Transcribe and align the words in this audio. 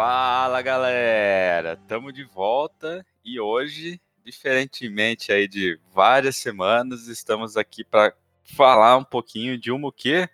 Fala 0.00 0.62
galera, 0.62 1.72
estamos 1.72 2.14
de 2.14 2.22
volta 2.22 3.04
e 3.24 3.40
hoje, 3.40 4.00
diferentemente 4.24 5.32
aí 5.32 5.48
de 5.48 5.76
várias 5.92 6.36
semanas, 6.36 7.08
estamos 7.08 7.56
aqui 7.56 7.82
para 7.82 8.14
falar 8.44 8.96
um 8.96 9.02
pouquinho 9.02 9.58
de 9.58 9.72
uma 9.72 9.88
o 9.88 9.92
quê? 9.92 10.28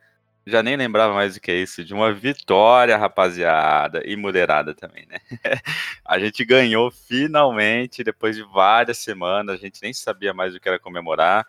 Já 0.47 0.63
nem 0.63 0.77
lembrava 0.77 1.15
mais 1.15 1.35
o 1.35 1.41
que 1.41 1.51
é 1.51 1.55
isso, 1.55 1.83
de 1.83 1.95
uma 1.95 2.13
vitória, 2.13 2.95
rapaziada, 2.99 4.03
e 4.05 4.15
moderada 4.17 4.75
também, 4.75 5.07
né? 5.07 5.17
a 6.05 6.19
gente 6.19 6.45
ganhou 6.45 6.91
finalmente, 6.91 8.05
depois 8.05 8.37
de 8.37 8.43
várias 8.43 8.99
semanas, 8.99 9.59
a 9.59 9.59
gente 9.59 9.81
nem 9.81 9.95
sabia 9.95 10.35
mais 10.35 10.55
o 10.55 10.61
que 10.61 10.69
era 10.69 10.79
comemorar. 10.79 11.47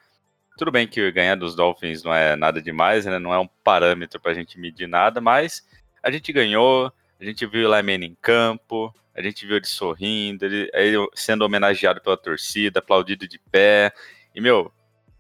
Tudo 0.58 0.72
bem 0.72 0.88
que 0.88 1.12
ganhar 1.12 1.36
dos 1.36 1.54
Dolphins 1.54 2.02
não 2.02 2.14
é 2.14 2.38
nada 2.38 2.62
demais, 2.62 3.06
né? 3.06 3.20
Não 3.20 3.34
é 3.34 3.40
um 3.40 3.50
parâmetro 3.62 4.22
para 4.22 4.32
a 4.32 4.36
gente 4.36 4.58
medir 4.58 4.88
nada, 4.88 5.20
mas 5.20 5.68
a 6.02 6.10
gente 6.10 6.32
ganhou, 6.32 6.94
a 7.26 7.30
gente 7.30 7.46
viu 7.48 7.68
o 7.68 7.76
Lyman 7.76 8.06
em 8.06 8.16
campo, 8.22 8.94
a 9.16 9.22
gente 9.22 9.48
viu 9.48 9.56
ele 9.56 9.66
sorrindo, 9.66 10.46
ele, 10.46 10.70
ele 10.74 10.98
sendo 11.16 11.44
homenageado 11.44 12.00
pela 12.00 12.16
torcida, 12.16 12.78
aplaudido 12.78 13.28
de 13.28 13.40
pé. 13.40 13.92
E, 14.36 14.40
meu, 14.40 14.72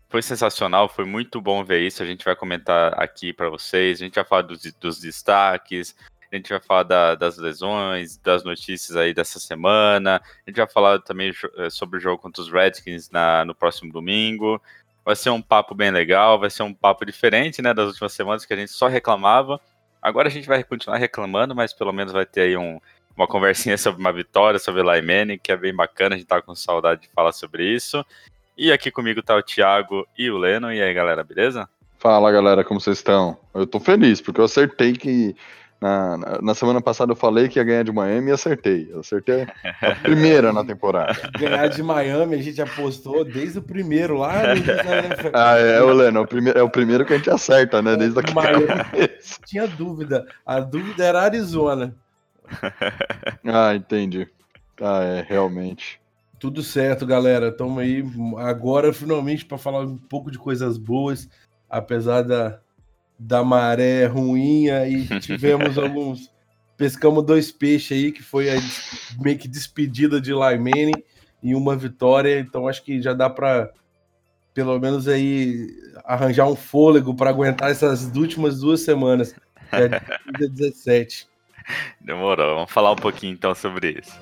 foi 0.08 0.22
sensacional, 0.22 0.88
foi 0.88 1.04
muito 1.04 1.42
bom 1.42 1.66
ver 1.66 1.82
isso. 1.82 2.04
A 2.04 2.06
gente 2.06 2.24
vai 2.24 2.36
comentar 2.36 2.94
aqui 3.02 3.34
para 3.34 3.50
vocês, 3.50 4.00
a 4.00 4.06
gente 4.06 4.16
vai 4.16 4.24
falar 4.24 4.44
dos, 4.44 4.62
dos 4.74 5.00
destaques, 5.00 5.96
a 6.32 6.36
gente 6.36 6.50
vai 6.50 6.60
falar 6.60 6.84
da, 6.84 7.16
das 7.16 7.38
lesões, 7.38 8.18
das 8.18 8.44
notícias 8.44 8.96
aí 8.96 9.12
dessa 9.12 9.40
semana, 9.40 10.22
a 10.46 10.50
gente 10.50 10.58
vai 10.58 10.68
falar 10.68 11.00
também 11.00 11.32
sobre 11.72 11.98
o 11.98 12.02
jogo 12.02 12.22
contra 12.22 12.42
os 12.42 12.52
Redskins 12.52 13.10
na, 13.10 13.44
no 13.46 13.56
próximo 13.56 13.92
domingo. 13.92 14.62
Vai 15.04 15.16
ser 15.16 15.32
um 15.32 15.42
papo 15.42 15.74
bem 15.74 15.90
legal, 15.90 16.40
vai 16.40 16.52
ser 16.52 16.62
um 16.62 16.74
papo 16.74 17.04
diferente, 17.04 17.64
né, 17.64 17.74
das 17.74 17.88
últimas 17.88 18.14
semanas 18.14 18.46
que 18.46 18.54
a 18.54 18.58
gente 18.58 18.72
só 18.72 18.88
reclamava. 18.88 19.60
Agora 20.06 20.28
a 20.28 20.32
gente 20.32 20.48
vai 20.48 20.64
continuar 20.64 20.98
reclamando, 20.98 21.56
mas 21.56 21.74
pelo 21.74 21.92
menos 21.92 22.14
vai 22.14 22.28
ter 22.28 22.42
aí 22.42 22.56
um, 22.56 22.80
uma 23.18 23.26
conversinha 23.26 23.76
sobre 23.76 24.00
uma 24.00 24.14
vitória, 24.14 24.60
sobre 24.60 24.84
Laimene, 24.84 25.40
que 25.40 25.52
é 25.52 25.58
bem 25.58 25.74
bacana, 25.74 26.14
a 26.14 26.18
gente 26.20 26.28
tá 26.28 26.40
com 26.40 26.54
saudade 26.54 27.02
de 27.02 27.08
falar 27.08 27.32
sobre 27.32 27.66
isso. 27.66 28.06
E 28.56 28.72
aqui 28.72 28.92
comigo 28.92 29.24
tá 29.24 29.36
o 29.36 29.42
Thiago 29.42 30.08
e 30.16 30.30
o 30.30 30.38
Leno. 30.38 30.72
E 30.72 30.80
aí, 30.80 30.94
galera, 30.94 31.24
beleza? 31.24 31.68
Fala, 31.98 32.32
galera, 32.32 32.64
como 32.64 32.80
vocês 32.80 33.00
estão? 33.00 33.36
Eu 33.52 33.66
tô 33.66 33.80
feliz, 33.80 34.22
porque 34.22 34.40
eu 34.40 34.46
acertei 34.46 34.94
que. 34.94 35.36
Na, 35.86 36.42
na 36.42 36.56
semana 36.56 36.82
passada 36.82 37.12
eu 37.12 37.16
falei 37.16 37.48
que 37.48 37.60
ia 37.60 37.64
ganhar 37.64 37.84
de 37.84 37.92
Miami 37.92 38.32
e 38.32 38.34
acertei. 38.34 38.88
Eu 38.90 39.02
acertei 39.02 39.46
a 39.82 39.94
primeira 39.94 40.52
na 40.52 40.66
temporada. 40.66 41.14
Ganhar 41.38 41.68
de 41.68 41.84
Miami, 41.84 42.36
a 42.36 42.42
gente 42.42 42.60
apostou 42.60 43.24
desde 43.24 43.60
o 43.60 43.62
primeiro 43.62 44.18
lá. 44.18 44.34
ah, 45.32 45.60
é, 45.60 45.80
o 45.84 45.94
Leno, 45.94 46.18
é 46.18 46.22
o, 46.22 46.28
primeiro, 46.28 46.60
é 46.60 46.64
o 46.64 46.70
primeiro 46.70 47.06
que 47.06 47.14
a 47.14 47.18
gente 47.18 47.30
acerta, 47.30 47.84
né? 47.84 47.96
Desde 47.96 48.18
aquele 48.20 48.34
Miami. 48.34 48.66
Tinha 49.46 49.68
dúvida. 49.68 50.26
A 50.44 50.60
dúvida 50.60 51.06
era 51.06 51.22
Arizona. 51.22 51.96
ah, 53.46 53.76
entendi. 53.76 54.28
Ah, 54.82 55.04
é, 55.04 55.22
realmente. 55.22 56.02
Tudo 56.40 56.64
certo, 56.64 57.06
galera. 57.06 57.50
Estamos 57.50 57.78
aí 57.78 58.04
agora, 58.40 58.92
finalmente, 58.92 59.46
para 59.46 59.60
falar 59.60 59.82
um 59.82 59.98
pouco 59.98 60.32
de 60.32 60.40
coisas 60.40 60.80
boas, 60.80 61.30
apesar 61.70 62.24
da, 62.24 62.60
da 63.18 63.44
maré 63.44 64.06
ruim. 64.06 64.70
Aí 64.70 65.08
tivemos 65.20 65.78
alguns. 65.80 66.32
Pescamos 66.78 67.24
dois 67.26 67.52
peixes 67.52 67.98
aí, 67.98 68.12
que 68.12 68.22
foi 68.22 68.50
a 68.50 68.60
meio 69.22 69.38
que 69.38 69.48
despedida 69.48 70.20
de 70.20 70.34
Laimene 70.34 70.94
e 71.42 71.56
uma 71.56 71.76
vitória. 71.76 72.40
Então, 72.40 72.68
acho 72.68 72.84
que 72.84 73.02
já 73.02 73.14
dá 73.14 73.30
para, 73.30 73.72
pelo 74.54 74.78
menos, 74.80 75.08
aí 75.08 75.68
arranjar 76.04 76.48
um 76.48 76.56
fôlego 76.56 77.16
para 77.16 77.30
aguentar 77.30 77.72
essas 77.72 78.14
últimas 78.16 78.60
duas 78.60 78.82
semanas. 78.82 79.34
É 79.72 79.88
dia 80.38 80.50
17. 80.50 81.28
Demorou. 82.02 82.56
Vamos 82.56 82.72
falar 82.72 82.92
um 82.92 82.98
pouquinho 82.98 83.34
então 83.34 83.56
sobre 83.56 84.00
isso. 84.00 84.14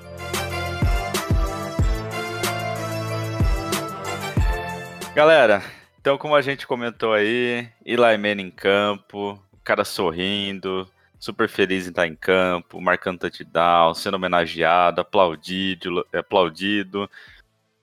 Galera, 5.15 5.61
então 6.03 6.17
como 6.17 6.35
a 6.35 6.41
gente 6.41 6.67
comentou 6.67 7.13
aí, 7.13 7.65
Eli 7.85 8.17
Manning 8.17 8.47
em 8.47 8.51
campo, 8.51 9.39
o 9.53 9.57
cara 9.63 9.85
sorrindo, 9.85 10.85
super 11.17 11.47
feliz 11.47 11.85
em 11.85 11.91
estar 11.91 12.05
em 12.05 12.13
campo, 12.13 12.81
marcando 12.81 13.19
touchdown, 13.19 13.93
sendo 13.93 14.15
homenageado, 14.15 14.99
aplaudido, 14.99 16.05
aplaudido, 16.11 17.09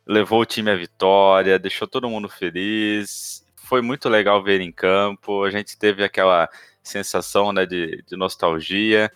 levou 0.06 0.42
o 0.42 0.44
time 0.44 0.70
à 0.70 0.76
vitória, 0.76 1.58
deixou 1.58 1.88
todo 1.88 2.10
mundo 2.10 2.28
feliz. 2.28 3.42
Foi 3.56 3.80
muito 3.80 4.06
legal 4.06 4.42
ver 4.42 4.60
em 4.60 4.70
campo, 4.70 5.42
a 5.42 5.50
gente 5.50 5.78
teve 5.78 6.04
aquela 6.04 6.46
sensação 6.82 7.54
né, 7.54 7.64
de, 7.64 8.04
de 8.06 8.16
nostalgia. 8.18 9.10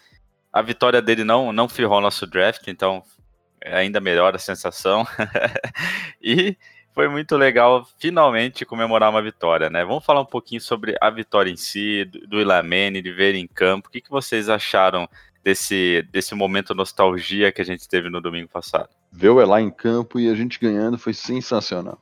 A 0.50 0.62
vitória 0.62 1.02
dele 1.02 1.24
não, 1.24 1.52
não 1.52 1.68
ferrou 1.68 1.98
o 1.98 2.00
nosso 2.00 2.26
draft, 2.26 2.68
então 2.68 3.04
é 3.60 3.76
ainda 3.76 4.00
melhor 4.00 4.34
a 4.34 4.38
sensação. 4.38 5.06
e 6.22 6.56
foi 6.94 7.08
muito 7.08 7.36
legal 7.36 7.86
finalmente 7.98 8.64
comemorar 8.64 9.10
uma 9.10 9.20
vitória, 9.20 9.68
né? 9.68 9.84
Vamos 9.84 10.04
falar 10.04 10.20
um 10.20 10.26
pouquinho 10.26 10.60
sobre 10.60 10.96
a 11.00 11.10
vitória 11.10 11.50
em 11.50 11.56
si, 11.56 12.04
do, 12.04 12.40
Ilamene, 12.40 13.02
de 13.02 13.10
ver 13.10 13.34
em 13.34 13.48
campo. 13.48 13.88
O 13.88 13.90
que, 13.90 14.00
que 14.00 14.10
vocês 14.10 14.48
acharam 14.48 15.08
desse, 15.42 16.06
desse 16.12 16.36
momento 16.36 16.72
nostalgia 16.72 17.50
que 17.50 17.60
a 17.60 17.64
gente 17.64 17.88
teve 17.88 18.08
no 18.08 18.20
domingo 18.20 18.48
passado? 18.48 18.88
Ver 19.10 19.30
o 19.30 19.40
Elá 19.40 19.60
em 19.60 19.70
campo 19.70 20.20
e 20.20 20.30
a 20.30 20.34
gente 20.36 20.60
ganhando 20.60 20.96
foi 20.96 21.12
sensacional. 21.12 21.98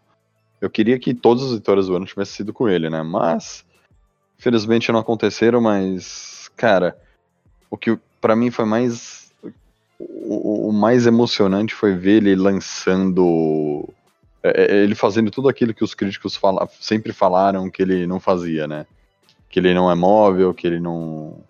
Eu 0.60 0.68
queria 0.68 0.98
que 0.98 1.14
todas 1.14 1.44
as 1.44 1.54
vitórias 1.54 1.86
do 1.86 1.96
ano 1.96 2.04
tivessem 2.04 2.36
sido 2.36 2.52
com 2.52 2.68
ele, 2.68 2.90
né? 2.90 3.02
Mas, 3.02 3.64
infelizmente 4.38 4.92
não 4.92 5.00
aconteceram, 5.00 5.60
mas, 5.60 6.50
cara, 6.54 6.96
o 7.70 7.78
que 7.78 7.98
para 8.20 8.36
mim 8.36 8.50
foi 8.50 8.66
mais. 8.66 9.32
O, 9.98 10.68
o 10.68 10.72
mais 10.72 11.06
emocionante 11.06 11.74
foi 11.74 11.94
ver 11.94 12.18
ele 12.18 12.36
lançando 12.36 13.88
é, 14.42 14.76
ele 14.82 14.94
fazendo 14.94 15.30
tudo 15.30 15.48
aquilo 15.48 15.74
que 15.74 15.84
os 15.84 15.94
críticos 15.94 16.36
fala, 16.36 16.68
sempre 16.80 17.12
falaram 17.12 17.70
que 17.70 17.82
ele 17.82 18.06
não 18.06 18.18
fazia, 18.18 18.66
né? 18.66 18.86
Que 19.48 19.60
ele 19.60 19.72
não 19.74 19.90
é 19.90 19.94
móvel, 19.94 20.52
que 20.52 20.66
ele 20.66 20.80
não 20.80 21.40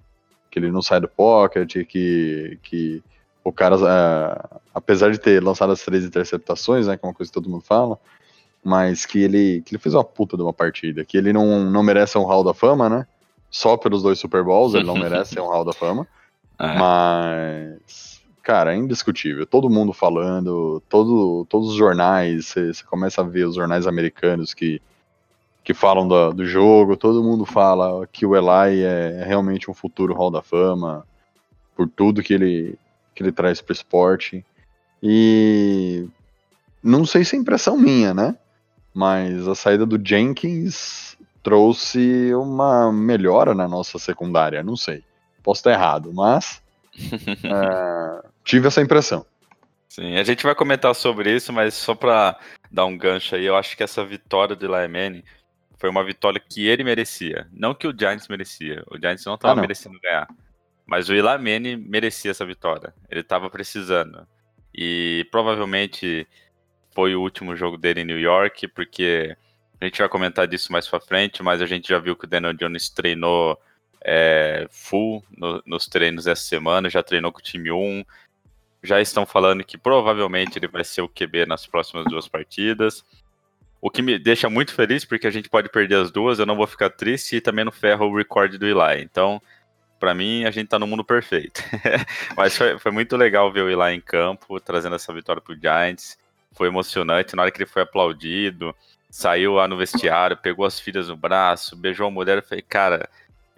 que 0.50 0.58
ele 0.58 0.70
não 0.70 0.82
sai 0.82 1.00
do 1.00 1.08
pocket, 1.08 1.86
que, 1.86 2.58
que 2.62 3.02
o 3.42 3.50
cara, 3.50 3.76
é, 3.76 4.58
apesar 4.74 5.10
de 5.10 5.18
ter 5.18 5.42
lançado 5.42 5.72
as 5.72 5.82
três 5.82 6.04
interceptações, 6.04 6.86
né, 6.86 6.94
que 6.94 7.06
é 7.06 7.08
uma 7.08 7.14
coisa 7.14 7.32
que 7.32 7.34
todo 7.34 7.48
mundo 7.48 7.64
fala, 7.64 7.98
mas 8.62 9.06
que 9.06 9.22
ele, 9.22 9.62
que 9.62 9.74
ele 9.74 9.82
fez 9.82 9.94
uma 9.94 10.04
puta 10.04 10.36
de 10.36 10.42
uma 10.42 10.52
partida, 10.52 11.06
que 11.06 11.16
ele 11.16 11.32
não, 11.32 11.64
não 11.64 11.82
merece 11.82 12.18
um 12.18 12.24
Hall 12.24 12.44
da 12.44 12.52
Fama, 12.52 12.90
né? 12.90 13.06
Só 13.50 13.78
pelos 13.78 14.02
dois 14.02 14.18
Super 14.18 14.44
Bowls 14.44 14.74
ele 14.74 14.84
não 14.84 14.94
merece 15.00 15.40
um 15.40 15.46
Hall 15.46 15.64
da 15.64 15.72
Fama, 15.72 16.06
é. 16.58 16.78
mas 16.78 18.11
cara, 18.42 18.74
é 18.74 18.76
indiscutível. 18.76 19.46
Todo 19.46 19.70
mundo 19.70 19.92
falando, 19.92 20.82
todo, 20.88 21.46
todos 21.48 21.70
os 21.70 21.74
jornais, 21.74 22.46
você 22.46 22.72
começa 22.88 23.20
a 23.20 23.24
ver 23.24 23.46
os 23.46 23.54
jornais 23.54 23.86
americanos 23.86 24.52
que, 24.52 24.80
que 25.64 25.72
falam 25.72 26.06
do, 26.06 26.32
do, 26.32 26.44
jogo, 26.44 26.96
todo 26.96 27.22
mundo 27.22 27.46
fala 27.46 28.06
que 28.06 28.26
o 28.26 28.36
Eli 28.36 28.82
é 28.82 29.24
realmente 29.24 29.70
um 29.70 29.74
futuro 29.74 30.14
Hall 30.14 30.30
da 30.30 30.42
Fama, 30.42 31.06
por 31.76 31.88
tudo 31.88 32.22
que 32.22 32.34
ele, 32.34 32.78
que 33.14 33.22
ele 33.22 33.32
traz 33.32 33.60
para 33.60 33.72
o 33.72 33.76
esporte. 33.76 34.44
E 35.02 36.06
não 36.82 37.06
sei 37.06 37.24
se 37.24 37.36
é 37.36 37.38
impressão 37.38 37.76
minha, 37.76 38.12
né? 38.12 38.36
Mas 38.92 39.48
a 39.48 39.54
saída 39.54 39.86
do 39.86 40.00
Jenkins 40.04 41.16
trouxe 41.42 42.32
uma 42.34 42.92
melhora 42.92 43.54
na 43.54 43.66
nossa 43.66 43.98
secundária, 43.98 44.62
não 44.62 44.76
sei. 44.76 45.02
Posso 45.42 45.60
estar 45.60 45.72
errado, 45.72 46.12
mas 46.12 46.62
é, 47.44 48.24
tive 48.44 48.68
essa 48.68 48.80
impressão. 48.80 49.26
Sim, 49.88 50.16
a 50.16 50.24
gente 50.24 50.42
vai 50.42 50.54
comentar 50.54 50.94
sobre 50.94 51.34
isso, 51.34 51.52
mas 51.52 51.74
só 51.74 51.94
para 51.94 52.38
dar 52.70 52.86
um 52.86 52.96
gancho 52.96 53.34
aí, 53.34 53.44
eu 53.44 53.56
acho 53.56 53.76
que 53.76 53.82
essa 53.82 54.04
vitória 54.04 54.56
do 54.56 54.66
Laemene 54.66 55.24
foi 55.76 55.90
uma 55.90 56.04
vitória 56.04 56.40
que 56.40 56.66
ele 56.66 56.84
merecia. 56.84 57.46
Não 57.52 57.74
que 57.74 57.86
o 57.86 57.94
Giants 57.96 58.28
merecia. 58.28 58.82
O 58.88 58.96
Giants 58.96 59.24
não 59.26 59.34
estava 59.34 59.58
ah, 59.58 59.60
merecendo 59.60 59.98
ganhar. 60.00 60.28
Mas 60.86 61.08
o 61.08 61.14
Ilamene 61.14 61.76
merecia 61.76 62.30
essa 62.30 62.46
vitória. 62.46 62.94
Ele 63.10 63.20
estava 63.20 63.50
precisando. 63.50 64.26
E 64.74 65.26
provavelmente 65.30 66.26
foi 66.94 67.14
o 67.14 67.20
último 67.20 67.56
jogo 67.56 67.76
dele 67.76 68.02
em 68.02 68.04
New 68.04 68.20
York, 68.20 68.68
porque 68.68 69.36
a 69.80 69.84
gente 69.84 69.98
vai 69.98 70.08
comentar 70.08 70.46
disso 70.46 70.70
mais 70.70 70.86
pra 70.86 71.00
frente, 71.00 71.42
mas 71.42 71.60
a 71.60 71.66
gente 71.66 71.88
já 71.88 71.98
viu 71.98 72.14
que 72.14 72.24
o 72.24 72.28
Daniel 72.28 72.52
Jones 72.52 72.88
treinou 72.88 73.60
é, 74.04 74.66
full 74.70 75.24
no, 75.36 75.62
nos 75.66 75.86
treinos 75.86 76.26
essa 76.26 76.42
semana, 76.42 76.88
já 76.88 77.02
treinou 77.02 77.32
com 77.32 77.40
o 77.40 77.42
time 77.42 77.70
1. 77.70 78.04
Já 78.82 79.00
estão 79.00 79.24
falando 79.24 79.64
que 79.64 79.78
provavelmente 79.78 80.58
ele 80.58 80.68
vai 80.68 80.84
ser 80.84 81.02
o 81.02 81.08
QB 81.08 81.46
nas 81.46 81.66
próximas 81.66 82.04
duas 82.06 82.26
partidas. 82.26 83.04
O 83.80 83.90
que 83.90 84.02
me 84.02 84.18
deixa 84.18 84.48
muito 84.48 84.72
feliz, 84.72 85.04
porque 85.04 85.26
a 85.26 85.30
gente 85.30 85.48
pode 85.48 85.68
perder 85.68 85.96
as 85.96 86.10
duas, 86.10 86.38
eu 86.38 86.46
não 86.46 86.56
vou 86.56 86.66
ficar 86.66 86.90
triste 86.90 87.36
e 87.36 87.40
também 87.40 87.64
não 87.64 87.72
ferro 87.72 88.06
o 88.06 88.16
recorde 88.16 88.58
do 88.58 88.66
Eli. 88.66 89.02
Então, 89.02 89.40
para 89.98 90.14
mim, 90.14 90.44
a 90.44 90.50
gente 90.50 90.68
tá 90.68 90.78
no 90.78 90.86
mundo 90.86 91.04
perfeito. 91.04 91.62
Mas 92.36 92.56
foi, 92.56 92.78
foi, 92.78 92.90
muito 92.90 93.16
legal 93.16 93.52
ver 93.52 93.62
o 93.62 93.70
Eli 93.70 93.96
em 93.96 94.00
campo, 94.00 94.58
trazendo 94.58 94.96
essa 94.96 95.12
vitória 95.12 95.40
pro 95.40 95.54
Giants. 95.54 96.18
Foi 96.52 96.68
emocionante. 96.68 97.36
Na 97.36 97.42
hora 97.42 97.50
que 97.50 97.58
ele 97.58 97.70
foi 97.70 97.82
aplaudido, 97.82 98.74
saiu 99.08 99.54
lá 99.54 99.68
no 99.68 99.76
vestiário, 99.76 100.36
pegou 100.36 100.64
as 100.64 100.80
filhas 100.80 101.08
no 101.08 101.16
braço, 101.16 101.76
beijou 101.76 102.08
a 102.08 102.10
mulher. 102.10 102.38
Eu 102.38 102.42
falei, 102.42 102.62
cara, 102.62 103.08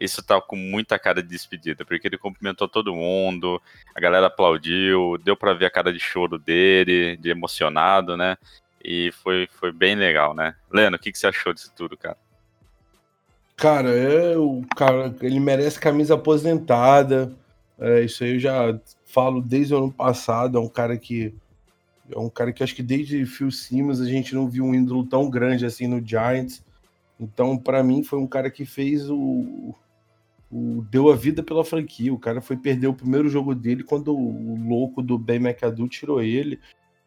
isso 0.04 0.22
tá 0.22 0.40
com 0.40 0.56
muita 0.56 0.98
cara 0.98 1.22
de 1.22 1.28
despedida, 1.28 1.84
porque 1.84 2.06
ele 2.06 2.18
cumprimentou 2.18 2.68
todo 2.68 2.94
mundo, 2.94 3.60
a 3.94 4.00
galera 4.00 4.26
aplaudiu, 4.26 5.18
deu 5.24 5.36
para 5.36 5.54
ver 5.54 5.66
a 5.66 5.70
cara 5.70 5.92
de 5.92 5.98
choro 5.98 6.38
dele, 6.38 7.16
de 7.16 7.30
emocionado, 7.30 8.16
né? 8.16 8.36
E 8.84 9.10
foi, 9.22 9.48
foi 9.50 9.72
bem 9.72 9.94
legal, 9.94 10.34
né? 10.34 10.54
Leno, 10.70 10.96
o 10.96 10.98
que, 10.98 11.10
que 11.10 11.18
você 11.18 11.26
achou 11.26 11.54
disso 11.54 11.72
tudo, 11.74 11.96
cara? 11.96 12.18
Cara, 13.56 13.90
é, 13.90 14.36
o 14.36 14.62
cara, 14.76 15.14
ele 15.22 15.40
merece 15.40 15.80
camisa 15.80 16.14
aposentada. 16.14 17.32
É, 17.78 18.02
isso 18.02 18.22
aí 18.22 18.34
eu 18.34 18.40
já 18.40 18.78
falo 19.06 19.40
desde 19.40 19.74
o 19.74 19.78
ano 19.78 19.92
passado. 19.92 20.58
É 20.58 20.60
um 20.60 20.68
cara 20.68 20.98
que 20.98 21.34
é 22.10 22.18
um 22.18 22.28
cara 22.28 22.52
que 22.52 22.62
acho 22.62 22.74
que 22.74 22.82
desde 22.82 23.24
Phil 23.24 23.50
Simmons 23.50 24.00
a 24.00 24.04
gente 24.04 24.34
não 24.34 24.48
viu 24.48 24.64
um 24.64 24.74
ídolo 24.74 25.06
tão 25.06 25.30
grande 25.30 25.64
assim 25.64 25.86
no 25.86 26.04
Giants. 26.04 26.62
Então, 27.18 27.56
para 27.56 27.82
mim, 27.82 28.02
foi 28.02 28.18
um 28.18 28.26
cara 28.26 28.50
que 28.50 28.66
fez 28.66 29.08
o, 29.08 29.74
o, 30.54 30.82
deu 30.88 31.10
a 31.10 31.16
vida 31.16 31.42
pela 31.42 31.64
franquia. 31.64 32.14
O 32.14 32.18
cara 32.18 32.40
foi 32.40 32.56
perder 32.56 32.86
o 32.86 32.94
primeiro 32.94 33.28
jogo 33.28 33.56
dele 33.56 33.82
quando 33.82 34.16
o 34.16 34.56
louco 34.68 35.02
do 35.02 35.18
Ben 35.18 35.38
McAdoo 35.38 35.88
tirou 35.88 36.22
ele. 36.22 36.60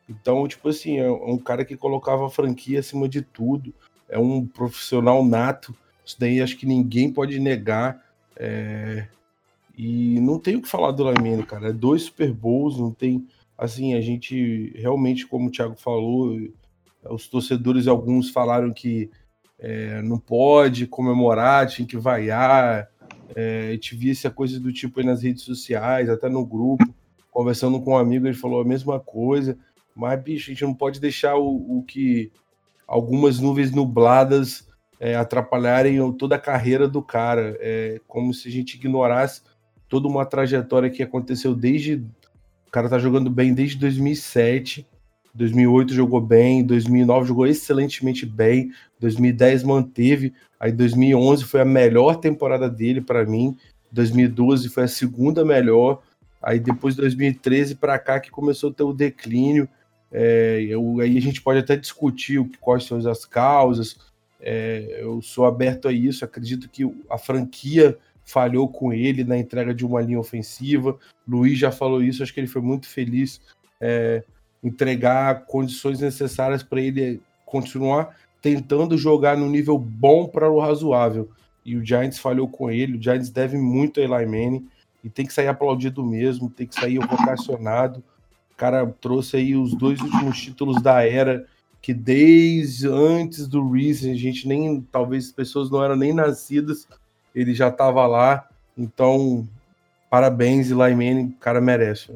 Então, 0.10 0.46
tipo 0.50 0.68
assim, 0.68 1.00
é 1.00 1.10
um 1.10 1.38
cara 1.38 1.64
que 1.64 1.78
colocava 1.78 2.28
a 2.28 2.30
franquia 2.30 2.82
acima 2.82 3.08
de 3.08 3.22
tudo. 3.22 3.74
É 4.10 4.20
um 4.20 4.46
profissional 4.46 5.24
nato. 5.26 5.74
Isso 6.06 6.18
daí 6.20 6.42
acho 6.42 6.58
que 6.58 6.66
ninguém 6.66 7.12
pode 7.12 7.40
negar. 7.40 8.04
É... 8.36 9.08
E 9.78 10.20
não 10.20 10.40
tem 10.40 10.58
o 10.58 10.62
que 10.62 10.68
falar 10.68 10.92
do 10.92 11.04
Lamine, 11.04 11.44
cara. 11.44 11.70
É 11.70 11.74
dois 11.74 12.04
Super 12.04 12.34
Bowls, 12.34 12.78
não 12.78 12.92
tem. 12.92 13.26
Assim, 13.58 13.94
a 13.94 14.02
gente 14.02 14.74
realmente, 14.76 15.26
como 15.26 15.48
o 15.48 15.52
Thiago 15.52 15.76
falou, 15.76 16.38
os 17.10 17.28
torcedores, 17.28 17.88
alguns 17.88 18.30
falaram 18.30 18.74
que 18.74 19.10
é, 19.58 20.02
não 20.02 20.20
pode 20.20 20.86
comemorar, 20.86 21.68
tinha 21.68 21.88
que 21.88 21.98
vaiar. 21.98 22.90
É, 23.36 23.68
a 23.70 23.72
gente 23.72 23.96
via 23.96 24.12
essa 24.12 24.30
coisa 24.30 24.60
do 24.60 24.72
tipo 24.72 25.00
aí 25.00 25.06
nas 25.06 25.22
redes 25.22 25.44
sociais, 25.44 26.10
até 26.10 26.30
no 26.30 26.46
grupo, 26.46 26.86
conversando 27.32 27.82
com 27.82 27.92
um 27.92 27.98
amigo, 27.98 28.28
ele 28.28 28.36
falou 28.36 28.62
a 28.62 28.66
mesma 28.66 29.00
coisa. 29.00 29.58
Mas, 29.96 30.22
bicho, 30.22 30.50
a 30.50 30.54
gente 30.54 30.64
não 30.64 30.74
pode 30.74 31.00
deixar 31.00 31.36
o, 31.38 31.80
o 31.80 31.84
que 31.84 32.32
algumas 32.88 33.40
nuvens 33.40 33.72
nubladas 33.72 34.68
é, 35.00 35.16
atrapalharem 35.16 36.12
toda 36.14 36.36
a 36.36 36.40
carreira 36.40 36.88
do 36.88 37.02
cara. 37.02 37.58
É 37.60 38.00
como 38.08 38.34
se 38.34 38.48
a 38.48 38.52
gente 38.52 38.76
ignorasse 38.76 39.42
toda 39.90 40.08
uma 40.08 40.26
trajetória 40.26 40.90
que 40.90 41.04
aconteceu 41.04 41.56
desde. 41.56 41.96
O 42.68 42.72
cara 42.72 42.90
tá 42.90 43.00
jogando 43.00 43.30
bem 43.30 43.54
desde 43.54 43.78
2007. 43.78 44.86
2008 45.38 45.94
jogou 45.94 46.20
bem, 46.20 46.64
2009 46.64 47.28
jogou 47.28 47.46
excelentemente 47.46 48.26
bem, 48.26 48.72
2010 49.00 49.64
manteve, 49.64 50.34
aí 50.60 50.72
2011 50.72 51.44
foi 51.44 51.62
a 51.62 51.66
melhor 51.66 52.16
temporada 52.16 52.68
dele 52.68 53.02
para 53.02 53.24
mim, 53.24 53.56
2012 53.92 54.70
foi 54.70 54.84
a 54.84 54.88
segunda 54.88 55.46
melhor, 55.46 56.02
aí 56.42 56.60
depois 56.60 56.96
de 56.96 57.02
2013 57.02 57.76
para 57.76 58.00
cá 58.00 58.20
que 58.20 58.32
começou 58.32 58.72
a 58.72 58.74
ter 58.74 58.84
o 58.84 58.94
declínio, 58.94 59.70
é, 60.12 60.66
eu, 60.68 61.00
aí 61.00 61.18
a 61.18 61.22
gente 61.22 61.42
pode 61.42 61.60
até 61.60 61.76
discutir 61.76 62.40
o, 62.40 62.50
quais 62.60 62.86
são 62.86 62.98
as 62.98 63.26
causas. 63.26 63.98
É, 64.40 65.00
eu 65.02 65.22
sou 65.22 65.46
aberto 65.46 65.88
a 65.88 65.92
isso. 65.92 66.24
Acredito 66.24 66.70
que 66.70 66.90
a 67.10 67.18
franquia 67.18 67.98
falhou 68.24 68.68
com 68.68 68.94
ele 68.94 69.24
na 69.24 69.38
entrega 69.38 69.74
de 69.74 69.86
uma 69.86 70.02
linha 70.02 70.20
ofensiva. 70.20 70.98
Luiz 71.28 71.60
já 71.60 71.72
falou 71.72 72.02
isso. 72.02 72.24
Acho 72.24 72.34
que 72.34 72.40
ele 72.40 72.48
foi 72.48 72.62
muito 72.62 72.88
feliz 72.88 73.42
é, 73.80 74.24
entregar 74.64 75.46
condições 75.46 76.00
necessárias 76.00 76.64
para 76.64 76.82
ele 76.82 77.22
continuar 77.46 78.16
tentando 78.42 78.98
jogar 78.98 79.38
no 79.38 79.50
nível 79.50 79.78
bom 79.78 80.28
para 80.28 80.50
o 80.50 80.60
razoável. 80.60 81.30
E 81.66 81.76
o 81.76 81.86
Giants 81.86 82.20
falhou 82.20 82.48
com 82.48 82.70
ele. 82.72 82.98
O 82.98 83.02
Giants 83.02 83.30
deve 83.30 83.58
muito 83.58 84.00
a 84.00 84.04
Eli 84.04 84.26
Manning 84.26 84.68
e 85.04 85.10
tem 85.10 85.26
que 85.26 85.34
sair 85.34 85.48
aplaudido 85.48 86.04
mesmo, 86.04 86.50
tem 86.50 86.66
que 86.66 86.76
sair 86.76 87.00
vocacionado 87.00 88.04
cara 88.58 88.88
trouxe 89.00 89.38
aí 89.38 89.56
os 89.56 89.76
dois 89.76 90.02
últimos 90.02 90.42
títulos 90.42 90.82
da 90.82 91.08
era, 91.08 91.46
que 91.80 91.94
desde 91.94 92.88
antes 92.88 93.48
do 93.48 93.72
Reese, 93.72 94.10
a 94.10 94.16
gente 94.16 94.48
nem, 94.48 94.82
talvez 94.92 95.28
as 95.28 95.32
pessoas 95.32 95.70
não 95.70 95.82
eram 95.84 95.96
nem 95.96 96.12
nascidas, 96.12 96.88
ele 97.34 97.54
já 97.54 97.70
estava 97.70 98.06
lá. 98.08 98.50
Então, 98.76 99.48
parabéns, 100.10 100.72
Eli 100.72 100.96
Manning, 100.96 101.28
o 101.28 101.40
cara 101.40 101.62
merece. 101.62 102.12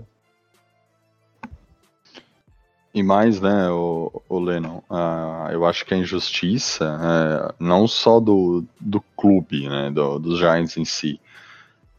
E 2.94 3.02
mais, 3.02 3.40
né, 3.40 3.70
o, 3.70 4.22
o 4.28 4.40
Lennon, 4.40 4.80
uh, 4.90 5.50
eu 5.50 5.66
acho 5.66 5.86
que 5.86 5.94
a 5.94 5.98
injustiça, 5.98 7.00
é, 7.02 7.56
não 7.58 7.88
só 7.88 8.20
do, 8.20 8.66
do 8.80 9.00
clube, 9.16 9.70
né, 9.70 9.90
do, 9.90 10.20
dos 10.20 10.38
Giants 10.38 10.76
em 10.76 10.84
si, 10.84 11.20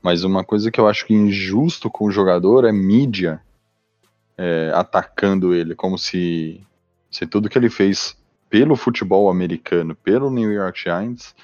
mas 0.02 0.22
uma 0.22 0.44
coisa 0.44 0.70
que 0.70 0.78
eu 0.78 0.86
acho 0.86 1.06
que 1.06 1.14
injusto 1.14 1.88
com 1.88 2.04
o 2.04 2.10
jogador 2.10 2.66
é 2.66 2.72
mídia 2.72 3.40
é, 4.36 4.70
atacando 4.74 5.54
ele, 5.54 5.74
como 5.74 5.96
se, 5.96 6.60
se 7.10 7.26
tudo 7.26 7.48
que 7.48 7.56
ele 7.56 7.70
fez 7.70 8.16
pelo 8.50 8.76
futebol 8.76 9.30
americano, 9.30 9.94
pelo 9.94 10.30
New 10.30 10.52
York 10.52 10.82
Giants, 10.82 11.34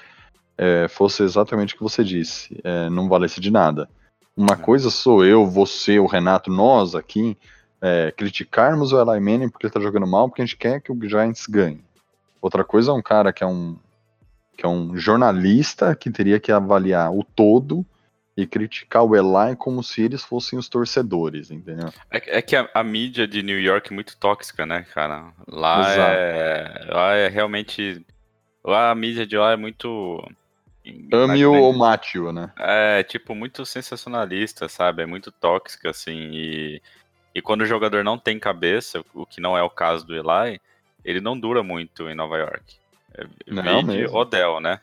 é, 0.57 0.87
fosse 0.87 1.23
exatamente 1.23 1.73
o 1.73 1.77
que 1.77 1.83
você 1.83 2.03
disse, 2.03 2.59
é, 2.63 2.89
não 2.89 3.09
valesse 3.09 3.39
de 3.39 3.49
nada. 3.49 3.89
Uma 4.35 4.53
é. 4.53 4.57
coisa 4.57 4.91
sou 4.91 5.25
eu, 5.25 5.45
você, 5.47 5.97
o 5.97 6.05
Renato, 6.05 6.51
nós 6.51 6.93
aqui, 6.93 7.37
é, 7.81 8.11
criticarmos 8.11 8.91
o 8.91 8.99
Eli 8.99 9.19
Manning 9.19 9.49
porque 9.49 9.65
ele 9.65 9.73
tá 9.73 9.79
jogando 9.79 10.07
mal, 10.07 10.27
porque 10.27 10.41
a 10.41 10.45
gente 10.45 10.57
quer 10.57 10.81
que 10.81 10.91
o 10.91 11.09
Giants 11.09 11.45
ganhe. 11.47 11.81
Outra 12.41 12.63
coisa 12.63 12.91
é 12.91 12.93
um 12.93 13.01
cara 13.01 13.33
que 13.33 13.43
é 13.43 13.47
um, 13.47 13.77
que 14.57 14.65
é 14.65 14.69
um 14.69 14.95
jornalista 14.97 15.95
que 15.95 16.09
teria 16.09 16.39
que 16.39 16.51
avaliar 16.51 17.11
o 17.11 17.23
todo 17.23 17.85
e 18.35 18.47
criticar 18.47 19.03
o 19.03 19.15
Eli 19.15 19.55
como 19.57 19.83
se 19.83 20.01
eles 20.01 20.23
fossem 20.23 20.57
os 20.57 20.69
torcedores, 20.69 21.51
entendeu? 21.51 21.89
É, 22.09 22.37
é 22.37 22.41
que 22.41 22.55
a, 22.55 22.69
a, 22.73 22.83
mídia 22.83 23.27
de 23.27 23.43
New 23.43 23.59
York 23.59 23.91
é 23.91 23.93
muito 23.93 24.17
tóxica, 24.17 24.65
né, 24.65 24.85
cara? 24.93 25.33
Lá 25.47 25.93
é, 25.93 26.85
lá 26.89 27.13
é 27.15 27.27
realmente. 27.27 28.05
Lá 28.63 28.91
a 28.91 28.95
mídia 28.95 29.27
de 29.27 29.37
lá 29.37 29.51
é 29.51 29.57
muito. 29.57 30.25
Ame 31.11 31.45
ou 31.45 31.71
mate-o, 31.73 32.31
né? 32.31 32.51
É, 32.57 33.03
tipo, 33.03 33.35
muito 33.35 33.65
sensacionalista, 33.65 34.67
sabe? 34.69 35.03
É 35.03 35.05
muito 35.05 35.31
tóxica, 35.31 35.89
assim. 35.89 36.31
E, 36.33 36.81
e 37.39 37.41
quando 37.41 37.61
o 37.61 37.65
jogador 37.65 38.03
não 38.03 38.17
tem 38.17 38.37
cabeça, 38.37 39.01
o 39.13 39.25
que 39.25 39.39
não 39.39 39.57
é 39.57 39.63
o 39.63 39.69
caso 39.69 40.05
do 40.05 40.13
Eli, 40.13 40.59
ele 41.05 41.21
não 41.21 41.39
dura 41.39 41.63
muito 41.63 42.09
em 42.09 42.13
Nova 42.13 42.37
York. 42.37 42.75
É, 43.13 43.25
não, 43.47 43.81
mesmo. 43.81 44.13
Odell, 44.13 44.59
né? 44.59 44.81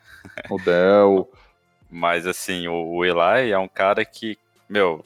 Odell. 0.49 1.31
Mas 1.87 2.25
assim, 2.25 2.67
o, 2.67 2.95
o 2.95 3.05
Eli 3.05 3.51
é 3.51 3.59
um 3.59 3.67
cara 3.67 4.03
que, 4.03 4.39
meu, 4.67 5.05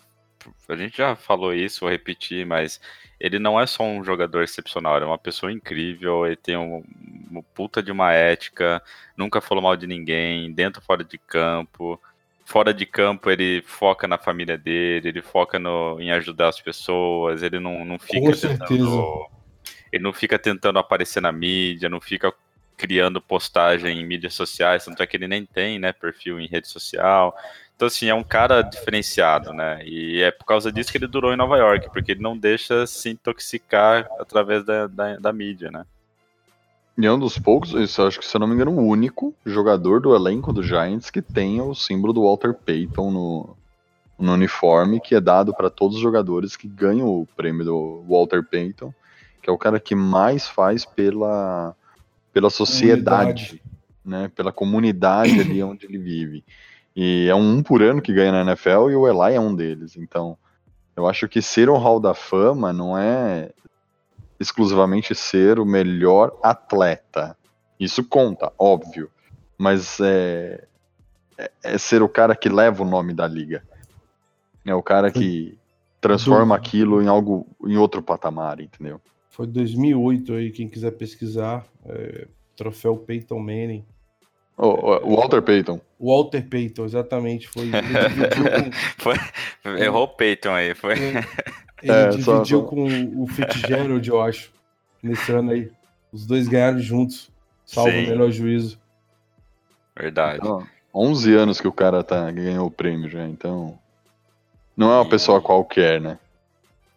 a 0.70 0.76
gente 0.78 0.98
já 0.98 1.14
falou 1.14 1.54
isso, 1.54 1.82
vou 1.82 1.90
repetir, 1.90 2.46
mas 2.46 2.80
ele 3.20 3.38
não 3.38 3.60
é 3.60 3.68
só 3.68 3.84
um 3.84 4.04
jogador 4.04 4.42
excepcional, 4.42 4.96
ele 4.96 5.04
é 5.04 5.08
uma 5.08 5.18
pessoa 5.18 5.52
incrível, 5.52 6.26
ele 6.26 6.38
tem 6.38 6.58
um, 6.58 6.84
uma 7.30 7.44
puta 7.54 7.84
de 7.84 7.92
uma 7.92 8.14
ética, 8.14 8.82
nunca 9.16 9.42
falou 9.42 9.62
mal 9.62 9.76
de 9.76 9.86
ninguém, 9.86 10.52
dentro 10.52 10.82
fora 10.82 11.04
de 11.04 11.18
campo. 11.18 12.02
Fora 12.46 12.74
de 12.74 12.86
campo, 12.86 13.30
ele 13.30 13.62
foca 13.62 14.08
na 14.08 14.18
família 14.18 14.58
dele, 14.58 15.10
ele 15.10 15.22
foca 15.22 15.58
no, 15.58 16.00
em 16.00 16.12
ajudar 16.12 16.50
as 16.50 16.60
pessoas, 16.60 17.44
ele 17.44 17.60
não, 17.60 17.86
não 17.86 17.98
fica 17.98 18.20
Com 18.20 18.32
tentando. 18.32 18.68
Certeza. 18.68 19.42
Ele 19.92 20.04
não 20.04 20.14
fica 20.14 20.40
tentando 20.40 20.80
aparecer 20.80 21.22
na 21.22 21.32
mídia, 21.32 21.90
não 21.90 22.02
fica 22.02 22.34
criando 22.78 23.22
postagem 23.22 24.00
em 24.00 24.06
mídias 24.06 24.34
sociais, 24.34 24.86
tanto 24.86 25.04
é 25.04 25.08
que 25.08 25.16
ele 25.16 25.28
nem 25.28 25.46
tem, 25.46 25.78
né, 25.78 25.94
perfil 25.94 26.40
em 26.40 26.48
rede 26.48 26.68
social. 26.68 27.38
Então, 27.76 27.88
assim, 27.88 28.10
é 28.10 28.14
um 28.14 28.24
cara 28.24 28.62
diferenciado, 28.62 29.54
né? 29.54 29.82
E 29.84 30.22
é 30.22 30.32
por 30.32 30.46
causa 30.46 30.72
disso 30.72 30.92
que 30.92 30.98
ele 30.98 31.08
durou 31.08 31.34
em 31.34 31.38
Nova 31.38 31.58
York, 31.58 31.90
porque 31.92 32.14
ele 32.14 32.22
não 32.22 32.38
deixa 32.38 32.86
se 32.88 33.10
intoxicar 33.10 34.08
através 34.20 34.64
da, 34.64 34.88
da, 34.88 35.18
da 35.18 35.34
mídia, 35.34 35.72
né? 35.72 35.86
E 36.98 37.06
é 37.06 37.12
um 37.12 37.20
dos 37.20 37.40
poucos, 37.40 37.72
isso 37.74 38.02
acho 38.04 38.20
que 38.20 38.26
se 38.26 38.36
eu 38.36 38.40
não 38.40 38.48
me 38.48 38.54
engano, 38.54 38.72
o 38.72 38.86
único 38.86 39.34
jogador 39.46 40.02
do 40.02 40.14
elenco 40.14 40.52
do 40.52 40.62
Giants 40.62 41.10
que 41.10 41.22
tem 41.22 41.62
o 41.62 41.74
símbolo 41.74 42.14
do 42.14 42.24
Walter 42.24 42.54
Payton 42.54 43.12
no, 43.12 43.58
no 44.20 44.34
uniforme, 44.34 45.00
que 45.00 45.16
é 45.16 45.22
dado 45.22 45.54
para 45.54 45.70
todos 45.70 45.96
os 45.96 46.02
jogadores 46.02 46.56
que 46.56 46.68
ganham 46.68 47.08
o 47.08 47.26
prêmio 47.36 47.66
do 47.66 48.06
Walter 48.08 48.44
Payton, 48.44 48.94
que 49.42 49.50
é 49.50 49.54
o 49.54 49.58
cara 49.58 49.80
que 49.80 49.96
mais 49.96 50.48
faz 50.48 50.86
pela 50.86 51.76
pela 52.34 52.50
sociedade, 52.50 53.62
né, 54.06 54.32
pela 54.34 54.52
comunidade 54.52 55.40
ali 55.40 55.62
onde 55.64 55.86
ele 55.86 55.98
vive. 55.98 56.44
E 56.96 57.28
é 57.30 57.36
um 57.36 57.64
por 57.64 57.82
ano 57.82 58.02
que 58.02 58.14
ganha 58.14 58.32
na 58.32 58.52
NFL 58.52 58.90
e 58.90 58.96
o 58.96 59.08
Eli 59.08 59.36
é 59.36 59.40
um 59.40 59.56
deles. 59.56 59.96
Então, 59.98 60.38
Eu 60.96 61.08
acho 61.08 61.28
que 61.28 61.42
ser 61.42 61.70
um 61.70 61.78
Hall 61.78 62.00
da 62.00 62.14
Fama 62.14 62.74
não 62.74 62.98
é 62.98 63.50
exclusivamente 64.42 65.14
ser 65.14 65.60
o 65.60 65.66
melhor 65.66 66.38
atleta. 66.44 67.38
Isso 67.80 68.04
conta, 68.04 68.52
óbvio. 68.58 69.10
Mas 69.58 70.00
é, 70.00 70.64
é, 71.38 71.52
é 71.64 71.78
ser 71.78 72.02
o 72.02 72.10
cara 72.10 72.36
que 72.36 72.50
leva 72.50 72.84
o 72.84 72.86
nome 72.90 73.14
da 73.14 73.28
liga. 73.28 73.64
É 74.66 74.74
o 74.74 74.82
cara 74.84 75.12
que 75.12 75.58
transforma 76.00 76.56
Do- 76.58 76.60
aquilo 76.62 77.02
em 77.02 77.08
algo, 77.08 77.48
em 77.66 77.78
outro 77.78 78.02
patamar, 78.02 78.60
entendeu? 78.60 79.00
Foi 79.30 79.46
2008 79.48 80.34
aí, 80.34 80.52
quem 80.52 80.68
quiser 80.68 80.92
pesquisar. 80.92 81.66
é, 81.86 82.28
troféu 82.56 82.96
Peyton 82.98 83.40
Manning. 83.40 83.84
O, 84.58 84.68
o- 84.68 85.14
o 85.14 85.16
Walter 85.16 85.42
Payton. 85.42 85.80
Walter 86.00 86.48
Payton, 86.48 86.86
exatamente. 86.86 87.48
Foi, 87.48 87.70
com, 89.64 89.70
Errou 89.82 90.04
o 90.04 90.08
Peyton 90.08 90.52
aí. 90.54 90.76
Foi. 90.76 90.94
Ele 91.82 91.92
É, 91.92 92.12
só- 92.14 92.34
dividiu 92.36 92.60
só- 92.62 92.66
com 92.66 92.86
o 93.24 93.28
Fitzgerald, 93.28 94.08
eu 94.10 94.22
acho, 94.22 94.52
nesse 95.02 95.32
ano 95.32 95.52
aí. 95.52 95.72
Os 96.12 96.26
dois 96.26 96.48
ganharam 96.48 96.80
juntos, 96.80 97.30
salvo 97.66 97.90
o 97.90 97.94
Sim. 97.94 98.08
melhor 98.10 98.32
juízo. 98.32 98.80
Verdade. 99.96 100.40
Então, 100.42 100.66
11 100.94 101.34
anos 101.36 101.60
que 101.62 101.68
o 101.68 101.72
cara 101.72 102.04
tá, 102.04 102.30
ganhou 102.32 102.68
o 102.68 102.72
prêmio 102.72 103.10
já, 103.10 103.26
então. 103.26 103.78
Não 104.76 104.92
é 104.92 104.96
uma 104.96 105.06
E- 105.06 105.10
pessoa 105.10 105.42
qualquer, 105.42 106.00
né? 106.02 106.18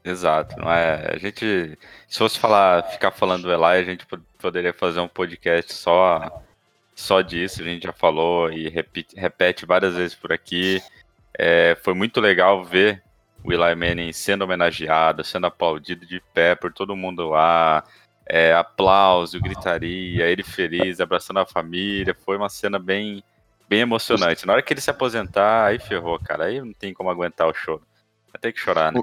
Exato, 0.04 0.56
não 0.58 0.70
é? 0.70 1.12
A 1.14 1.18
gente, 1.18 1.78
se 2.08 2.18
fosse 2.18 2.38
falar, 2.38 2.82
ficar 2.84 3.10
falando 3.10 3.44
do 3.44 3.52
Eli, 3.52 3.64
a 3.64 3.82
gente 3.84 4.04
po- 4.06 4.20
poderia 4.38 4.72
fazer 4.72 5.00
um 5.00 5.08
podcast 5.08 5.72
só 5.74 6.42
só 6.96 7.22
disso, 7.22 7.60
a 7.60 7.64
gente 7.64 7.82
já 7.84 7.92
falou 7.92 8.52
e 8.52 8.68
repete, 8.68 9.16
repete 9.18 9.66
várias 9.66 9.94
vezes 9.96 10.14
por 10.14 10.30
aqui. 10.32 10.80
É, 11.36 11.76
foi 11.82 11.92
muito 11.94 12.20
legal 12.20 12.62
ver 12.64 13.02
o 13.44 13.52
Eli 13.52 13.74
Manning 13.74 14.12
sendo 14.12 14.42
homenageado, 14.42 15.22
sendo 15.22 15.46
aplaudido 15.46 16.06
de 16.06 16.20
pé 16.32 16.54
por 16.54 16.72
todo 16.72 16.96
mundo 16.96 17.28
lá. 17.28 17.84
É, 18.26 18.54
aplauso, 18.54 19.38
gritaria, 19.38 20.24
ele 20.26 20.42
feliz, 20.42 20.98
abraçando 20.98 21.40
a 21.40 21.46
família. 21.46 22.16
Foi 22.24 22.38
uma 22.38 22.48
cena 22.48 22.78
bem, 22.78 23.22
bem 23.68 23.80
emocionante. 23.80 24.46
Na 24.46 24.54
hora 24.54 24.62
que 24.62 24.72
ele 24.72 24.80
se 24.80 24.90
aposentar, 24.90 25.66
aí 25.66 25.78
ferrou, 25.78 26.18
cara. 26.18 26.44
Aí 26.46 26.58
não 26.58 26.72
tem 26.72 26.94
como 26.94 27.10
aguentar 27.10 27.46
o 27.46 27.52
choro. 27.54 27.82
Vai 28.32 28.40
ter 28.40 28.52
que 28.52 28.58
chorar, 28.60 28.90
né? 28.92 29.02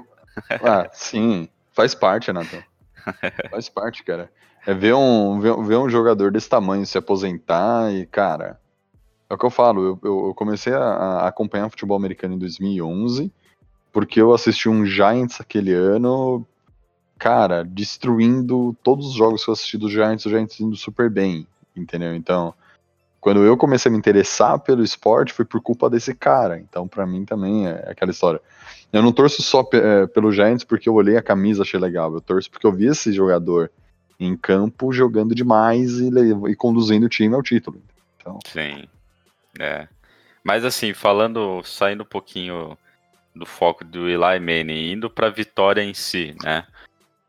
Ah, 0.60 0.88
sim. 0.92 1.48
Faz 1.72 1.94
parte, 1.94 2.32
Nathan. 2.32 2.64
Faz 3.48 3.68
parte, 3.68 4.02
cara. 4.02 4.28
É 4.66 4.74
ver 4.74 4.94
um, 4.94 5.38
ver, 5.40 5.76
um 5.76 5.88
jogador 5.88 6.32
desse 6.32 6.48
tamanho 6.48 6.84
se 6.84 6.98
aposentar 6.98 7.92
e, 7.92 8.06
cara. 8.06 8.60
É 9.30 9.34
o 9.34 9.38
que 9.38 9.46
eu 9.46 9.50
falo. 9.50 9.98
Eu, 10.02 10.26
eu- 10.28 10.34
comecei 10.34 10.72
a 10.74 11.26
acompanhar 11.28 11.70
futebol 11.70 11.96
americano 11.96 12.34
em 12.34 12.38
2011 12.38 13.32
porque 13.92 14.20
eu 14.20 14.32
assisti 14.32 14.68
um 14.68 14.86
Giants 14.86 15.40
aquele 15.40 15.72
ano, 15.72 16.46
cara, 17.18 17.62
destruindo 17.62 18.76
todos 18.82 19.08
os 19.08 19.14
jogos 19.14 19.44
que 19.44 19.50
eu 19.50 19.52
assisti 19.52 19.76
dos 19.76 19.92
Giants, 19.92 20.24
o 20.24 20.30
Giants 20.30 20.58
indo 20.60 20.74
super 20.76 21.10
bem, 21.10 21.46
entendeu? 21.76 22.14
Então, 22.14 22.54
quando 23.20 23.44
eu 23.44 23.56
comecei 23.56 23.88
a 23.88 23.92
me 23.92 23.98
interessar 23.98 24.58
pelo 24.58 24.82
esporte, 24.82 25.32
foi 25.32 25.44
por 25.44 25.60
culpa 25.60 25.88
desse 25.88 26.14
cara. 26.14 26.58
Então, 26.58 26.88
pra 26.88 27.06
mim 27.06 27.24
também 27.24 27.68
é 27.68 27.90
aquela 27.90 28.10
história. 28.10 28.40
Eu 28.92 29.02
não 29.02 29.12
torço 29.12 29.40
só 29.42 29.64
eh, 29.72 30.06
pelo 30.08 30.32
Giants 30.32 30.64
porque 30.64 30.88
eu 30.88 30.94
olhei 30.94 31.16
a 31.16 31.22
camisa, 31.22 31.62
achei 31.62 31.78
legal. 31.78 32.12
Eu 32.12 32.20
torço 32.20 32.50
porque 32.50 32.66
eu 32.66 32.72
vi 32.72 32.86
esse 32.86 33.12
jogador 33.12 33.70
em 34.18 34.36
campo 34.36 34.92
jogando 34.92 35.34
demais 35.34 36.00
e, 36.00 36.10
e 36.48 36.56
conduzindo 36.56 37.06
o 37.06 37.08
time 37.08 37.34
ao 37.34 37.42
título. 37.42 37.80
Então, 38.16 38.38
Sim. 38.46 38.88
É. 39.58 39.86
Mas 40.42 40.64
assim, 40.64 40.92
falando, 40.92 41.62
saindo 41.62 42.02
um 42.02 42.06
pouquinho 42.06 42.76
do 43.34 43.46
foco 43.46 43.84
do 43.84 44.08
Eli 44.08 44.38
Manning, 44.40 44.92
indo 44.92 45.10
para 45.10 45.28
a 45.28 45.30
vitória 45.30 45.82
em 45.82 45.94
si, 45.94 46.36
né? 46.42 46.66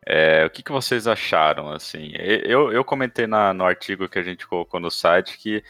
É, 0.06 0.44
o 0.46 0.50
que, 0.50 0.62
que 0.62 0.72
vocês 0.72 1.08
acharam, 1.08 1.70
assim? 1.72 2.12
Eu, 2.16 2.72
eu 2.72 2.84
comentei 2.84 3.26
na- 3.26 3.54
no 3.54 3.66
artigo 3.66 4.10
que 4.10 4.20
a 4.20 4.24
gente 4.24 4.46
colocou 4.46 4.80
no 4.80 4.92
site 4.92 5.38
que 5.38 5.64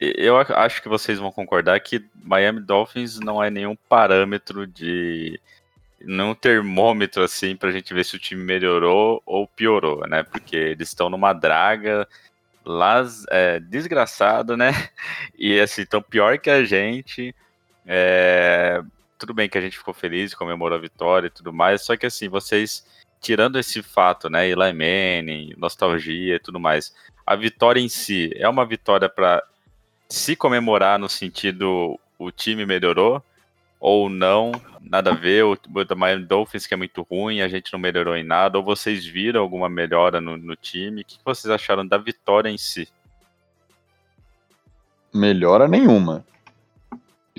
eu 0.00 0.38
a- 0.38 0.46
acho 0.64 0.80
que 0.80 0.88
vocês 0.88 1.18
vão 1.18 1.30
concordar 1.30 1.78
que 1.80 2.04
Miami 2.14 2.60
Dolphins 2.60 3.18
não 3.20 3.42
é 3.42 3.50
nenhum 3.50 3.76
parâmetro 3.88 4.66
de 4.66 5.38
nenhum 6.00 6.34
termômetro 6.34 7.22
assim 7.22 7.54
pra 7.54 7.70
gente 7.70 7.92
ver 7.92 8.04
se 8.04 8.16
o 8.16 8.18
time 8.18 8.42
melhorou 8.42 9.22
ou 9.26 9.46
piorou, 9.46 10.06
né? 10.08 10.22
Porque 10.22 10.56
eles 10.56 10.88
estão 10.88 11.10
numa 11.10 11.32
draga 11.34 12.08
las, 12.64 13.26
é, 13.30 13.60
né? 14.56 14.70
E 15.38 15.58
assim, 15.60 15.84
tão 15.84 16.00
pior 16.00 16.38
que 16.38 16.48
a 16.48 16.64
gente. 16.64 17.34
É, 17.86 18.82
tudo 19.20 19.34
bem 19.34 19.48
que 19.48 19.58
a 19.58 19.60
gente 19.60 19.78
ficou 19.78 19.94
feliz, 19.94 20.34
comemorou 20.34 20.76
a 20.76 20.80
vitória 20.80 21.28
e 21.28 21.30
tudo 21.30 21.52
mais, 21.52 21.82
só 21.82 21.96
que 21.96 22.06
assim, 22.06 22.28
vocês, 22.28 22.84
tirando 23.20 23.58
esse 23.58 23.82
fato, 23.82 24.28
né? 24.28 24.48
Eli 24.48 24.72
Manning, 24.72 25.54
nostalgia 25.56 26.36
e 26.36 26.40
tudo 26.40 26.58
mais, 26.58 26.94
a 27.26 27.36
vitória 27.36 27.80
em 27.80 27.88
si 27.88 28.32
é 28.34 28.48
uma 28.48 28.66
vitória 28.66 29.08
para 29.08 29.42
se 30.08 30.34
comemorar 30.34 30.98
no 30.98 31.08
sentido 31.08 31.98
o 32.18 32.30
time 32.30 32.66
melhorou 32.66 33.22
ou 33.78 34.10
não, 34.10 34.52
nada 34.80 35.10
a 35.10 35.14
ver, 35.14 35.44
o, 35.44 35.52
o 35.54 35.96
Miami 35.96 36.24
Dolphins 36.24 36.66
que 36.66 36.74
é 36.74 36.76
muito 36.76 37.02
ruim, 37.02 37.40
a 37.40 37.48
gente 37.48 37.72
não 37.72 37.78
melhorou 37.78 38.16
em 38.16 38.24
nada, 38.24 38.58
ou 38.58 38.64
vocês 38.64 39.06
viram 39.06 39.40
alguma 39.40 39.68
melhora 39.68 40.20
no, 40.20 40.36
no 40.36 40.56
time? 40.56 41.02
O 41.02 41.04
que 41.04 41.18
vocês 41.24 41.50
acharam 41.50 41.86
da 41.86 41.96
vitória 41.96 42.50
em 42.50 42.58
si? 42.58 42.88
melhora 45.12 45.68
nenhuma. 45.68 46.24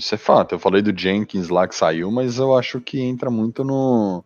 Isso 0.01 0.15
é 0.15 0.17
fato. 0.17 0.55
Eu 0.55 0.59
falei 0.59 0.81
do 0.81 0.97
Jenkins 0.99 1.49
lá 1.49 1.67
que 1.67 1.75
saiu, 1.75 2.09
mas 2.09 2.39
eu 2.39 2.57
acho 2.57 2.81
que 2.81 2.99
entra 2.99 3.29
muito 3.29 3.63
no 3.63 4.23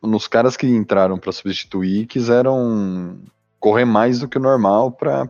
nos 0.00 0.28
caras 0.28 0.56
que 0.56 0.66
entraram 0.66 1.18
pra 1.18 1.32
substituir 1.32 2.02
e 2.02 2.06
quiseram 2.06 3.18
correr 3.60 3.84
mais 3.84 4.20
do 4.20 4.28
que 4.28 4.38
o 4.38 4.40
normal 4.40 4.92
pra 4.92 5.26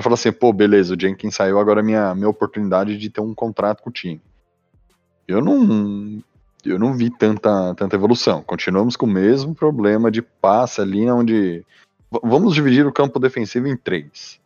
falar 0.00 0.14
assim, 0.14 0.30
pô, 0.30 0.52
beleza, 0.52 0.94
o 0.94 1.00
Jenkins 1.00 1.34
saiu, 1.34 1.58
agora 1.58 1.80
é 1.80 1.82
minha 1.82 2.14
minha 2.14 2.28
oportunidade 2.28 2.98
de 2.98 3.08
ter 3.08 3.22
um 3.22 3.34
contrato 3.34 3.82
com 3.82 3.88
o 3.88 3.92
time. 3.92 4.20
Eu 5.26 5.40
não 5.40 6.22
eu 6.66 6.78
não 6.78 6.92
vi 6.92 7.08
tanta 7.08 7.74
tanta 7.74 7.96
evolução. 7.96 8.42
Continuamos 8.42 8.94
com 8.94 9.06
o 9.06 9.08
mesmo 9.08 9.54
problema 9.54 10.10
de 10.10 10.20
passe 10.20 10.82
ali 10.82 11.10
onde 11.10 11.64
vamos 12.22 12.54
dividir 12.54 12.86
o 12.86 12.92
campo 12.92 13.18
defensivo 13.18 13.66
em 13.66 13.76
três 13.76 14.38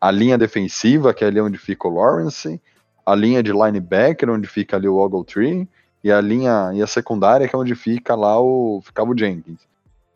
a 0.00 0.10
linha 0.10 0.38
defensiva, 0.38 1.12
que 1.12 1.22
é 1.22 1.26
ali 1.26 1.40
onde 1.40 1.58
fica 1.58 1.86
o 1.86 1.94
Lawrence, 1.94 2.60
a 3.04 3.14
linha 3.14 3.42
de 3.42 3.52
linebacker, 3.52 4.30
onde 4.30 4.46
fica 4.46 4.76
ali 4.76 4.88
o 4.88 4.96
Ogletree, 4.96 5.68
e 6.02 6.10
a 6.10 6.20
linha 6.20 6.70
e 6.74 6.82
a 6.82 6.86
secundária, 6.86 7.46
que 7.48 7.54
é 7.54 7.58
onde 7.58 7.74
fica 7.74 8.14
lá 8.14 8.40
o 8.40 8.80
ficava 8.84 9.10
o 9.10 9.18
Jenkins. 9.18 9.60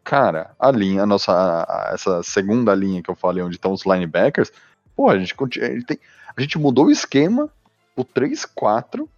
Cara, 0.03 0.50
a 0.59 0.71
linha, 0.71 1.03
a 1.03 1.07
nossa 1.07 1.33
a- 1.33 1.62
a- 1.62 1.91
essa 1.95 2.23
segunda 2.23 2.75
linha 2.75 3.03
que 3.03 3.11
eu 3.11 3.14
falei, 3.14 3.43
onde 3.43 3.57
estão 3.57 3.73
os 3.73 3.85
linebackers, 3.85 4.53
pô, 4.95 5.09
a 5.09 5.19
gente, 5.19 5.35
a 5.61 5.64
gente, 5.67 5.87
tem- 5.87 6.00
a 6.37 6.41
gente 6.41 6.59
mudou 6.59 6.87
o 6.87 6.91
esquema, 6.91 7.49
o 7.97 8.05
3-4, 8.05 9.09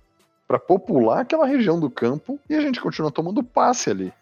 pra 0.46 0.58
popular 0.58 1.20
aquela 1.20 1.46
região 1.46 1.80
do 1.80 1.90
campo, 1.90 2.38
e 2.48 2.54
a 2.54 2.60
gente 2.60 2.80
continua 2.80 3.10
tomando 3.10 3.42
passe 3.42 3.90
ali. 3.90 4.12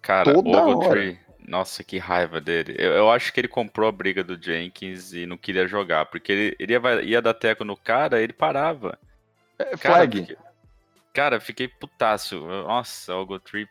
Cara, 0.00 0.32
Toda 0.34 0.66
Ogletree, 0.66 1.18
nossa, 1.46 1.84
que 1.84 1.98
raiva 1.98 2.40
dele. 2.40 2.74
Eu, 2.78 2.92
eu 2.92 3.10
acho 3.10 3.32
que 3.32 3.40
ele 3.40 3.48
comprou 3.48 3.88
a 3.88 3.92
briga 3.92 4.24
do 4.24 4.40
Jenkins 4.42 5.12
e 5.12 5.26
não 5.26 5.36
queria 5.36 5.66
jogar, 5.68 6.06
porque 6.06 6.32
ele, 6.32 6.56
ele 6.58 6.72
ia, 6.72 7.02
ia 7.02 7.22
dar 7.22 7.34
teco 7.34 7.64
no 7.64 7.76
cara, 7.76 8.20
ele 8.20 8.32
parava. 8.32 8.98
É 9.58 9.64
Cara, 9.76 9.96
flag. 9.96 10.20
fiquei- 10.20 10.36
cara, 11.12 11.40
fiquei 11.40 11.68
putaço. 11.68 12.40
Nossa, 12.46 13.14
Ogletree, 13.14 13.68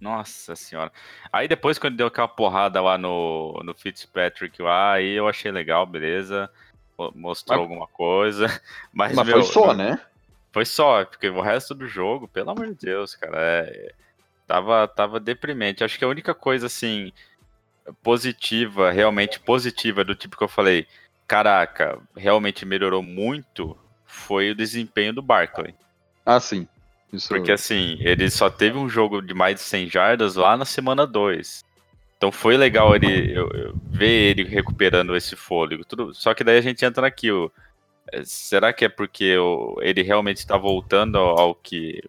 nossa 0.00 0.54
senhora. 0.56 0.92
Aí 1.32 1.46
depois, 1.48 1.78
quando 1.78 1.96
deu 1.96 2.08
aquela 2.08 2.28
porrada 2.28 2.80
lá 2.82 2.98
no, 2.98 3.60
no 3.64 3.72
Fitzpatrick 3.74 4.60
lá, 4.60 4.92
aí 4.94 5.12
eu 5.12 5.28
achei 5.28 5.50
legal, 5.50 5.86
beleza. 5.86 6.50
Mo- 6.98 7.12
Mostrou 7.14 7.58
Mas- 7.60 7.68
alguma 7.70 7.86
coisa. 7.88 8.46
Mas, 8.92 9.14
Mas 9.14 9.26
meu, 9.26 9.36
foi 9.42 9.52
só, 9.52 9.72
né? 9.74 9.98
Foi 10.52 10.64
só, 10.66 11.04
porque 11.06 11.28
o 11.30 11.40
resto 11.40 11.74
do 11.74 11.86
jogo, 11.88 12.28
pelo 12.28 12.50
amor 12.50 12.66
de 12.66 12.74
Deus, 12.74 13.14
cara, 13.14 13.38
é, 13.40 13.92
tava, 14.46 14.86
tava 14.88 15.20
deprimente. 15.20 15.84
Acho 15.84 15.98
que 15.98 16.04
a 16.04 16.08
única 16.08 16.34
coisa, 16.34 16.66
assim, 16.66 17.12
positiva, 18.02 18.90
realmente 18.90 19.40
positiva, 19.40 20.04
do 20.04 20.14
tipo 20.14 20.36
que 20.36 20.44
eu 20.44 20.48
falei, 20.48 20.86
caraca, 21.26 21.98
realmente 22.16 22.64
melhorou 22.64 23.02
muito, 23.02 23.76
foi 24.06 24.50
o 24.50 24.54
desempenho 24.54 25.12
do 25.12 25.22
Barkley. 25.22 25.74
Ah, 26.24 26.38
sim. 26.40 26.66
Isso 27.12 27.28
Porque, 27.28 27.52
assim, 27.52 27.98
ele 28.00 28.30
só 28.30 28.48
teve 28.48 28.78
um 28.78 28.88
jogo 28.88 29.20
de 29.20 29.34
mais 29.34 29.56
de 29.56 29.60
100 29.62 29.88
jardas 29.88 30.34
lá 30.36 30.56
na 30.56 30.64
semana 30.64 31.06
2. 31.06 31.64
Então 32.16 32.30
foi 32.30 32.56
legal 32.56 32.94
ele 32.94 33.36
eu- 33.36 33.50
eu 33.50 33.74
ver 33.90 34.30
ele 34.38 34.44
recuperando 34.44 35.16
esse 35.16 35.34
fôlego. 35.34 35.84
Tudo, 35.84 36.14
só 36.14 36.32
que 36.34 36.44
daí 36.44 36.56
a 36.58 36.60
gente 36.62 36.84
entra 36.84 37.02
naquilo. 37.02 37.52
É, 38.12 38.24
Será 38.24 38.72
que 38.72 38.84
é 38.84 38.88
porque 38.88 39.34
ele 39.80 40.02
realmente 40.02 40.38
está 40.38 40.56
voltando 40.56 41.18
ao, 41.18 41.38
ao 41.40 41.54
que 41.54 42.02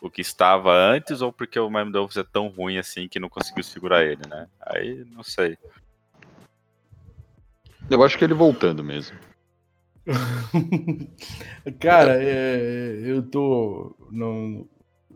o 0.00 0.10
que 0.10 0.20
estava 0.20 0.72
antes 0.72 1.20
ou 1.20 1.32
porque 1.32 1.58
o 1.58 1.70
Miami 1.70 1.92
Dolphins 1.92 2.16
é 2.16 2.24
tão 2.24 2.48
ruim 2.48 2.78
assim 2.78 3.08
que 3.08 3.20
não 3.20 3.28
conseguiu 3.28 3.62
segurar 3.62 4.04
ele, 4.04 4.22
né? 4.28 4.46
Aí 4.60 5.04
não 5.12 5.22
sei. 5.22 5.58
Eu 7.88 8.02
acho 8.02 8.16
que 8.16 8.24
ele 8.24 8.34
voltando 8.34 8.82
mesmo. 8.82 9.16
Cara, 11.78 12.22
é, 12.22 13.00
eu 13.04 13.22
tô. 13.22 13.94
Não, 14.10 14.66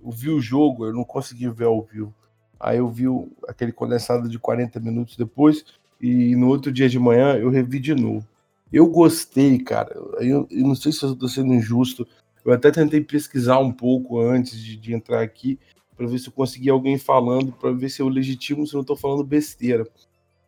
eu 0.04 0.10
vi 0.10 0.30
o 0.30 0.40
jogo, 0.40 0.86
eu 0.86 0.92
não 0.92 1.04
consegui 1.04 1.48
ver 1.48 1.64
ao 1.64 1.82
vivo. 1.82 2.14
Aí 2.58 2.78
eu 2.78 2.88
vi 2.88 3.04
aquele 3.48 3.72
condensado 3.72 4.28
de 4.28 4.38
40 4.38 4.80
minutos 4.80 5.16
depois, 5.16 5.64
e 6.00 6.34
no 6.36 6.48
outro 6.48 6.72
dia 6.72 6.88
de 6.88 6.98
manhã 6.98 7.36
eu 7.36 7.50
revi 7.50 7.78
de 7.78 7.94
novo. 7.94 8.26
Eu 8.72 8.86
gostei, 8.88 9.58
cara. 9.58 9.94
Eu, 10.18 10.46
eu 10.50 10.66
não 10.66 10.74
sei 10.74 10.92
se 10.92 11.02
eu 11.02 11.14
tô 11.14 11.28
sendo 11.28 11.54
injusto. 11.54 12.06
Eu 12.44 12.52
até 12.52 12.70
tentei 12.70 13.00
pesquisar 13.00 13.58
um 13.58 13.72
pouco 13.72 14.20
antes 14.20 14.58
de, 14.58 14.76
de 14.76 14.92
entrar 14.92 15.22
aqui, 15.22 15.58
para 15.96 16.06
ver 16.06 16.18
se 16.18 16.28
eu 16.28 16.32
conseguia 16.32 16.72
alguém 16.72 16.98
falando, 16.98 17.52
para 17.52 17.72
ver 17.72 17.88
se 17.88 18.02
eu 18.02 18.08
legitimo, 18.08 18.66
se 18.66 18.74
eu 18.74 18.78
não 18.78 18.84
tô 18.84 18.96
falando 18.96 19.24
besteira. 19.24 19.86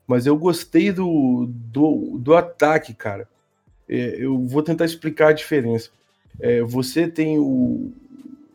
Mas 0.07 0.27
eu 0.27 0.37
gostei 0.37 0.93
do, 0.93 1.47
do, 1.49 2.19
do 2.19 2.35
ataque, 2.35 2.93
cara. 2.93 3.29
É, 3.89 4.17
eu 4.19 4.39
vou 4.47 4.63
tentar 4.63 4.85
explicar 4.85 5.29
a 5.29 5.33
diferença. 5.33 5.91
É, 6.41 6.63
você 6.63 7.09
tem 7.09 7.39
o, 7.39 7.93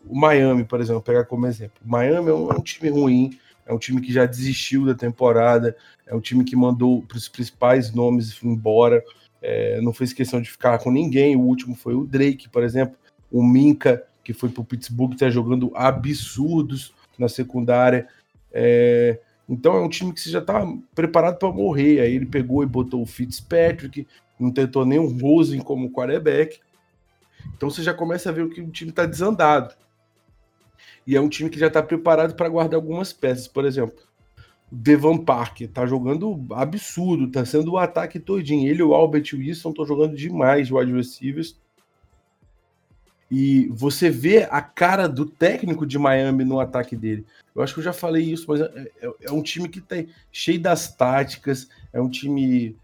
o 0.05 0.15
Miami, 0.19 0.63
por 0.63 0.79
exemplo, 0.79 1.01
pegar 1.01 1.25
como 1.25 1.47
exemplo. 1.47 1.77
Miami 1.83 2.29
é 2.29 2.33
um, 2.33 2.51
é 2.51 2.55
um 2.55 2.61
time 2.61 2.89
ruim, 2.89 3.39
é 3.65 3.73
um 3.73 3.77
time 3.77 4.01
que 4.01 4.11
já 4.11 4.25
desistiu 4.25 4.85
da 4.85 4.93
temporada, 4.93 5.75
é 6.05 6.13
um 6.13 6.19
time 6.19 6.43
que 6.43 6.55
mandou 6.55 7.03
os 7.13 7.27
principais 7.27 7.93
nomes 7.93 8.37
embora, 8.43 9.03
é, 9.41 9.81
não 9.81 9.93
fez 9.93 10.13
questão 10.13 10.41
de 10.41 10.51
ficar 10.51 10.77
com 10.79 10.91
ninguém. 10.91 11.35
O 11.35 11.41
último 11.41 11.75
foi 11.75 11.95
o 11.95 12.05
Drake, 12.05 12.49
por 12.49 12.63
exemplo, 12.63 12.95
o 13.31 13.43
Minka, 13.43 14.03
que 14.23 14.33
foi 14.33 14.49
pro 14.49 14.63
Pittsburgh, 14.63 15.13
está 15.13 15.29
jogando 15.29 15.71
absurdos 15.73 16.93
na 17.17 17.29
secundária. 17.29 18.07
É, 18.51 19.19
então 19.47 19.75
é 19.75 19.81
um 19.81 19.89
time 19.89 20.13
que 20.13 20.19
você 20.19 20.29
já 20.29 20.39
está 20.39 20.65
preparado 20.93 21.37
para 21.37 21.51
morrer. 21.51 22.01
Aí 22.01 22.15
ele 22.15 22.25
pegou 22.25 22.63
e 22.63 22.65
botou 22.65 23.01
o 23.01 23.05
Fitzpatrick, 23.05 24.07
não 24.39 24.51
tentou 24.51 24.85
nem 24.85 24.99
o 24.99 25.07
Rosen 25.07 25.61
como 25.61 25.91
quarterback. 25.91 26.59
Então 27.55 27.69
você 27.69 27.81
já 27.81 27.93
começa 27.93 28.29
a 28.29 28.31
ver 28.31 28.49
que 28.49 28.61
o 28.61 28.69
time 28.69 28.91
está 28.91 29.05
desandado. 29.05 29.73
E 31.05 31.15
é 31.15 31.21
um 31.21 31.29
time 31.29 31.49
que 31.49 31.59
já 31.59 31.67
está 31.67 31.81
preparado 31.81 32.35
para 32.35 32.49
guardar 32.49 32.75
algumas 32.75 33.11
peças. 33.11 33.47
Por 33.47 33.65
exemplo, 33.65 33.95
o 34.71 34.75
Devan 34.75 35.17
Parker 35.17 35.67
tá 35.67 35.85
jogando 35.85 36.45
absurdo, 36.51 37.29
tá 37.29 37.43
sendo 37.43 37.73
o 37.73 37.77
ataque 37.77 38.19
todinho. 38.19 38.69
Ele 38.69 38.79
e 38.79 38.83
o 38.83 38.93
Albert 38.93 39.33
Wilson 39.33 39.69
estão 39.71 39.85
jogando 39.85 40.15
demais 40.15 40.67
de 40.67 40.73
wide 40.73 40.93
receivers. 40.93 41.59
E 43.31 43.69
você 43.69 44.09
vê 44.09 44.45
a 44.51 44.61
cara 44.61 45.07
do 45.07 45.25
técnico 45.25 45.85
de 45.85 45.97
Miami 45.97 46.43
no 46.43 46.59
ataque 46.59 46.97
dele. 46.97 47.25
Eu 47.55 47.63
acho 47.63 47.73
que 47.73 47.79
eu 47.79 47.83
já 47.83 47.93
falei 47.93 48.23
isso, 48.23 48.45
mas 48.49 48.59
é, 48.59 48.91
é- 49.01 49.13
é 49.21 49.31
um 49.31 49.41
time 49.41 49.69
que 49.69 49.79
tá 49.79 49.95
cheio 50.33 50.59
das 50.59 50.93
táticas, 50.93 51.69
é 51.93 52.01
um 52.01 52.09
time. 52.09 52.75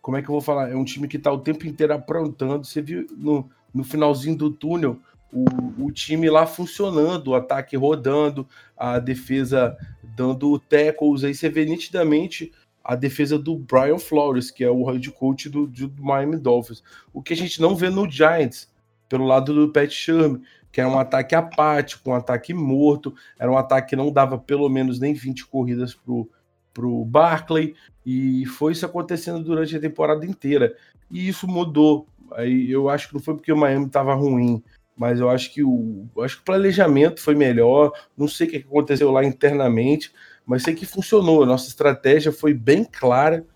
Como 0.00 0.16
é 0.16 0.22
que 0.22 0.28
eu 0.28 0.32
vou 0.32 0.40
falar? 0.40 0.70
É 0.70 0.76
um 0.76 0.84
time 0.84 1.08
que 1.08 1.18
tá 1.18 1.32
o 1.32 1.40
tempo 1.40 1.66
inteiro 1.66 1.92
aprontando. 1.92 2.64
Você 2.64 2.80
viu 2.80 3.04
no, 3.16 3.50
no 3.74 3.82
finalzinho 3.82 4.36
do 4.36 4.48
túnel 4.48 4.96
o, 5.32 5.86
o 5.86 5.90
time 5.90 6.30
lá 6.30 6.46
funcionando, 6.46 7.28
o 7.28 7.34
ataque 7.34 7.76
rodando, 7.76 8.46
a 8.76 9.00
defesa 9.00 9.76
dando 10.16 10.56
tackles. 10.60 11.24
Aí 11.24 11.34
você 11.34 11.48
vê 11.48 11.64
nitidamente 11.64 12.52
a 12.84 12.94
defesa 12.94 13.36
do 13.36 13.56
Brian 13.56 13.98
Flores, 13.98 14.52
que 14.52 14.62
é 14.62 14.70
o 14.70 14.84
head 14.84 15.10
coach 15.10 15.48
do, 15.48 15.66
do 15.66 15.92
Miami 16.00 16.36
Dolphins. 16.36 16.84
O 17.12 17.20
que 17.20 17.32
a 17.32 17.36
gente 17.36 17.60
não 17.60 17.74
vê 17.74 17.90
no 17.90 18.08
Giants, 18.08 18.68
pelo 19.08 19.26
lado 19.26 19.54
do 19.54 19.72
Pat 19.72 19.90
Sherman, 19.90 20.42
que 20.72 20.80
era 20.80 20.90
um 20.90 20.98
ataque 20.98 21.34
apático, 21.34 22.10
um 22.10 22.14
ataque 22.14 22.52
morto, 22.52 23.14
era 23.38 23.50
um 23.50 23.56
ataque 23.56 23.90
que 23.90 23.96
não 23.96 24.12
dava 24.12 24.38
pelo 24.38 24.68
menos 24.68 25.00
nem 25.00 25.14
20 25.14 25.46
corridas 25.46 25.94
pro, 25.94 26.28
pro 26.74 27.04
Barkley, 27.04 27.74
e 28.04 28.44
foi 28.44 28.72
isso 28.72 28.84
acontecendo 28.84 29.42
durante 29.42 29.74
a 29.74 29.80
temporada 29.80 30.26
inteira. 30.26 30.76
E 31.10 31.28
isso 31.28 31.48
mudou. 31.48 32.06
Aí 32.32 32.70
eu 32.70 32.90
acho 32.90 33.08
que 33.08 33.14
não 33.14 33.22
foi 33.22 33.34
porque 33.34 33.52
o 33.52 33.56
Miami 33.56 33.86
estava 33.86 34.14
ruim, 34.14 34.62
mas 34.96 35.18
eu 35.18 35.30
acho 35.30 35.52
que 35.54 35.62
o 35.62 36.06
acho 36.20 36.36
que 36.36 36.42
o 36.42 36.44
planejamento 36.44 37.22
foi 37.22 37.34
melhor. 37.34 37.92
Não 38.16 38.28
sei 38.28 38.46
o 38.46 38.50
que 38.50 38.56
aconteceu 38.58 39.10
lá 39.10 39.24
internamente, 39.24 40.12
mas 40.44 40.62
sei 40.62 40.74
que 40.74 40.84
funcionou. 40.84 41.42
A 41.42 41.46
nossa 41.46 41.68
estratégia 41.68 42.30
foi 42.32 42.52
bem 42.52 42.84
clara. 42.84 43.46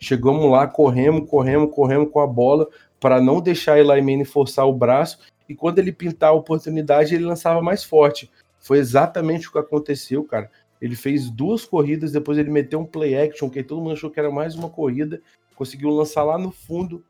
Chegamos 0.00 0.48
lá, 0.48 0.66
corremos, 0.66 1.28
corremos, 1.28 1.74
corremos 1.74 2.10
com 2.12 2.20
a 2.20 2.26
bola 2.26 2.68
para 3.00 3.20
não 3.20 3.40
deixar 3.40 3.78
Eli 3.78 4.00
Manning 4.00 4.24
forçar 4.24 4.66
o 4.66 4.72
braço. 4.72 5.18
E 5.48 5.54
quando 5.54 5.78
ele 5.78 5.92
pintar 5.92 6.30
a 6.30 6.34
oportunidade, 6.34 7.14
ele 7.14 7.24
lançava 7.24 7.62
mais 7.62 7.82
forte. 7.82 8.30
Foi 8.58 8.78
exatamente 8.78 9.48
o 9.48 9.52
que 9.52 9.58
aconteceu, 9.58 10.24
cara. 10.24 10.50
Ele 10.80 10.94
fez 10.94 11.30
duas 11.30 11.64
corridas, 11.64 12.12
depois 12.12 12.38
ele 12.38 12.50
meteu 12.50 12.80
um 12.80 12.84
play 12.84 13.16
action, 13.18 13.48
que 13.48 13.62
todo 13.62 13.80
mundo 13.80 13.92
achou 13.92 14.10
que 14.10 14.20
era 14.20 14.30
mais 14.30 14.54
uma 14.54 14.68
corrida. 14.68 15.20
Conseguiu 15.56 15.90
lançar 15.90 16.22
lá 16.22 16.38
no 16.38 16.50
fundo. 16.50 17.04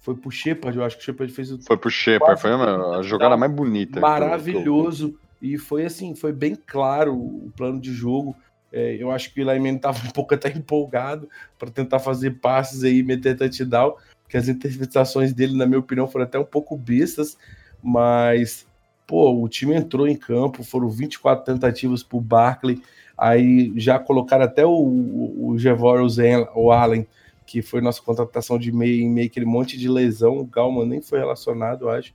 Foi 0.00 0.14
pro 0.14 0.30
Shepard, 0.30 0.76
eu 0.76 0.84
acho 0.84 0.96
que 0.96 1.02
o 1.02 1.04
Shepard 1.06 1.32
fez 1.32 1.50
o 1.50 1.62
Foi 1.62 1.78
pro 1.78 1.90
Shepard, 1.90 2.38
foi 2.38 2.50
a, 2.50 2.98
a 2.98 3.02
jogada 3.02 3.36
mais 3.36 3.50
bonita. 3.50 4.00
maravilhoso. 4.00 5.18
E 5.40 5.56
foi 5.56 5.84
assim, 5.84 6.14
foi 6.14 6.32
bem 6.32 6.54
claro 6.54 7.14
o 7.14 7.50
plano 7.56 7.80
de 7.80 7.92
jogo. 7.92 8.36
É, 8.70 8.96
eu 9.00 9.10
acho 9.10 9.32
que 9.32 9.42
o 9.42 9.50
Eli 9.50 9.68
estava 9.68 9.98
um 10.06 10.10
pouco 10.10 10.34
até 10.34 10.48
empolgado 10.50 11.28
para 11.58 11.70
tentar 11.70 12.00
fazer 12.00 12.32
passes 12.32 12.82
aí, 12.82 13.02
meter 13.02 13.36
touchdown, 13.36 13.94
que 14.34 14.38
as 14.38 14.48
interpretações 14.48 15.32
dele, 15.32 15.56
na 15.56 15.64
minha 15.64 15.78
opinião, 15.78 16.08
foram 16.08 16.24
até 16.24 16.36
um 16.36 16.44
pouco 16.44 16.76
bestas, 16.76 17.38
mas 17.80 18.66
pô, 19.06 19.40
o 19.40 19.48
time 19.48 19.76
entrou 19.76 20.08
em 20.08 20.16
campo, 20.16 20.64
foram 20.64 20.88
24 20.90 21.44
tentativas 21.44 22.02
pro 22.02 22.20
Barkley, 22.20 22.82
aí 23.16 23.72
já 23.76 23.96
colocaram 23.96 24.44
até 24.44 24.66
o, 24.66 24.70
o, 24.72 25.50
o 25.50 25.56
Jevorius 25.58 26.16
o 26.52 26.72
Allen, 26.72 27.06
que 27.46 27.62
foi 27.62 27.80
nossa 27.80 28.02
contratação 28.02 28.58
de 28.58 28.72
meio 28.72 29.02
em 29.04 29.08
meio, 29.08 29.28
aquele 29.28 29.46
monte 29.46 29.78
de 29.78 29.88
lesão, 29.88 30.38
o 30.38 30.44
Galman 30.44 30.84
nem 30.86 31.00
foi 31.00 31.20
relacionado, 31.20 31.82
eu 31.82 31.90
acho. 31.90 32.12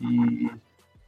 E 0.00 0.50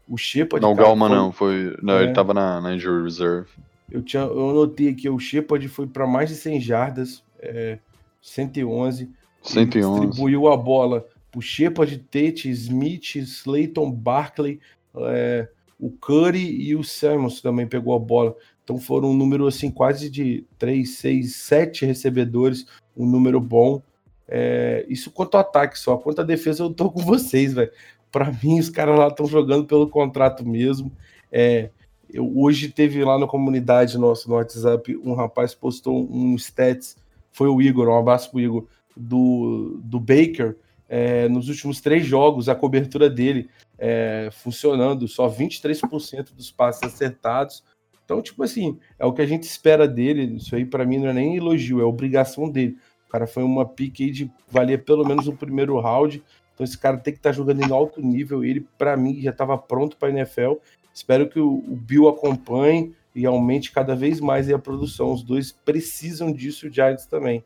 o 0.08 0.16
Shepard. 0.16 0.64
Não, 0.64 0.70
o 0.72 0.76
Galman 0.76 1.08
foi- 1.08 1.16
não, 1.16 1.32
foi. 1.32 1.76
Não, 1.82 1.94
É. 1.98 2.04
ele 2.04 2.12
tava 2.12 2.32
na, 2.32 2.60
na 2.60 2.76
injury 2.76 3.02
reserve. 3.02 3.48
Eu, 3.90 4.02
tinha, 4.02 4.22
eu 4.22 4.50
anotei 4.50 4.88
aqui, 4.90 5.08
o 5.10 5.18
Shepard 5.18 5.66
foi 5.66 5.88
para 5.88 6.06
mais 6.06 6.28
de 6.28 6.36
100 6.36 6.60
jardas, 6.60 7.24
é, 7.40 7.78
111. 8.22 9.10
Ele 9.44 9.70
111. 9.70 10.06
Distribuiu 10.06 10.48
a 10.48 10.56
bola 10.56 11.06
pro 11.30 11.42
Shepard, 11.42 11.98
Tate, 11.98 12.48
Smith, 12.50 13.16
Slayton, 13.16 13.90
Barkley, 13.90 14.60
é, 14.96 15.48
o 15.78 15.90
Curry 15.90 16.62
e 16.62 16.76
o 16.76 16.84
Samuels 16.84 17.40
também 17.40 17.66
pegou 17.66 17.94
a 17.94 17.98
bola. 17.98 18.36
Então 18.62 18.78
foram 18.78 19.10
um 19.10 19.14
número 19.14 19.46
assim, 19.46 19.70
quase 19.70 20.08
de 20.08 20.46
3, 20.58 20.88
6, 20.88 21.34
7 21.34 21.84
recebedores, 21.84 22.66
um 22.96 23.06
número 23.06 23.40
bom. 23.40 23.82
É, 24.26 24.86
isso 24.88 25.10
quanto 25.10 25.34
ao 25.34 25.42
ataque 25.42 25.78
só, 25.78 25.98
quanto 25.98 26.20
à 26.20 26.24
defesa 26.24 26.62
eu 26.62 26.72
tô 26.72 26.90
com 26.90 27.00
vocês, 27.00 27.52
velho. 27.52 27.70
Para 28.10 28.32
mim, 28.42 28.58
os 28.58 28.70
caras 28.70 28.98
lá 28.98 29.08
estão 29.08 29.26
jogando 29.26 29.66
pelo 29.66 29.88
contrato 29.88 30.46
mesmo. 30.46 30.90
É, 31.30 31.68
eu, 32.10 32.32
hoje 32.38 32.68
teve 32.68 33.04
lá 33.04 33.18
na 33.18 33.26
comunidade 33.26 33.98
nossa, 33.98 34.28
no 34.28 34.36
WhatsApp, 34.36 34.96
um 35.04 35.14
rapaz 35.14 35.54
postou 35.54 36.08
um 36.10 36.36
stats, 36.36 36.96
foi 37.32 37.48
o 37.48 37.60
Igor, 37.60 37.88
um 37.88 37.98
abraço 37.98 38.30
pro 38.30 38.40
Igor, 38.40 38.66
do, 38.96 39.80
do 39.82 39.98
Baker, 39.98 40.56
é, 40.88 41.28
nos 41.28 41.48
últimos 41.48 41.80
três 41.80 42.04
jogos, 42.04 42.48
a 42.48 42.54
cobertura 42.54 43.08
dele 43.08 43.48
é, 43.78 44.28
funcionando, 44.32 45.08
só 45.08 45.28
23% 45.28 46.34
dos 46.34 46.50
passes 46.50 46.82
acertados. 46.82 47.64
Então, 48.04 48.20
tipo 48.20 48.42
assim, 48.42 48.78
é 48.98 49.06
o 49.06 49.12
que 49.12 49.22
a 49.22 49.26
gente 49.26 49.44
espera 49.44 49.88
dele. 49.88 50.36
Isso 50.36 50.54
aí, 50.54 50.64
para 50.64 50.84
mim, 50.84 50.98
não 50.98 51.08
é 51.08 51.12
nem 51.12 51.36
elogio, 51.36 51.80
é 51.80 51.84
obrigação 51.84 52.50
dele. 52.50 52.76
O 53.08 53.10
cara 53.10 53.26
foi 53.26 53.42
uma 53.42 53.66
pique 53.66 54.04
aí 54.04 54.10
de 54.10 54.30
valia 54.48 54.78
pelo 54.78 55.06
menos 55.06 55.26
o 55.26 55.32
primeiro 55.32 55.78
round. 55.80 56.22
Então, 56.52 56.64
esse 56.64 56.78
cara 56.78 56.98
tem 56.98 57.12
que 57.12 57.18
estar 57.18 57.32
jogando 57.32 57.62
em 57.62 57.72
alto 57.72 58.00
nível. 58.00 58.44
Ele, 58.44 58.66
para 58.78 58.96
mim, 58.96 59.20
já 59.20 59.30
estava 59.30 59.56
pronto 59.56 59.96
para 59.96 60.08
a 60.08 60.12
NFL. 60.12 60.54
Espero 60.92 61.28
que 61.28 61.40
o, 61.40 61.64
o 61.66 61.76
Bill 61.76 62.08
acompanhe 62.08 62.94
e 63.14 63.24
aumente 63.26 63.72
cada 63.72 63.96
vez 63.96 64.20
mais 64.20 64.50
a 64.50 64.58
produção. 64.58 65.12
Os 65.12 65.22
dois 65.22 65.50
precisam 65.50 66.32
disso, 66.32 66.66
o 66.66 66.70
Giants 66.70 67.06
também. 67.06 67.42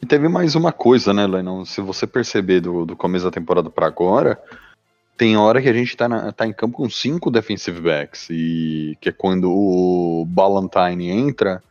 E 0.00 0.06
teve 0.06 0.28
mais 0.28 0.54
uma 0.54 0.72
coisa, 0.72 1.12
né, 1.14 1.26
Lennon? 1.26 1.64
Se 1.64 1.80
você 1.80 2.06
perceber 2.06 2.60
do, 2.60 2.84
do 2.84 2.96
começo 2.96 3.24
da 3.24 3.30
temporada 3.30 3.70
pra 3.70 3.86
agora, 3.86 4.38
tem 5.16 5.36
hora 5.36 5.62
que 5.62 5.68
a 5.68 5.72
gente 5.72 5.96
tá, 5.96 6.08
na- 6.08 6.32
tá 6.32 6.46
em 6.46 6.52
campo 6.52 6.76
com 6.76 6.90
cinco 6.90 7.30
defensive 7.30 7.80
backs. 7.80 8.28
E 8.30 8.96
que 9.00 9.08
é 9.08 9.12
quando 9.12 9.50
o 9.50 10.24
Ballantine 10.28 11.08
entra 11.08 11.62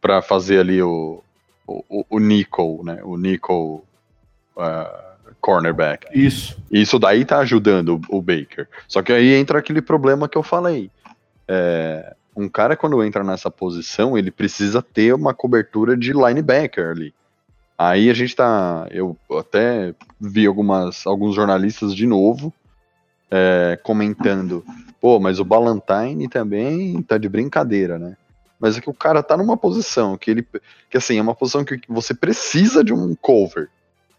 pra 0.00 0.22
fazer 0.22 0.60
ali 0.60 0.80
o, 0.82 1.22
o, 1.66 2.04
o 2.08 2.18
nickel, 2.20 2.80
né? 2.84 3.00
O 3.02 3.16
nickel 3.16 3.84
ah, 4.56 5.14
cornerback. 5.40 6.06
Isso. 6.14 6.56
Isso 6.70 6.98
daí 6.98 7.24
tá 7.24 7.38
ajudando 7.38 8.00
o, 8.08 8.18
o 8.18 8.22
Baker. 8.22 8.68
Só 8.86 9.02
que 9.02 9.12
aí 9.12 9.34
entra 9.34 9.58
aquele 9.58 9.82
problema 9.82 10.28
que 10.28 10.38
eu 10.38 10.42
falei. 10.42 10.90
É, 11.48 12.14
um 12.36 12.48
cara, 12.48 12.76
quando 12.76 13.02
entra 13.02 13.24
nessa 13.24 13.50
posição, 13.50 14.16
ele 14.16 14.30
precisa 14.30 14.80
ter 14.80 15.12
uma 15.14 15.34
cobertura 15.34 15.96
de 15.96 16.12
linebacker 16.12 16.90
ali. 16.90 17.12
Aí 17.76 18.08
a 18.08 18.14
gente 18.14 18.34
tá. 18.36 18.86
Eu 18.90 19.16
até 19.38 19.94
vi 20.20 20.46
algumas, 20.46 21.06
alguns 21.06 21.34
jornalistas 21.34 21.94
de 21.94 22.06
novo 22.06 22.52
é, 23.30 23.78
comentando: 23.82 24.64
pô, 25.00 25.18
mas 25.18 25.40
o 25.40 25.44
Ballantine 25.44 26.28
também 26.28 27.02
tá 27.02 27.18
de 27.18 27.28
brincadeira, 27.28 27.98
né? 27.98 28.16
Mas 28.60 28.76
é 28.76 28.80
que 28.80 28.88
o 28.88 28.94
cara 28.94 29.22
tá 29.22 29.36
numa 29.36 29.56
posição 29.56 30.16
que 30.16 30.30
ele. 30.30 30.46
Que 30.88 30.96
assim, 30.96 31.18
é 31.18 31.22
uma 31.22 31.34
posição 31.34 31.64
que 31.64 31.80
você 31.88 32.14
precisa 32.14 32.84
de 32.84 32.92
um 32.92 33.14
cover. 33.14 33.68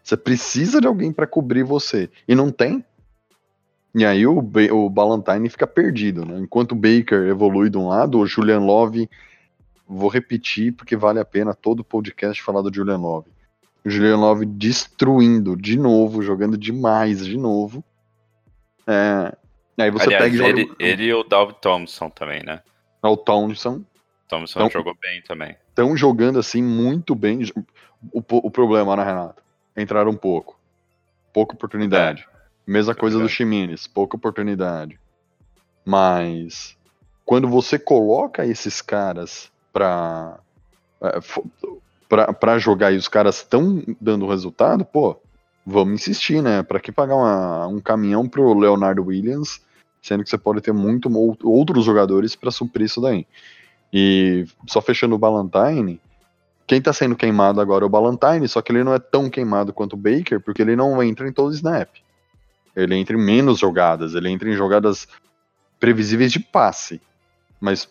Você 0.04 0.16
precisa 0.16 0.80
de 0.80 0.86
alguém 0.86 1.12
para 1.12 1.26
cobrir 1.26 1.64
você. 1.64 2.10
E 2.28 2.34
não 2.34 2.52
tem. 2.52 2.84
E 3.94 4.04
aí 4.04 4.26
o, 4.26 4.38
o 4.38 4.90
Ballantyne 4.90 5.48
fica 5.48 5.66
perdido, 5.66 6.24
né? 6.24 6.38
Enquanto 6.38 6.72
o 6.72 6.76
Baker 6.76 7.26
evolui 7.26 7.70
de 7.70 7.78
um 7.78 7.88
lado, 7.88 8.18
o 8.18 8.26
Julian 8.26 8.60
Love, 8.60 9.08
vou 9.88 10.10
repetir 10.10 10.72
porque 10.72 10.94
vale 10.94 11.18
a 11.18 11.24
pena 11.24 11.54
todo 11.54 11.82
podcast 11.82 12.42
falar 12.42 12.60
do 12.60 12.72
Julian 12.72 12.98
Love. 12.98 13.35
O 13.86 13.90
Julian 13.90 14.16
Love 14.16 14.44
destruindo 14.46 15.56
de 15.56 15.78
novo, 15.78 16.20
jogando 16.20 16.58
demais 16.58 17.24
de 17.24 17.36
novo. 17.38 17.84
É, 18.84 19.32
aí 19.78 19.90
você 19.92 20.06
Aliás, 20.06 20.24
pega 20.24 20.34
e 20.34 20.38
joga 20.38 20.48
ele, 20.50 20.72
ele 20.78 21.04
e 21.04 21.14
o 21.14 21.22
Dalvin 21.22 21.54
Thompson 21.60 22.10
também, 22.10 22.42
né? 22.42 22.60
o 23.02 23.16
Thompson, 23.16 23.84
Thompson 24.28 24.58
Então- 24.58 24.70
jogou 24.70 24.96
bem 25.00 25.22
também. 25.22 25.56
estão 25.68 25.96
jogando 25.96 26.40
assim 26.40 26.60
muito 26.60 27.14
bem. 27.14 27.40
O, 28.12 28.20
o 28.28 28.50
problema, 28.50 28.96
né, 28.96 29.04
Renato? 29.04 29.40
Entraram 29.76 30.10
um 30.10 30.16
pouco. 30.16 30.58
Pouca 31.32 31.54
oportunidade. 31.54 32.26
Mesma 32.66 32.90
É 32.92 32.96
coisa 32.96 33.20
do. 33.20 33.28
Ximenes, 33.28 33.86
pouca 33.86 34.16
oportunidade. 34.16 34.98
Mas 35.84 36.76
quando 37.24 37.46
você 37.46 37.78
coloca 37.78 38.44
esses 38.44 38.82
caras 38.82 39.52
pra, 39.72 40.40
pra 42.08 42.58
jogar 42.58 42.92
e 42.92 42.96
os 42.96 43.08
caras 43.08 43.36
estão 43.36 43.82
dando 44.00 44.28
resultado, 44.28 44.84
pô, 44.84 45.18
vamos 45.66 45.94
insistir, 45.94 46.42
né? 46.42 46.62
Pra 46.62 46.78
que 46.78 46.92
pagar 46.92 47.16
uma- 47.16 47.66
um 47.66 47.80
caminhão 47.80 48.28
pro 48.28 48.56
Leonardo 48.58 49.04
Williams, 49.04 49.60
sendo 50.00 50.22
que 50.22 50.30
você 50.30 50.38
pode 50.38 50.60
ter 50.60 50.72
muito 50.72 51.10
outros 51.42 51.84
jogadores 51.84 52.36
pra 52.36 52.50
suprir 52.50 52.86
isso 52.86 53.00
daí. 53.00 53.26
E 53.92 54.46
só 54.66 54.80
fechando 54.80 55.14
o 55.14 55.18
Ballantyne, 55.18 56.00
quem 56.66 56.80
tá 56.80 56.92
sendo 56.92 57.16
queimado 57.16 57.60
agora 57.60 57.84
é 57.84 57.86
o 57.86 57.90
Ballantyne, 57.90 58.48
só 58.48 58.60
que 58.60 58.72
ele 58.72 58.84
não 58.84 58.94
é 58.94 58.98
tão 58.98 59.30
queimado 59.30 59.72
quanto 59.72 59.94
o 59.94 59.96
Baker, 59.96 60.40
porque 60.40 60.62
ele 60.62 60.76
não 60.76 61.02
entra 61.02 61.28
em 61.28 61.32
todo 61.32 61.54
snap. 61.54 61.88
Ele 62.74 62.94
entra 62.94 63.16
em 63.16 63.20
menos 63.20 63.58
jogadas, 63.58 64.14
ele 64.14 64.28
entra 64.28 64.48
em 64.48 64.52
jogadas 64.52 65.08
previsíveis 65.80 66.30
de 66.30 66.40
passe. 66.40 67.00
Mas, 67.60 67.88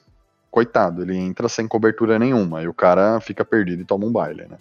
coitado, 0.55 1.01
ele 1.01 1.17
entra 1.17 1.49
sem 1.49 1.67
cobertura 1.67 2.17
nenhuma, 2.17 2.63
e 2.63 2.67
o 2.69 2.73
cara 2.73 3.19
fica 3.19 3.43
perdido 3.43 3.81
e 3.81 3.85
toma 3.85 4.05
um 4.05 4.11
baile, 4.11 4.45
né? 4.45 4.57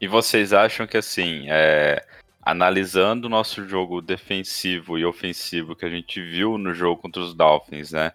E 0.00 0.08
vocês 0.08 0.54
acham 0.54 0.86
que 0.86 0.96
assim, 0.96 1.44
é, 1.50 2.02
analisando 2.42 3.26
o 3.26 3.30
nosso 3.30 3.68
jogo 3.68 4.00
defensivo 4.00 4.98
e 4.98 5.04
ofensivo 5.04 5.76
que 5.76 5.84
a 5.84 5.90
gente 5.90 6.18
viu 6.18 6.56
no 6.56 6.72
jogo 6.72 7.02
contra 7.02 7.20
os 7.20 7.34
Dolphins, 7.34 7.92
né? 7.92 8.10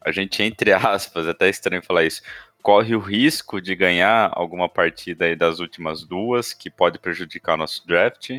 A 0.00 0.10
gente, 0.10 0.42
entre 0.42 0.72
aspas, 0.72 1.28
até 1.28 1.48
é 1.48 1.50
estranho 1.50 1.82
falar 1.82 2.04
isso, 2.04 2.22
corre 2.62 2.96
o 2.96 3.00
risco 3.00 3.60
de 3.60 3.74
ganhar 3.74 4.32
alguma 4.32 4.66
partida 4.66 5.26
aí 5.26 5.36
das 5.36 5.58
últimas 5.58 6.04
duas 6.04 6.54
que 6.54 6.70
pode 6.70 6.98
prejudicar 6.98 7.52
o 7.52 7.58
nosso 7.58 7.86
draft, 7.86 8.30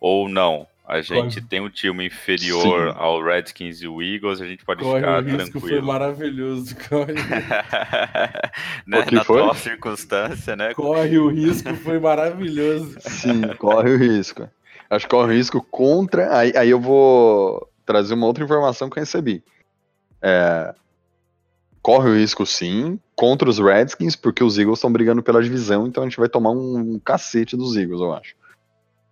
ou 0.00 0.28
não? 0.28 0.66
A 0.88 1.02
gente 1.02 1.34
Corre. 1.34 1.40
tem 1.42 1.60
um 1.60 1.68
time 1.68 2.06
inferior 2.06 2.92
Sim. 2.92 2.98
ao 2.98 3.22
Redskins 3.22 3.82
e 3.82 3.86
o 3.86 4.00
Eagles, 4.00 4.40
a 4.40 4.46
gente 4.46 4.64
pode 4.64 4.82
Corre 4.82 5.00
ficar 5.00 5.18
o 5.18 5.22
risco, 5.22 5.60
foi 5.60 5.60
tranquilo. 5.60 5.86
maravilhoso. 5.86 6.76
Corre, 6.88 7.12
né? 7.12 7.46
Na 8.86 9.04
foi? 9.04 9.18
atual 9.18 9.54
circunstância, 9.54 10.56
né? 10.56 10.72
corre 10.72 11.18
o 11.18 11.28
risco, 11.28 11.74
foi 11.74 11.98
maravilhoso. 11.98 12.96
Sim, 13.04 13.42
corre 13.58 13.90
o 13.90 13.98
risco. 13.98 14.48
Acho 14.88 15.04
que 15.04 15.10
corre 15.10 15.34
o 15.34 15.36
risco 15.36 15.60
contra. 15.60 16.34
Aí, 16.34 16.54
aí 16.56 16.70
eu 16.70 16.80
vou 16.80 17.68
trazer 17.84 18.14
uma 18.14 18.26
outra 18.26 18.42
informação 18.42 18.88
que 18.88 18.98
eu 18.98 19.02
recebi. 19.02 19.44
É, 20.22 20.74
corre 21.82 22.08
o 22.08 22.14
risco, 22.14 22.46
sim, 22.46 22.98
contra 23.14 23.50
os 23.50 23.58
Redskins, 23.58 24.16
porque 24.16 24.42
os 24.42 24.56
Eagles 24.58 24.78
estão 24.78 24.90
brigando 24.90 25.22
pela 25.22 25.42
divisão, 25.42 25.86
então 25.86 26.02
a 26.02 26.06
gente 26.06 26.18
vai 26.18 26.30
tomar 26.30 26.50
um, 26.52 26.94
um 26.94 26.98
cacete 26.98 27.58
dos 27.58 27.76
Eagles, 27.76 28.00
eu 28.00 28.14
acho. 28.14 28.34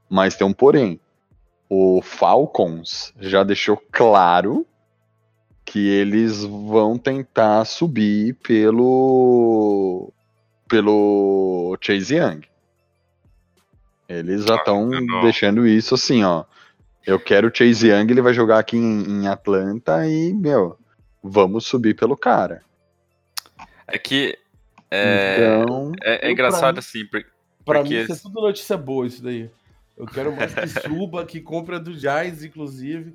Mas 0.08 0.36
tem 0.36 0.46
um 0.46 0.54
porém. 0.54 0.98
O 1.68 2.00
Falcons 2.02 3.12
já 3.18 3.42
deixou 3.42 3.76
claro 3.90 4.66
que 5.64 5.88
eles 5.88 6.44
vão 6.44 6.96
tentar 6.96 7.64
subir 7.64 8.34
pelo 8.34 10.12
pelo 10.68 11.76
Chase 11.80 12.16
Young. 12.16 12.42
Eles 14.08 14.44
já 14.44 14.54
estão 14.56 14.86
não. 14.88 15.22
deixando 15.22 15.66
isso 15.66 15.94
assim, 15.94 16.22
ó. 16.22 16.44
Eu 17.04 17.18
quero 17.20 17.48
o 17.48 17.54
Chase 17.54 17.88
Young, 17.88 18.10
ele 18.10 18.22
vai 18.22 18.32
jogar 18.34 18.58
aqui 18.58 18.76
em, 18.76 19.02
em 19.22 19.26
Atlanta 19.28 20.06
e, 20.08 20.32
meu, 20.32 20.76
vamos 21.22 21.66
subir 21.66 21.94
pelo 21.94 22.16
cara. 22.16 22.62
É 23.86 23.98
que 23.98 24.36
é, 24.90 25.60
Então, 25.62 25.92
é, 26.02 26.26
é 26.26 26.28
eu, 26.28 26.32
engraçado 26.32 26.60
pra 26.60 26.72
mim- 26.74 26.78
assim, 26.78 27.06
por- 27.06 27.24
Pra 27.64 27.80
porque 27.80 27.94
mim, 27.94 28.00
isso 28.02 28.12
é 28.12 28.16
tudo 28.16 28.40
notícia 28.40 28.76
boa, 28.76 29.06
isso 29.06 29.20
daí. 29.22 29.50
Eu 29.96 30.06
quero 30.06 30.34
mais 30.34 30.52
que 30.52 30.66
suba, 30.68 31.24
que 31.24 31.40
compra 31.40 31.80
do 31.80 31.94
Giants, 31.94 32.44
inclusive. 32.44 33.14